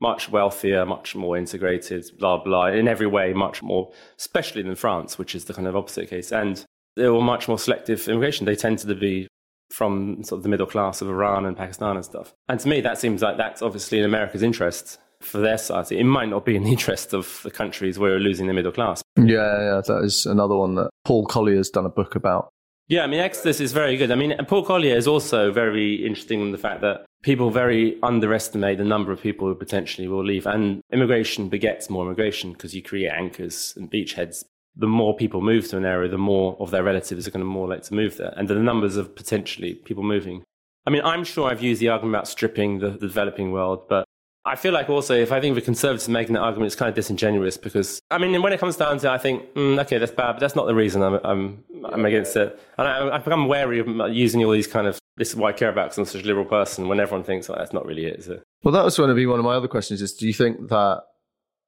much 0.00 0.28
wealthier, 0.28 0.86
much 0.86 1.16
more 1.16 1.36
integrated, 1.36 2.04
blah, 2.20 2.38
blah, 2.38 2.66
in 2.66 2.86
every 2.86 3.08
way, 3.08 3.32
much 3.32 3.60
more, 3.60 3.90
especially 4.16 4.62
than 4.62 4.76
France, 4.76 5.18
which 5.18 5.34
is 5.34 5.46
the 5.46 5.54
kind 5.54 5.66
of 5.66 5.74
opposite 5.74 6.08
case. 6.08 6.30
And 6.30 6.64
they 6.94 7.08
were 7.08 7.20
much 7.20 7.48
more 7.48 7.58
selective 7.58 8.08
immigration. 8.08 8.46
They 8.46 8.54
tended 8.54 8.86
to 8.86 8.94
be 8.94 9.26
from 9.70 10.22
sort 10.22 10.38
of 10.38 10.42
the 10.44 10.48
middle 10.50 10.66
class 10.66 11.02
of 11.02 11.08
Iran 11.08 11.46
and 11.46 11.56
Pakistan 11.56 11.96
and 11.96 12.04
stuff. 12.04 12.32
And 12.48 12.60
to 12.60 12.68
me, 12.68 12.80
that 12.80 12.98
seems 12.98 13.22
like 13.22 13.36
that's 13.36 13.60
obviously 13.60 13.98
in 13.98 14.04
America's 14.04 14.44
interest 14.44 14.98
for 15.20 15.38
their 15.38 15.58
society. 15.58 15.98
It 15.98 16.04
might 16.04 16.28
not 16.28 16.44
be 16.44 16.56
in 16.56 16.64
the 16.64 16.70
interest 16.70 17.12
of 17.12 17.40
the 17.42 17.50
countries 17.50 17.98
where 17.98 18.12
we're 18.12 18.20
losing 18.20 18.46
the 18.46 18.54
middle 18.54 18.72
class. 18.72 19.02
Yeah, 19.16 19.24
yeah, 19.26 19.80
that 19.86 20.02
is 20.04 20.26
another 20.26 20.56
one 20.56 20.74
that 20.76 20.90
Paul 21.04 21.26
Collier's 21.26 21.70
done 21.70 21.86
a 21.86 21.90
book 21.90 22.14
about. 22.14 22.50
Yeah, 22.90 23.04
I 23.04 23.06
mean, 23.06 23.20
Exodus 23.20 23.60
is 23.60 23.70
very 23.70 23.96
good. 23.96 24.10
I 24.10 24.16
mean, 24.16 24.36
Paul 24.48 24.64
Collier 24.64 24.96
is 24.96 25.06
also 25.06 25.52
very 25.52 26.04
interesting 26.04 26.40
in 26.40 26.50
the 26.50 26.58
fact 26.58 26.80
that 26.80 27.06
people 27.22 27.50
very 27.52 27.96
underestimate 28.02 28.78
the 28.78 28.84
number 28.84 29.12
of 29.12 29.22
people 29.22 29.46
who 29.46 29.54
potentially 29.54 30.08
will 30.08 30.24
leave. 30.24 30.44
And 30.44 30.80
immigration 30.92 31.48
begets 31.48 31.88
more 31.88 32.04
immigration 32.04 32.52
because 32.52 32.74
you 32.74 32.82
create 32.82 33.10
anchors 33.10 33.74
and 33.76 33.88
beachheads. 33.88 34.42
The 34.74 34.88
more 34.88 35.14
people 35.16 35.40
move 35.40 35.68
to 35.68 35.76
an 35.76 35.84
area, 35.84 36.08
the 36.08 36.18
more 36.18 36.56
of 36.58 36.72
their 36.72 36.82
relatives 36.82 37.28
are 37.28 37.30
going 37.30 37.44
to 37.44 37.46
more 37.46 37.68
like 37.68 37.84
to 37.84 37.94
move 37.94 38.16
there. 38.16 38.34
And 38.36 38.48
the 38.48 38.56
numbers 38.56 38.96
of 38.96 39.14
potentially 39.14 39.74
people 39.74 40.02
moving. 40.02 40.42
I 40.84 40.90
mean, 40.90 41.02
I'm 41.04 41.22
sure 41.22 41.48
I've 41.48 41.62
used 41.62 41.80
the 41.80 41.90
argument 41.90 42.16
about 42.16 42.26
stripping 42.26 42.80
the, 42.80 42.90
the 42.90 43.06
developing 43.06 43.52
world, 43.52 43.88
but 43.88 44.04
I 44.44 44.56
feel 44.56 44.72
like 44.72 44.88
also 44.88 45.14
if 45.14 45.32
I 45.32 45.40
think 45.40 45.54
the 45.54 45.60
conservatives 45.60 46.08
making 46.08 46.34
that 46.34 46.40
argument, 46.40 46.68
it's 46.68 46.76
kind 46.76 46.88
of 46.88 46.94
disingenuous 46.94 47.56
because 47.56 48.00
I 48.10 48.18
mean, 48.18 48.40
when 48.40 48.52
it 48.52 48.60
comes 48.60 48.76
down 48.76 48.98
to, 48.98 49.08
it, 49.08 49.10
I 49.10 49.18
think, 49.18 49.52
mm, 49.54 49.78
okay, 49.82 49.98
that's 49.98 50.12
bad, 50.12 50.32
but 50.32 50.40
that's 50.40 50.56
not 50.56 50.66
the 50.66 50.74
reason 50.74 51.02
I'm 51.02 51.20
I'm, 51.24 51.64
I'm 51.84 52.04
against 52.04 52.36
it. 52.36 52.58
And 52.78 52.88
I, 52.88 53.16
I've 53.16 53.24
become 53.24 53.48
wary 53.48 53.80
of 53.80 53.88
using 54.12 54.44
all 54.44 54.52
these 54.52 54.66
kind 54.66 54.86
of 54.86 54.98
this 55.16 55.30
is 55.30 55.36
what 55.36 55.54
I 55.54 55.58
care 55.58 55.68
about 55.68 55.86
because 55.86 55.98
I'm 55.98 56.04
such 56.06 56.24
a 56.24 56.26
liberal 56.26 56.46
person. 56.46 56.88
When 56.88 57.00
everyone 57.00 57.24
thinks 57.24 57.50
oh, 57.50 57.54
that's 57.56 57.72
not 57.72 57.84
really 57.84 58.06
it, 58.06 58.18
is 58.18 58.28
it? 58.28 58.42
Well, 58.62 58.72
that 58.72 58.84
was 58.84 58.96
going 58.96 59.08
to 59.08 59.14
be 59.14 59.26
one 59.26 59.38
of 59.38 59.44
my 59.44 59.54
other 59.54 59.68
questions. 59.68 60.00
Is 60.00 60.14
do 60.14 60.26
you 60.26 60.32
think 60.32 60.68
that 60.68 61.02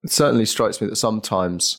it 0.03 0.11
certainly 0.11 0.47
strikes 0.47 0.81
me 0.81 0.89
that 0.89 0.97
sometimes 0.97 1.79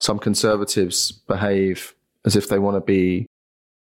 some 0.00 0.18
conservatives 0.18 1.10
behave 1.10 1.94
as 2.24 2.36
if 2.36 2.48
they 2.48 2.58
want 2.58 2.76
to 2.76 2.80
be 2.80 3.26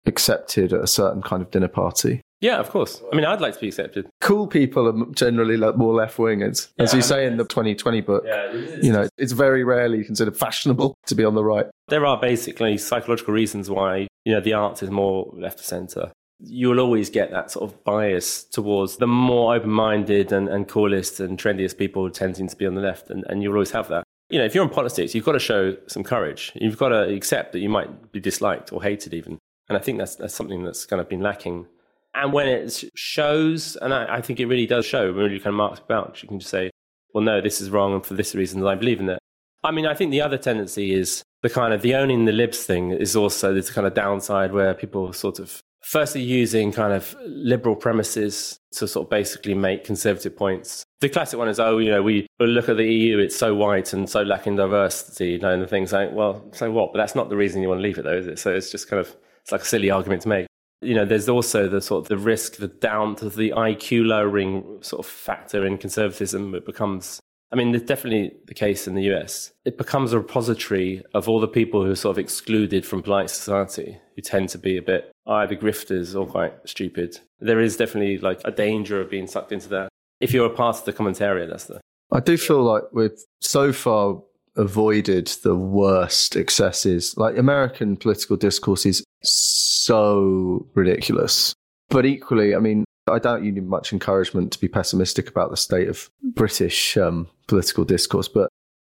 accepted 0.05 0.73
at 0.73 0.81
a 0.81 0.87
certain 0.87 1.21
kind 1.21 1.41
of 1.41 1.51
dinner 1.51 1.67
party. 1.67 2.21
Yeah, 2.41 2.57
of 2.57 2.69
course. 2.69 3.01
I 3.11 3.15
mean, 3.15 3.25
I'd 3.25 3.41
like 3.41 3.53
to 3.55 3.59
be 3.59 3.67
accepted. 3.67 4.07
Cool 4.21 4.47
people 4.47 4.87
are 4.87 5.13
generally 5.13 5.57
like 5.57 5.75
more 5.75 5.93
left 5.93 6.17
wing, 6.17 6.41
as, 6.41 6.69
as 6.79 6.93
you 6.93 7.01
say 7.01 7.25
in 7.25 7.37
the 7.37 7.43
2020 7.43 8.01
book. 8.01 8.23
Yeah, 8.25 8.53
you 8.53 8.93
know, 8.93 9.09
it's 9.17 9.33
very 9.33 9.63
rarely 9.63 10.03
considered 10.03 10.37
fashionable 10.37 10.95
to 11.07 11.15
be 11.15 11.25
on 11.25 11.35
the 11.35 11.43
right. 11.43 11.65
There 11.89 12.05
are 12.05 12.19
basically 12.19 12.77
psychological 12.77 13.33
reasons 13.33 13.69
why, 13.69 14.07
you 14.23 14.33
know, 14.33 14.39
the 14.39 14.53
arts 14.53 14.81
is 14.81 14.89
more 14.89 15.29
left 15.33 15.59
of 15.59 15.65
centre. 15.65 16.11
You'll 16.41 16.79
always 16.79 17.09
get 17.09 17.31
that 17.31 17.51
sort 17.51 17.69
of 17.69 17.83
bias 17.83 18.45
towards 18.45 18.97
the 18.97 19.07
more 19.07 19.55
open 19.55 19.71
minded 19.71 20.31
and, 20.31 20.47
and 20.47 20.65
coolest 20.67 21.19
and 21.19 21.37
trendiest 21.37 21.77
people 21.77 22.09
tending 22.09 22.47
to 22.47 22.55
be 22.55 22.65
on 22.65 22.75
the 22.75 22.81
left, 22.81 23.09
and, 23.09 23.25
and 23.27 23.43
you'll 23.43 23.53
always 23.53 23.71
have 23.71 23.89
that. 23.89 24.05
You 24.29 24.39
know, 24.39 24.45
if 24.45 24.55
you're 24.55 24.63
in 24.63 24.69
politics, 24.69 25.13
you've 25.13 25.25
got 25.25 25.33
to 25.33 25.39
show 25.39 25.75
some 25.87 26.03
courage. 26.03 26.53
You've 26.55 26.77
got 26.77 26.89
to 26.89 27.09
accept 27.09 27.51
that 27.51 27.59
you 27.59 27.67
might 27.67 28.11
be 28.13 28.21
disliked 28.21 28.71
or 28.71 28.81
hated, 28.81 29.13
even. 29.13 29.39
And 29.67 29.77
I 29.77 29.81
think 29.81 29.97
that's, 29.97 30.15
that's 30.15 30.33
something 30.33 30.63
that's 30.63 30.85
kind 30.85 31.01
of 31.01 31.09
been 31.09 31.21
lacking 31.21 31.67
and 32.13 32.33
when 32.33 32.47
it 32.47 32.83
shows, 32.95 33.75
and 33.77 33.93
I, 33.93 34.17
I, 34.17 34.21
think 34.21 34.39
it 34.39 34.47
really 34.47 34.65
does 34.65 34.85
show, 34.85 35.13
when 35.13 35.31
you 35.31 35.39
kind 35.39 35.53
of 35.53 35.55
mark 35.55 35.75
the 35.75 35.83
about, 35.83 36.21
you 36.21 36.27
can 36.27 36.39
just 36.39 36.51
say, 36.51 36.71
well, 37.13 37.23
no, 37.23 37.41
this 37.41 37.61
is 37.61 37.69
wrong, 37.69 37.93
and 37.93 38.05
for 38.05 38.13
this 38.13 38.35
reason, 38.35 38.65
I 38.65 38.75
believe 38.75 38.99
in 38.99 39.09
it. 39.09 39.19
I 39.63 39.71
mean, 39.71 39.85
I 39.85 39.93
think 39.93 40.11
the 40.11 40.21
other 40.21 40.37
tendency 40.37 40.93
is 40.93 41.23
the 41.41 41.49
kind 41.49 41.73
of 41.73 41.81
the 41.81 41.95
owning 41.95 42.25
the 42.25 42.31
libs 42.31 42.63
thing 42.63 42.91
is 42.91 43.15
also 43.15 43.53
this 43.53 43.69
kind 43.71 43.85
of 43.85 43.93
downside 43.93 44.53
where 44.53 44.73
people 44.73 45.11
sort 45.13 45.39
of 45.39 45.61
firstly 45.81 46.21
using 46.21 46.71
kind 46.71 46.93
of 46.93 47.15
liberal 47.25 47.75
premises 47.75 48.59
to 48.71 48.87
sort 48.87 49.05
of 49.05 49.09
basically 49.09 49.53
make 49.53 49.83
conservative 49.83 50.35
points. 50.35 50.83
The 50.99 51.09
classic 51.09 51.39
one 51.39 51.47
is, 51.47 51.59
oh, 51.59 51.77
you 51.77 51.89
know, 51.89 52.03
we 52.03 52.27
look 52.39 52.69
at 52.69 52.77
the 52.77 52.85
EU, 52.85 53.17
it's 53.17 53.35
so 53.35 53.55
white 53.55 53.93
and 53.93 54.09
so 54.09 54.21
lacking 54.21 54.57
diversity, 54.57 55.31
you 55.31 55.39
know, 55.39 55.51
and 55.51 55.61
the 55.61 55.67
things 55.67 55.93
like, 55.93 56.11
well, 56.11 56.45
so 56.53 56.69
what? 56.71 56.91
But 56.93 56.99
that's 56.99 57.15
not 57.15 57.29
the 57.29 57.37
reason 57.37 57.61
you 57.61 57.69
want 57.69 57.79
to 57.79 57.83
leave 57.83 57.97
it, 57.97 58.03
though, 58.03 58.17
is 58.17 58.27
it? 58.27 58.39
So 58.39 58.53
it's 58.53 58.71
just 58.71 58.89
kind 58.89 58.99
of, 58.99 59.15
it's 59.41 59.51
like 59.51 59.61
a 59.61 59.65
silly 59.65 59.89
argument 59.89 60.21
to 60.23 60.29
make 60.29 60.48
you 60.81 60.95
know, 60.95 61.05
there's 61.05 61.29
also 61.29 61.67
the 61.67 61.81
sort 61.81 62.05
of 62.05 62.09
the 62.09 62.17
risk, 62.17 62.57
the 62.57 62.67
down 62.67 63.15
to 63.17 63.29
the 63.29 63.51
IQ 63.51 64.05
lowering 64.05 64.79
sort 64.81 65.05
of 65.05 65.11
factor 65.11 65.65
in 65.65 65.77
conservatism. 65.77 66.55
It 66.55 66.65
becomes, 66.65 67.19
I 67.51 67.55
mean, 67.55 67.75
it's 67.75 67.85
definitely 67.85 68.33
the 68.45 68.53
case 68.53 68.87
in 68.87 68.95
the 68.95 69.13
US. 69.13 69.51
It 69.65 69.77
becomes 69.77 70.13
a 70.13 70.19
repository 70.19 71.03
of 71.13 71.27
all 71.27 71.39
the 71.39 71.47
people 71.47 71.83
who 71.83 71.91
are 71.91 71.95
sort 71.95 72.15
of 72.15 72.19
excluded 72.19 72.85
from 72.85 73.03
polite 73.03 73.29
society, 73.29 73.97
who 74.15 74.21
tend 74.21 74.49
to 74.49 74.57
be 74.57 74.77
a 74.77 74.81
bit 74.81 75.11
either 75.27 75.55
grifters 75.55 76.19
or 76.19 76.25
quite 76.25 76.53
stupid. 76.65 77.19
There 77.39 77.59
is 77.59 77.77
definitely 77.77 78.17
like 78.17 78.41
a 78.45 78.51
danger 78.51 79.01
of 79.01 79.09
being 79.09 79.27
sucked 79.27 79.51
into 79.51 79.69
that. 79.69 79.89
If 80.21 80.33
you're 80.33 80.47
a 80.47 80.55
part 80.55 80.77
of 80.77 80.85
the 80.85 80.93
commentariat, 80.93 81.49
that's 81.49 81.65
the. 81.65 81.81
I 82.11 82.19
do 82.19 82.37
feel 82.37 82.63
like 82.63 82.83
we've 82.91 83.11
so 83.41 83.71
far 83.71 84.21
avoided 84.55 85.27
the 85.43 85.55
worst 85.55 86.35
excesses. 86.35 87.15
Like 87.17 87.37
American 87.37 87.95
political 87.95 88.35
discourse 88.35 88.85
is 88.85 89.03
so 89.21 90.67
ridiculous. 90.73 91.53
But 91.89 92.05
equally, 92.05 92.55
I 92.55 92.59
mean, 92.59 92.85
I 93.07 93.19
doubt 93.19 93.43
you 93.43 93.51
need 93.51 93.67
much 93.67 93.91
encouragement 93.91 94.51
to 94.53 94.59
be 94.59 94.67
pessimistic 94.67 95.29
about 95.29 95.49
the 95.49 95.57
state 95.57 95.87
of 95.87 96.09
British 96.21 96.95
um, 96.97 97.27
political 97.47 97.83
discourse. 97.83 98.27
But 98.27 98.49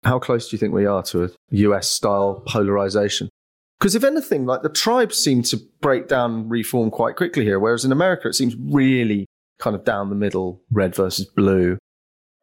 how 0.03 0.19
close 0.19 0.49
do 0.49 0.55
you 0.55 0.60
think 0.60 0.73
we 0.73 0.86
are 0.86 1.03
to 1.03 1.25
a 1.25 1.29
US 1.51 1.88
style 1.88 2.43
polarization? 2.47 3.29
Because 3.79 3.95
if 3.95 4.03
anything, 4.03 4.45
like 4.45 4.62
the 4.62 4.69
tribes 4.69 5.17
seem 5.17 5.41
to 5.43 5.58
break 5.82 6.08
down 6.08 6.34
and 6.34 6.51
reform 6.51 6.91
quite 6.91 7.15
quickly 7.15 7.45
here, 7.45 7.60
whereas 7.60 7.86
in 7.86 7.91
America 7.91 8.27
it 8.27 8.34
seems 8.34 8.55
really 8.58 9.25
kind 9.58 9.75
of 9.75 9.86
down 9.86 10.10
the 10.10 10.15
middle, 10.15 10.62
red 10.71 10.95
versus 10.95 11.25
blue. 11.25 11.77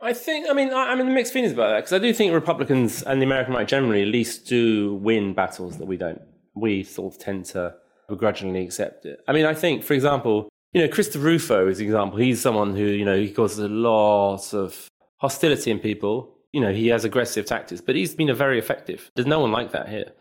I 0.00 0.12
think, 0.12 0.48
I 0.48 0.52
mean, 0.52 0.72
I, 0.72 0.92
am 0.92 1.00
in 1.00 1.06
the 1.06 1.12
mixed 1.12 1.32
feelings 1.32 1.52
about 1.52 1.68
that 1.68 1.78
because 1.78 1.92
I 1.92 1.98
do 1.98 2.12
think 2.12 2.32
Republicans 2.32 3.02
and 3.02 3.20
the 3.20 3.26
American 3.26 3.54
right 3.54 3.66
generally 3.66 4.02
at 4.02 4.08
least 4.08 4.46
do 4.46 4.94
win 4.94 5.34
battles 5.34 5.78
that 5.78 5.86
we 5.86 5.96
don't. 5.96 6.20
We 6.56 6.82
sort 6.82 7.14
of 7.14 7.20
tend 7.20 7.44
to 7.46 7.74
begrudgingly 8.08 8.62
accept 8.64 9.06
it. 9.06 9.20
I 9.28 9.32
mean, 9.32 9.46
I 9.46 9.54
think, 9.54 9.82
for 9.82 9.94
example, 9.94 10.48
you 10.72 10.82
know, 10.82 10.88
Christopher 10.88 11.24
Rufo 11.24 11.68
is 11.68 11.80
an 11.80 11.86
example. 11.86 12.18
He's 12.18 12.40
someone 12.40 12.74
who, 12.74 12.84
you 12.84 13.04
know, 13.04 13.16
he 13.16 13.30
causes 13.30 13.58
a 13.58 13.68
lot 13.68 14.52
of 14.54 14.88
hostility 15.18 15.70
in 15.70 15.78
people. 15.78 16.34
You 16.52 16.60
know, 16.60 16.72
he 16.72 16.88
has 16.88 17.04
aggressive 17.04 17.46
tactics, 17.46 17.80
but 17.80 17.94
he's 17.94 18.14
been 18.14 18.30
a 18.30 18.34
very 18.34 18.58
effective. 18.58 19.10
There's 19.14 19.26
no 19.26 19.40
one 19.40 19.52
like 19.52 19.72
that 19.72 19.88
here. 19.88 20.12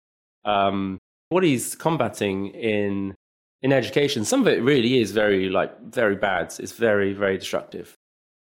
Um, 0.44 1.00
what 1.30 1.44
he's 1.44 1.76
combating 1.76 2.48
in 2.48 3.16
in 3.62 3.74
education, 3.74 4.26
some 4.26 4.42
of 4.42 4.48
it 4.48 4.62
really 4.62 5.00
is 5.00 5.12
very 5.12 5.50
like 5.50 5.72
very 5.92 6.16
bad. 6.16 6.54
It's 6.60 6.74
very 6.74 7.14
very 7.14 7.38
destructive, 7.38 7.96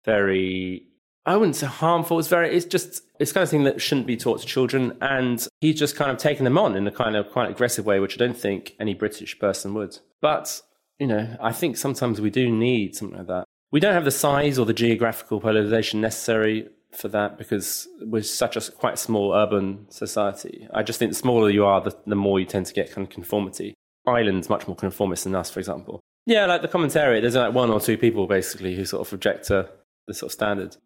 very 0.06 0.89
I 1.30 1.38
wouldn't 1.38 1.58
say 1.58 1.68
harmful. 1.68 2.18
It's 2.18 2.28
very, 2.28 2.56
it's 2.56 2.66
just, 2.66 3.04
it's 3.20 3.32
kind 3.32 3.44
of 3.44 3.52
thing 3.52 3.64
that 3.66 3.80
shouldn't 3.80 4.08
be 4.08 4.18
taught 4.18 4.42
to 4.42 4.48
children. 4.48 4.98
And 5.00 5.48
he's 5.62 5.78
just 5.78 5.96
kind 5.96 6.10
of 6.10 6.18
taken 6.18 6.44
them 6.44 6.58
on 6.58 6.76
in 6.76 6.88
a 6.88 6.92
kind 6.92 7.16
of 7.16 7.30
quite 7.30 7.52
aggressive 7.52 7.86
way, 7.86 8.00
which 8.00 8.16
I 8.16 8.18
don't 8.18 8.36
think 8.36 8.76
any 8.80 8.96
British 8.96 9.38
person 9.38 9.76
would. 9.76 10.00
But, 10.22 10.60
you 10.98 11.06
know, 11.06 11.38
I 11.40 11.52
think 11.52 11.78
sometimes 11.78 12.20
we 12.20 12.32
do 12.32 12.50
need 12.50 12.96
something 12.96 13.16
like 13.16 13.28
that. 13.28 13.44
We 13.72 13.80
don't 13.80 13.94
have 13.94 14.06
the 14.06 14.12
size 14.12 14.58
or 14.58 14.66
the 14.66 14.74
geographical 14.74 15.40
polarization 15.40 16.02
necessary 16.02 16.68
for 16.92 17.10
that 17.10 17.38
because 17.38 17.88
we're 18.02 18.24
such 18.24 18.58
a 18.58 18.72
quite 18.72 18.98
small 18.98 19.32
urban 19.32 19.86
society. 19.92 20.68
I 20.74 20.82
just 20.82 20.98
think 20.98 21.12
the 21.12 21.16
smaller 21.16 21.52
you 21.52 21.64
are, 21.64 21.80
the, 21.80 21.96
the 22.08 22.16
more 22.16 22.40
you 22.40 22.48
tend 22.48 22.66
to 22.66 22.74
get 22.74 22.92
kind 22.92 23.06
of 23.06 23.14
conformity. 23.14 23.76
Ireland's 24.08 24.50
much 24.50 24.68
more 24.68 24.76
conformist 24.76 25.26
than 25.26 25.36
us, 25.36 25.52
for 25.52 25.60
example. 25.60 26.00
Yeah, 26.26 26.48
like 26.48 26.64
the 26.64 26.68
commentary, 26.68 27.22
there's 27.22 27.36
like 27.36 27.54
one 27.54 27.70
or 27.70 27.80
two 27.80 28.00
people 28.00 28.26
basically 28.26 28.76
who 28.76 28.84
sort 28.84 29.08
of 29.08 29.14
object 29.14 29.46
to 29.50 29.60
uh, 29.60 29.68
the 30.08 30.16
sort 30.16 30.30
of 30.30 30.34
standard. 30.34 30.78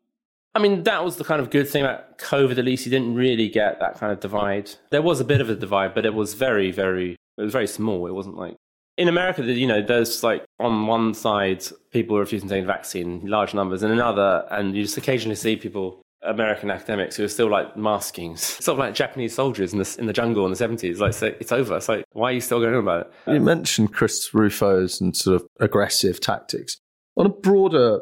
I 0.56 0.60
mean, 0.60 0.84
that 0.84 1.04
was 1.04 1.18
the 1.18 1.24
kind 1.24 1.42
of 1.42 1.50
good 1.50 1.68
thing 1.68 1.84
about 1.84 2.20
COVID. 2.20 2.58
At 2.58 2.66
least 2.66 2.86
you 2.86 2.92
didn't 2.92 3.16
really 3.16 3.50
get 3.50 3.80
that 3.80 4.00
kind 4.00 4.12
of 4.12 4.20
divide. 4.20 4.72
There 4.92 5.02
was 5.02 5.20
a 5.20 5.26
bit 5.26 5.42
of 5.42 5.50
a 5.50 5.56
divide, 5.56 5.96
but 5.96 6.06
it 6.06 6.14
was 6.14 6.36
very, 6.36 6.72
very, 6.72 7.16
it 7.38 7.42
was 7.42 7.52
very 7.52 7.68
small. 7.68 8.06
It 8.06 8.14
wasn't 8.14 8.38
like 8.38 8.56
in 8.98 9.08
America, 9.08 9.44
you 9.44 9.68
know, 9.68 9.82
there's 9.82 10.24
like 10.24 10.46
on 10.60 10.86
one 10.88 11.14
side 11.14 11.64
people 11.92 12.18
refusing 12.18 12.48
to 12.50 12.56
take 12.56 12.64
the 12.64 12.68
vaccine, 12.68 13.26
large 13.26 13.54
numbers, 13.54 13.84
and 13.84 13.92
another, 13.92 14.46
and 14.52 14.76
you 14.76 14.84
just 14.84 14.98
occasionally 14.98 15.36
see 15.36 15.56
people, 15.56 16.02
American 16.22 16.70
academics, 16.70 17.16
who 17.16 17.24
are 17.24 17.30
still 17.30 17.50
like 17.50 17.76
masking, 17.76 18.38
sort 18.38 18.76
of 18.76 18.80
like 18.80 18.94
Japanese 18.94 19.34
soldiers 19.34 19.74
in 19.74 19.80
the 19.80 19.96
in 19.98 20.06
the 20.06 20.14
jungle 20.14 20.46
in 20.46 20.52
the 20.52 20.56
seventies. 20.56 21.00
Like, 21.00 21.14
so 21.14 21.28
it's 21.40 21.52
over. 21.52 21.78
It's 21.78 21.90
like, 21.90 22.06
why 22.12 22.30
are 22.30 22.34
you 22.34 22.42
still 22.42 22.60
going 22.60 22.76
on 22.76 22.82
about 22.82 23.12
it? 23.26 23.34
You 23.34 23.40
mentioned 23.40 23.94
Chris 23.94 24.30
Rufo's 24.30 25.02
and 25.02 25.16
sort 25.16 25.42
of 25.42 25.48
aggressive 25.60 26.20
tactics. 26.20 26.78
On 27.16 27.26
a 27.26 27.30
broader 27.30 28.02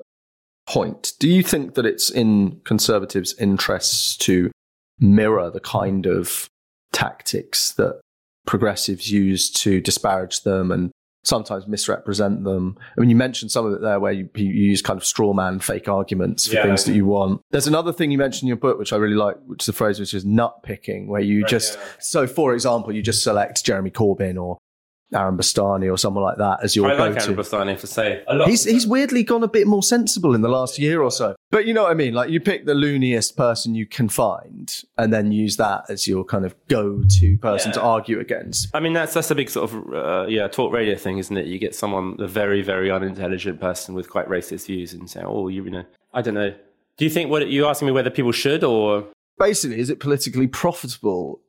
point, 0.74 1.14
do 1.20 1.28
you 1.28 1.44
think 1.44 1.76
that 1.76 1.86
it's 1.86 2.10
in 2.10 2.62
conservatives' 2.64 3.36
interests 3.40 4.18
to 4.18 4.52
mirror 5.00 5.50
the 5.50 5.60
kind 5.60 6.06
of 6.06 6.48
tactics 6.94 7.72
that 7.74 8.00
progressives 8.46 9.12
use 9.12 9.50
to 9.50 9.82
disparage 9.82 10.42
them 10.44 10.72
and 10.72 10.92
sometimes 11.24 11.68
misrepresent 11.68 12.44
them. 12.44 12.76
I 12.98 13.02
mean, 13.02 13.10
you 13.12 13.16
mentioned 13.16 13.52
some 13.52 13.66
of 13.68 13.74
it 13.74 13.82
there 13.82 14.00
where 14.00 14.12
you, 14.12 14.28
you 14.36 14.48
use 14.48 14.82
kind 14.82 14.98
of 14.98 15.06
straw 15.06 15.34
man 15.34 15.60
fake 15.60 15.88
arguments 15.88 16.48
for 16.48 16.56
Yeah. 16.56 16.64
things 16.64 16.86
that 16.86 16.94
you 16.94 17.06
want. 17.06 17.42
There's 17.52 17.68
another 17.68 17.94
thing 17.94 18.10
you 18.10 18.18
mentioned 18.18 18.44
in 18.44 18.48
your 18.48 18.58
book, 18.58 18.80
which 18.80 18.92
I 18.92 18.98
really 18.98 19.16
like, 19.16 19.38
which 19.46 19.62
is 19.62 19.66
the 19.68 19.74
phrase 19.74 20.00
which 20.00 20.14
is 20.16 20.26
nut 20.26 20.64
picking, 20.64 21.08
where 21.08 21.22
you 21.22 21.46
just, 21.46 21.78
so 22.00 22.26
for 22.26 22.54
example, 22.56 22.92
you 22.92 23.04
just 23.04 23.22
select 23.22 23.64
Jeremy 23.64 23.92
Corbyn 23.92 24.42
or 24.42 24.58
Aaron 25.14 25.38
Bastani 25.38 25.92
or 25.92 25.98
someone 25.98 26.24
like 26.24 26.38
that 26.38 26.64
as 26.64 26.76
your 26.76 26.88
go 26.88 26.96
to. 26.96 27.04
I 27.04 27.06
like 27.08 27.16
go-to. 27.16 27.32
Aaron 27.32 27.44
Bastani 27.44 27.80
for 27.80 27.88
say 27.88 28.24
a 28.28 28.36
lot. 28.36 28.50
He's 28.50 28.64
he's 28.64 28.88
weirdly 28.88 29.24
gone 29.24 29.44
a 29.44 29.48
bit 29.48 29.68
more 29.68 29.84
sensible 29.84 30.34
in 30.34 30.42
the 30.42 30.50
last 30.50 30.80
year 30.80 31.02
or 31.02 31.12
so. 31.12 31.36
But 31.50 31.66
you 31.66 31.74
know 31.74 31.84
what 31.84 31.92
I 31.92 31.96
mean? 31.96 32.14
Like 32.14 32.30
you 32.30 32.40
pick 32.40 32.66
the 32.66 32.74
looniest 32.74 33.36
person 33.36 33.76
you 33.76 33.86
can 33.86 34.10
find 34.10 34.74
and 34.98 35.12
then 35.12 35.32
use 35.32 35.58
that 35.58 35.90
as 35.90 36.08
your 36.08 36.24
kind 36.24 36.46
of 36.46 36.56
go-to 36.68 37.38
person 37.38 37.72
to 37.74 37.82
argue 37.82 38.20
against. 38.20 38.74
I 38.74 38.80
mean, 38.80 38.94
that's 38.94 39.14
that's 39.14 39.32
a 39.32 39.36
big 39.36 39.50
sort 39.50 39.72
of 39.72 39.94
uh, 39.94 40.26
yeah 40.28 40.48
talk 40.48 40.72
radio 40.72 40.96
thing, 40.96 41.18
isn't 41.18 41.36
it? 41.36 41.46
You 41.46 41.60
get 41.60 41.76
someone, 41.76 42.16
a 42.20 42.28
very 42.28 42.62
very 42.62 42.92
unintelligent 42.92 43.60
person 43.60 43.96
with 43.96 44.10
quite 44.10 44.28
racist 44.28 44.68
views, 44.68 44.94
and 44.94 45.10
say, 45.10 45.22
oh, 45.24 45.48
you, 45.48 45.64
you 45.64 45.72
know, 45.72 45.86
I 46.14 46.22
don't 46.22 46.36
know. 46.36 46.54
Do 46.98 47.06
you 47.06 47.12
think 47.12 47.32
what 47.32 47.48
you 47.48 47.66
asking 47.68 47.88
me 47.88 47.92
whether 47.92 48.10
people 48.10 48.32
should 48.32 48.64
or 48.64 49.08
Basically, 49.42 49.80
is 49.80 49.90
it 49.90 50.00
politically 50.00 50.46
profitable 50.46 51.42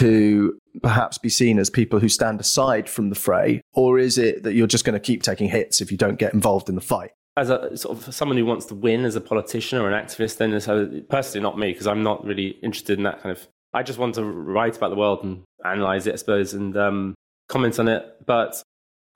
to 0.00 0.58
perhaps 0.82 1.18
be 1.18 1.28
seen 1.28 1.58
as 1.58 1.70
people 1.70 1.98
who 1.98 2.08
stand 2.08 2.40
aside 2.40 2.88
from 2.88 3.08
the 3.08 3.14
fray, 3.14 3.62
or 3.72 3.98
is 3.98 4.18
it 4.18 4.42
that 4.42 4.54
you're 4.54 4.66
just 4.66 4.84
going 4.84 4.94
to 4.94 5.00
keep 5.00 5.22
taking 5.22 5.48
hits 5.48 5.80
if 5.80 5.90
you 5.90 5.98
don't 5.98 6.18
get 6.18 6.34
involved 6.34 6.68
in 6.68 6.74
the 6.74 6.80
fight? 6.80 7.12
as 7.36 7.48
a 7.48 7.74
sort 7.76 7.96
of 7.96 8.14
someone 8.14 8.36
who 8.36 8.44
wants 8.44 8.66
to 8.66 8.74
win 8.74 9.04
as 9.04 9.16
a 9.16 9.20
politician 9.20 9.78
or 9.78 9.90
an 9.90 10.04
activist? 10.04 10.36
Then 10.36 10.60
so 10.60 10.86
personally, 11.08 11.42
not 11.42 11.58
me 11.58 11.72
because 11.72 11.86
I'm 11.86 12.02
not 12.02 12.24
really 12.24 12.48
interested 12.62 12.98
in 12.98 13.04
that 13.04 13.22
kind 13.22 13.36
of. 13.36 13.46
I 13.72 13.82
just 13.82 13.98
want 13.98 14.16
to 14.16 14.24
write 14.24 14.76
about 14.76 14.90
the 14.90 14.96
world 14.96 15.22
and 15.22 15.42
analyze 15.64 16.06
it, 16.06 16.14
I 16.14 16.16
suppose, 16.16 16.54
and 16.54 16.76
um, 16.76 17.14
comment 17.48 17.78
on 17.78 17.88
it. 17.88 18.04
But 18.26 18.62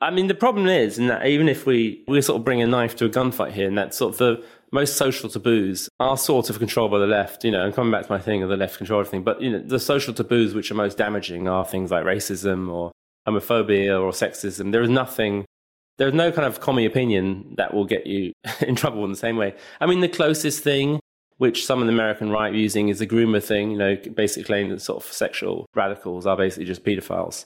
I 0.00 0.10
mean, 0.10 0.28
the 0.28 0.34
problem 0.34 0.66
is, 0.66 0.98
in 0.98 1.08
that 1.08 1.26
even 1.26 1.48
if 1.48 1.66
we 1.66 2.04
we 2.08 2.20
sort 2.22 2.38
of 2.38 2.44
bring 2.44 2.62
a 2.62 2.66
knife 2.66 2.96
to 2.96 3.04
a 3.04 3.10
gunfight 3.10 3.52
here, 3.52 3.68
and 3.68 3.76
that 3.76 3.94
sort 3.94 4.14
of 4.14 4.18
the 4.18 4.44
most 4.74 4.96
social 4.96 5.30
taboos 5.30 5.88
are 6.00 6.18
sort 6.18 6.50
of 6.50 6.58
controlled 6.58 6.90
by 6.90 6.98
the 6.98 7.06
left, 7.06 7.44
you 7.44 7.50
know, 7.52 7.64
and 7.64 7.72
coming 7.72 7.92
back 7.92 8.06
to 8.06 8.12
my 8.12 8.18
thing 8.18 8.42
of 8.42 8.48
the 8.48 8.56
left 8.56 8.76
control 8.76 8.98
everything, 8.98 9.22
but 9.22 9.40
you 9.40 9.48
know, 9.48 9.60
the 9.60 9.78
social 9.78 10.12
taboos 10.12 10.52
which 10.52 10.68
are 10.68 10.74
most 10.74 10.98
damaging 10.98 11.46
are 11.46 11.64
things 11.64 11.92
like 11.92 12.04
racism 12.04 12.68
or 12.68 12.90
homophobia 13.26 14.02
or 14.02 14.10
sexism. 14.10 14.72
There 14.72 14.82
is 14.82 14.90
nothing 14.90 15.44
there's 15.96 16.12
no 16.12 16.32
kind 16.32 16.44
of 16.44 16.58
commie 16.58 16.86
opinion 16.86 17.54
that 17.56 17.72
will 17.72 17.84
get 17.84 18.04
you 18.04 18.32
in 18.60 18.74
trouble 18.74 19.04
in 19.04 19.10
the 19.10 19.16
same 19.16 19.36
way. 19.36 19.54
I 19.80 19.86
mean, 19.86 20.00
the 20.00 20.08
closest 20.08 20.64
thing, 20.64 20.98
which 21.36 21.64
some 21.64 21.80
of 21.80 21.86
the 21.86 21.92
American 21.92 22.30
right 22.30 22.52
are 22.52 22.56
using, 22.56 22.88
is 22.88 22.98
the 22.98 23.06
groomer 23.06 23.40
thing, 23.40 23.70
you 23.70 23.78
know, 23.78 23.96
basically 24.12 24.42
claiming 24.42 24.72
that 24.72 24.82
sort 24.82 25.04
of 25.04 25.12
sexual 25.12 25.66
radicals 25.76 26.26
are 26.26 26.36
basically 26.36 26.64
just 26.64 26.82
paedophiles. 26.84 27.44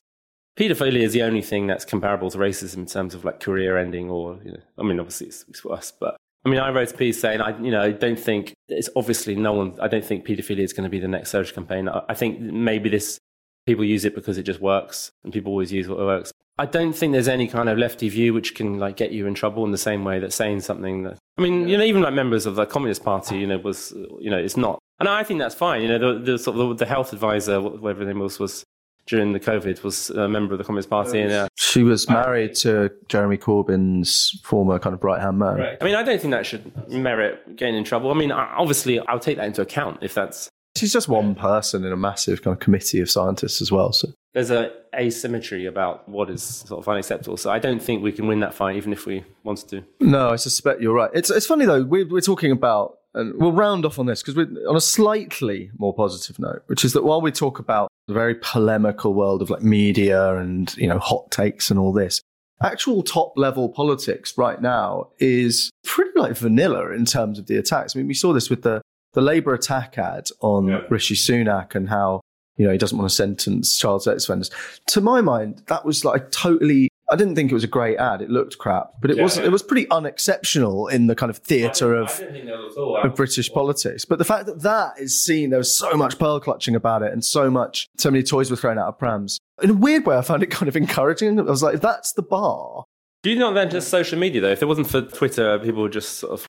Paedophilia 0.58 1.02
is 1.02 1.12
the 1.12 1.22
only 1.22 1.42
thing 1.42 1.66
that's 1.66 1.84
comparable 1.84 2.30
to 2.30 2.38
racism 2.38 2.78
in 2.78 2.86
terms 2.86 3.14
of 3.14 3.26
like 3.26 3.38
career 3.38 3.76
ending 3.76 4.08
or, 4.08 4.40
you 4.42 4.52
know, 4.52 4.62
I 4.78 4.82
mean, 4.82 4.98
obviously 4.98 5.26
it's, 5.26 5.44
it's 5.48 5.62
worse, 5.62 5.92
but 5.92 6.16
I 6.44 6.48
mean, 6.48 6.60
I 6.60 6.70
wrote 6.70 6.92
a 6.92 6.96
piece 6.96 7.20
saying, 7.20 7.40
I, 7.40 7.58
you 7.60 7.70
know, 7.70 7.82
I 7.82 7.90
don't 7.90 8.18
think 8.18 8.54
it's 8.68 8.88
obviously 8.94 9.34
no 9.34 9.52
one, 9.52 9.78
I 9.80 9.88
don't 9.88 10.04
think 10.04 10.26
paedophilia 10.26 10.60
is 10.60 10.72
going 10.72 10.84
to 10.84 10.90
be 10.90 11.00
the 11.00 11.08
next 11.08 11.30
social 11.30 11.54
campaign. 11.54 11.88
I, 11.88 12.02
I 12.08 12.14
think 12.14 12.40
maybe 12.40 12.88
this, 12.88 13.18
people 13.66 13.84
use 13.84 14.04
it 14.04 14.14
because 14.14 14.38
it 14.38 14.44
just 14.44 14.60
works 14.60 15.10
and 15.24 15.32
people 15.32 15.52
always 15.52 15.72
use 15.72 15.88
what 15.88 15.98
works. 15.98 16.32
I 16.58 16.66
don't 16.66 16.92
think 16.92 17.12
there's 17.12 17.28
any 17.28 17.46
kind 17.46 17.68
of 17.68 17.78
lefty 17.78 18.08
view 18.08 18.34
which 18.34 18.54
can 18.54 18.78
like 18.78 18.96
get 18.96 19.12
you 19.12 19.26
in 19.26 19.34
trouble 19.34 19.64
in 19.64 19.70
the 19.70 19.78
same 19.78 20.04
way 20.04 20.18
that 20.20 20.32
saying 20.32 20.60
something 20.60 21.04
that, 21.04 21.18
I 21.36 21.42
mean, 21.42 21.68
you 21.68 21.76
know, 21.76 21.84
even 21.84 22.02
like 22.02 22.14
members 22.14 22.46
of 22.46 22.56
the 22.56 22.66
Communist 22.66 23.04
Party, 23.04 23.38
you 23.38 23.46
know, 23.46 23.58
was, 23.58 23.92
you 24.20 24.30
know, 24.30 24.38
it's 24.38 24.56
not, 24.56 24.78
and 24.98 25.08
I 25.08 25.22
think 25.22 25.38
that's 25.38 25.54
fine. 25.54 25.82
You 25.82 25.88
know, 25.88 26.14
the, 26.14 26.32
the 26.32 26.38
sort 26.38 26.56
of 26.56 26.68
the, 26.68 26.84
the 26.84 26.86
health 26.86 27.12
advisor, 27.12 27.60
whatever 27.60 28.00
her 28.00 28.06
name 28.06 28.18
was, 28.18 28.38
was 28.40 28.64
during 29.08 29.32
the 29.32 29.40
COVID, 29.40 29.82
was 29.82 30.10
a 30.10 30.28
member 30.28 30.54
of 30.54 30.58
the 30.58 30.64
Communist 30.64 30.90
Party. 30.90 31.20
And, 31.20 31.32
uh, 31.32 31.48
She 31.56 31.82
was 31.82 32.08
married 32.08 32.54
to 32.56 32.90
Jeremy 33.08 33.38
Corbyn's 33.38 34.38
former 34.44 34.78
kind 34.78 34.94
of 34.94 35.02
right 35.02 35.20
hand 35.20 35.38
man. 35.38 35.76
I 35.80 35.84
mean, 35.84 35.94
I 35.94 36.02
don't 36.02 36.20
think 36.20 36.32
that 36.32 36.46
should 36.46 36.70
merit 36.88 37.56
getting 37.56 37.74
in 37.74 37.84
trouble. 37.84 38.10
I 38.10 38.14
mean, 38.14 38.30
obviously, 38.30 39.00
I'll 39.00 39.18
take 39.18 39.38
that 39.38 39.46
into 39.46 39.62
account 39.62 39.98
if 40.02 40.14
that's 40.14 40.48
She's 40.76 40.92
just 40.92 41.08
one 41.08 41.34
person 41.34 41.84
in 41.84 41.90
a 41.90 41.96
massive 41.96 42.42
kind 42.42 42.54
of 42.54 42.60
committee 42.60 43.00
of 43.00 43.10
scientists 43.10 43.60
as 43.60 43.72
well. 43.72 43.92
So 43.92 44.12
there's 44.32 44.52
a 44.52 44.70
asymmetry 44.94 45.66
about 45.66 46.08
what 46.08 46.30
is 46.30 46.42
sort 46.42 46.78
of 46.78 46.88
unacceptable. 46.88 47.36
So 47.36 47.50
I 47.50 47.58
don't 47.58 47.82
think 47.82 48.02
we 48.02 48.12
can 48.12 48.28
win 48.28 48.40
that 48.40 48.54
fight, 48.54 48.76
even 48.76 48.92
if 48.92 49.04
we 49.04 49.24
wanted 49.42 49.68
to. 49.70 49.84
no, 50.00 50.28
I 50.30 50.36
suspect 50.36 50.80
you're 50.80 50.94
right. 50.94 51.10
It's 51.14 51.30
it's 51.30 51.46
funny 51.46 51.64
though. 51.64 51.82
We're 51.82 52.06
we're 52.06 52.20
talking 52.20 52.52
about, 52.52 52.98
and 53.14 53.34
we'll 53.40 53.52
round 53.52 53.84
off 53.86 53.98
on 53.98 54.06
this 54.06 54.22
because 54.22 54.36
we're 54.36 54.68
on 54.68 54.76
a 54.76 54.80
slightly 54.80 55.70
more 55.78 55.94
positive 55.94 56.38
note, 56.38 56.62
which 56.66 56.84
is 56.84 56.92
that 56.92 57.02
while 57.02 57.20
we 57.20 57.32
talk 57.32 57.58
about 57.58 57.90
the 58.08 58.14
very 58.14 58.34
polemical 58.34 59.14
world 59.14 59.42
of 59.42 59.50
like 59.50 59.62
media 59.62 60.36
and 60.36 60.74
you 60.76 60.88
know 60.88 60.98
hot 60.98 61.30
takes 61.30 61.70
and 61.70 61.78
all 61.78 61.92
this, 61.92 62.20
actual 62.62 63.02
top 63.02 63.34
level 63.36 63.68
politics 63.68 64.36
right 64.36 64.60
now 64.60 65.08
is 65.18 65.70
pretty 65.84 66.18
like 66.18 66.36
vanilla 66.36 66.90
in 66.92 67.04
terms 67.04 67.38
of 67.38 67.46
the 67.46 67.56
attacks. 67.56 67.94
I 67.94 68.00
mean, 68.00 68.08
we 68.08 68.14
saw 68.14 68.32
this 68.32 68.50
with 68.50 68.62
the 68.62 68.82
the 69.12 69.20
Labour 69.20 69.54
attack 69.54 69.98
ad 69.98 70.28
on 70.40 70.84
Rishi 70.90 71.14
Sunak 71.14 71.74
and 71.74 71.88
how 71.88 72.20
you 72.56 72.66
know 72.66 72.72
he 72.72 72.78
doesn't 72.78 72.98
want 72.98 73.08
to 73.08 73.14
sentence 73.14 73.78
child 73.78 74.02
sex 74.02 74.24
offenders. 74.24 74.50
To 74.88 75.00
my 75.00 75.20
mind, 75.20 75.62
that 75.66 75.84
was 75.84 76.04
like 76.04 76.22
a 76.22 76.30
totally. 76.30 76.87
I 77.10 77.16
didn't 77.16 77.36
think 77.36 77.50
it 77.50 77.54
was 77.54 77.64
a 77.64 77.68
great 77.68 77.96
ad. 77.96 78.20
It 78.20 78.28
looked 78.28 78.58
crap, 78.58 78.92
but 79.00 79.10
it 79.10 79.16
was 79.16 79.38
it 79.38 79.50
was 79.50 79.62
pretty 79.62 79.88
unexceptional 79.90 80.88
in 80.88 81.06
the 81.06 81.14
kind 81.14 81.30
of 81.30 81.38
theatre 81.38 81.94
of 81.94 82.10
think 82.10 82.44
that 82.46 82.58
was 82.58 82.76
all. 82.76 82.98
of 83.02 83.14
British 83.14 83.50
politics. 83.52 84.04
But 84.04 84.18
the 84.18 84.24
fact 84.24 84.46
that 84.46 84.62
that 84.62 84.98
is 84.98 85.20
seen, 85.22 85.50
there 85.50 85.58
was 85.58 85.74
so 85.74 85.92
much 85.94 86.18
pearl 86.18 86.38
clutching 86.40 86.74
about 86.74 87.02
it 87.02 87.12
and 87.12 87.24
so 87.24 87.50
much, 87.50 87.88
so 87.96 88.10
many 88.10 88.22
toys 88.22 88.50
were 88.50 88.56
thrown 88.56 88.78
out 88.78 88.88
of 88.88 88.98
prams. 88.98 89.38
In 89.62 89.70
a 89.70 89.74
weird 89.74 90.06
way, 90.06 90.16
I 90.18 90.22
found 90.22 90.42
it 90.42 90.50
kind 90.50 90.68
of 90.68 90.76
encouraging. 90.76 91.38
I 91.38 91.42
was 91.42 91.62
like, 91.62 91.76
if 91.76 91.80
that's 91.80 92.12
the 92.12 92.22
bar, 92.22 92.84
Do 93.22 93.30
you 93.30 93.38
not 93.38 93.54
that 93.54 93.70
just 93.70 93.88
social 93.88 94.18
media 94.18 94.40
though? 94.40 94.50
If 94.50 94.62
it 94.62 94.66
wasn't 94.66 94.88
for 94.90 95.00
Twitter, 95.02 95.58
people 95.58 95.82
would 95.82 95.92
just 95.92 96.18
sort 96.18 96.32
of. 96.32 96.46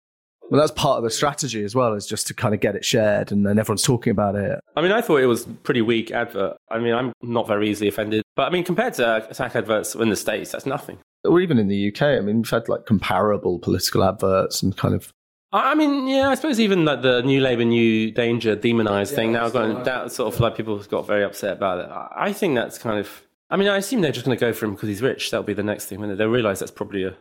Well, 0.50 0.60
that's 0.60 0.72
part 0.72 0.98
of 0.98 1.04
the 1.04 1.10
strategy 1.10 1.64
as 1.64 1.76
well, 1.76 1.94
is 1.94 2.08
just 2.08 2.28
to 2.28 2.34
kind 2.34 2.54
of 2.54 2.60
get 2.60 2.76
it 2.76 2.84
shared 2.84 3.32
and 3.32 3.46
then 3.46 3.60
everyone's 3.60 3.84
talking 3.84 4.12
about 4.12 4.36
it. 4.36 4.60
I 4.76 4.82
mean, 4.82 4.92
I 4.92 5.02
thought 5.02 5.18
it 5.18 5.28
was 5.28 5.46
pretty 5.64 5.82
weak 5.82 6.12
advert. 6.12 6.58
I 6.72 6.80
mean, 6.80 6.94
I'm 6.94 7.14
not 7.22 7.48
very 7.48 7.70
easily 7.70 7.88
offended, 7.88 8.24
but 8.36 8.48
I 8.48 8.50
mean, 8.50 8.64
compared 8.64 8.96
to 8.96 9.08
uh, 9.08 9.28
attack 9.30 9.56
adverts 9.56 9.96
in 9.96 10.10
the 10.10 10.16
states, 10.16 10.52
that's 10.52 10.66
nothing. 10.66 10.98
Or 11.26 11.40
even 11.40 11.58
in 11.58 11.68
the 11.68 11.90
UK, 11.90 12.02
I 12.02 12.20
mean, 12.22 12.38
we've 12.38 12.50
had 12.50 12.70
like 12.70 12.86
comparable 12.86 13.60
political 13.60 14.04
adverts 14.04 14.64
and 14.64 14.76
kind 14.76 14.96
of. 14.96 15.12
I 15.52 15.72
I 15.72 15.76
mean, 15.76 16.08
yeah, 16.08 16.30
I 16.30 16.36
suppose 16.36 16.60
even 16.60 16.86
like 16.86 17.02
the 17.02 17.22
New 17.22 17.42
Labour, 17.42 17.66
New 17.66 18.12
Danger 18.12 18.56
demonised 18.56 19.14
thing 19.14 19.34
now 19.34 19.50
going 19.50 19.84
that 19.84 20.12
sort 20.12 20.34
of 20.34 20.40
like 20.40 20.56
people 20.56 20.78
got 20.80 21.06
very 21.06 21.24
upset 21.24 21.58
about 21.58 21.80
it. 21.80 21.90
I 21.90 22.08
I 22.30 22.34
think 22.34 22.56
that's 22.56 22.78
kind 22.78 23.00
of. 23.00 23.24
I 23.52 23.58
mean, 23.58 23.68
I 23.68 23.78
assume 23.78 24.02
they're 24.02 24.12
just 24.12 24.26
going 24.26 24.38
to 24.38 24.40
go 24.40 24.54
for 24.54 24.66
him 24.66 24.76
because 24.76 24.90
he's 24.90 25.02
rich. 25.02 25.32
That'll 25.32 25.44
be 25.44 25.54
the 25.54 25.64
next 25.64 25.86
thing. 25.88 26.00
When 26.00 26.16
they 26.16 26.26
realise 26.26 26.60
that's 26.60 26.72
probably 26.72 27.04
a. 27.04 27.16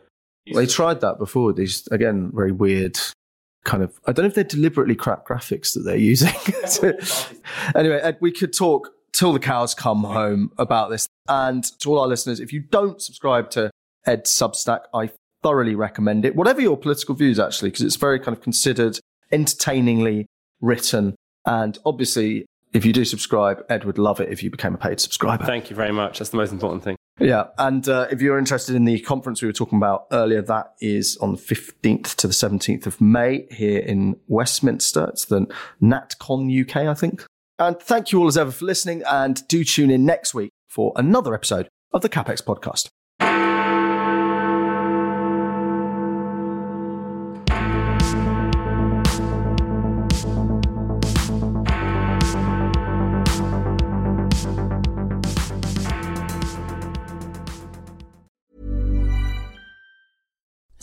They 0.54 0.66
tried 0.66 1.00
that 1.00 1.18
before 1.18 1.52
these, 1.52 1.86
again, 1.90 2.30
very 2.34 2.52
weird 2.52 2.98
kind 3.64 3.82
of. 3.82 3.98
I 4.06 4.12
don't 4.12 4.24
know 4.24 4.28
if 4.28 4.34
they're 4.34 4.44
deliberately 4.44 4.94
crap 4.94 5.26
graphics 5.26 5.74
that 5.74 5.80
they're 5.80 5.96
using. 5.96 6.34
anyway, 7.74 8.00
Ed, 8.02 8.18
we 8.20 8.32
could 8.32 8.52
talk 8.52 8.90
till 9.12 9.32
the 9.32 9.38
cows 9.38 9.74
come 9.74 10.04
home 10.04 10.52
about 10.58 10.90
this. 10.90 11.08
And 11.28 11.64
to 11.80 11.90
all 11.90 12.00
our 12.00 12.06
listeners, 12.06 12.40
if 12.40 12.52
you 12.52 12.60
don't 12.60 13.00
subscribe 13.02 13.50
to 13.50 13.70
Ed's 14.06 14.30
Substack, 14.30 14.82
I 14.94 15.10
thoroughly 15.42 15.74
recommend 15.74 16.24
it. 16.24 16.36
Whatever 16.36 16.60
your 16.60 16.76
political 16.76 17.14
views, 17.14 17.38
actually, 17.38 17.70
because 17.70 17.84
it's 17.84 17.96
very 17.96 18.18
kind 18.18 18.36
of 18.36 18.42
considered, 18.42 18.98
entertainingly 19.32 20.26
written. 20.60 21.14
And 21.46 21.78
obviously, 21.84 22.46
if 22.72 22.84
you 22.84 22.92
do 22.92 23.04
subscribe, 23.04 23.64
Ed 23.68 23.84
would 23.84 23.98
love 23.98 24.20
it 24.20 24.30
if 24.30 24.42
you 24.42 24.50
became 24.50 24.74
a 24.74 24.78
paid 24.78 25.00
subscriber. 25.00 25.44
Thank 25.44 25.70
you 25.70 25.76
very 25.76 25.92
much. 25.92 26.18
That's 26.18 26.30
the 26.30 26.36
most 26.36 26.52
important 26.52 26.84
thing. 26.84 26.97
Yeah, 27.20 27.48
and 27.58 27.88
uh, 27.88 28.06
if 28.10 28.22
you're 28.22 28.38
interested 28.38 28.76
in 28.76 28.84
the 28.84 29.00
conference 29.00 29.42
we 29.42 29.48
were 29.48 29.52
talking 29.52 29.78
about 29.78 30.06
earlier, 30.12 30.42
that 30.42 30.74
is 30.80 31.16
on 31.18 31.32
the 31.32 31.38
15th 31.38 32.14
to 32.16 32.26
the 32.26 32.32
17th 32.32 32.86
of 32.86 33.00
May 33.00 33.46
here 33.50 33.80
in 33.80 34.16
Westminster. 34.28 35.06
It's 35.08 35.24
the 35.24 35.46
NatCon 35.82 36.62
UK, 36.62 36.76
I 36.88 36.94
think. 36.94 37.24
And 37.58 37.78
thank 37.80 38.12
you 38.12 38.20
all 38.20 38.28
as 38.28 38.38
ever 38.38 38.52
for 38.52 38.64
listening, 38.64 39.02
and 39.10 39.46
do 39.48 39.64
tune 39.64 39.90
in 39.90 40.06
next 40.06 40.32
week 40.32 40.50
for 40.68 40.92
another 40.94 41.34
episode 41.34 41.68
of 41.92 42.02
the 42.02 42.08
CapX 42.08 42.42
podcast. 42.42 42.88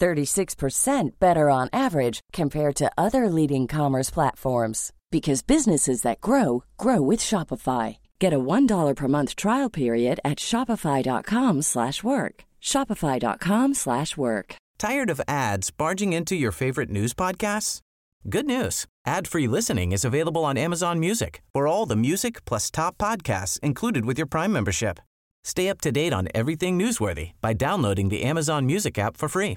36% 0.00 1.10
better 1.20 1.50
on 1.50 1.68
average 1.72 2.20
compared 2.32 2.74
to 2.76 2.90
other 2.96 3.28
leading 3.28 3.66
commerce 3.66 4.10
platforms 4.10 4.92
because 5.10 5.42
businesses 5.42 6.02
that 6.02 6.20
grow 6.20 6.62
grow 6.78 7.00
with 7.00 7.20
Shopify. 7.20 7.98
Get 8.18 8.32
a 8.32 8.38
$1 8.38 8.96
per 8.96 9.08
month 9.08 9.36
trial 9.36 9.70
period 9.70 10.20
at 10.24 10.38
shopify.com/work. 10.38 12.44
shopify.com/work. 12.62 14.56
Tired 14.78 15.10
of 15.10 15.20
ads 15.28 15.70
barging 15.70 16.12
into 16.12 16.34
your 16.34 16.52
favorite 16.52 16.90
news 16.90 17.14
podcasts? 17.14 17.80
Good 18.28 18.46
news. 18.46 18.86
Ad-free 19.06 19.48
listening 19.48 19.92
is 19.92 20.04
available 20.04 20.44
on 20.44 20.58
Amazon 20.58 21.00
Music. 21.00 21.42
For 21.54 21.66
all 21.66 21.86
the 21.86 22.02
music 22.08 22.44
plus 22.44 22.70
top 22.70 22.98
podcasts 22.98 23.58
included 23.60 24.04
with 24.04 24.18
your 24.18 24.28
Prime 24.28 24.52
membership. 24.52 25.00
Stay 25.44 25.70
up 25.70 25.80
to 25.80 25.90
date 25.90 26.12
on 26.12 26.28
everything 26.34 26.78
newsworthy 26.78 27.32
by 27.40 27.54
downloading 27.54 28.10
the 28.10 28.22
Amazon 28.22 28.66
Music 28.66 28.98
app 28.98 29.16
for 29.16 29.28
free 29.28 29.56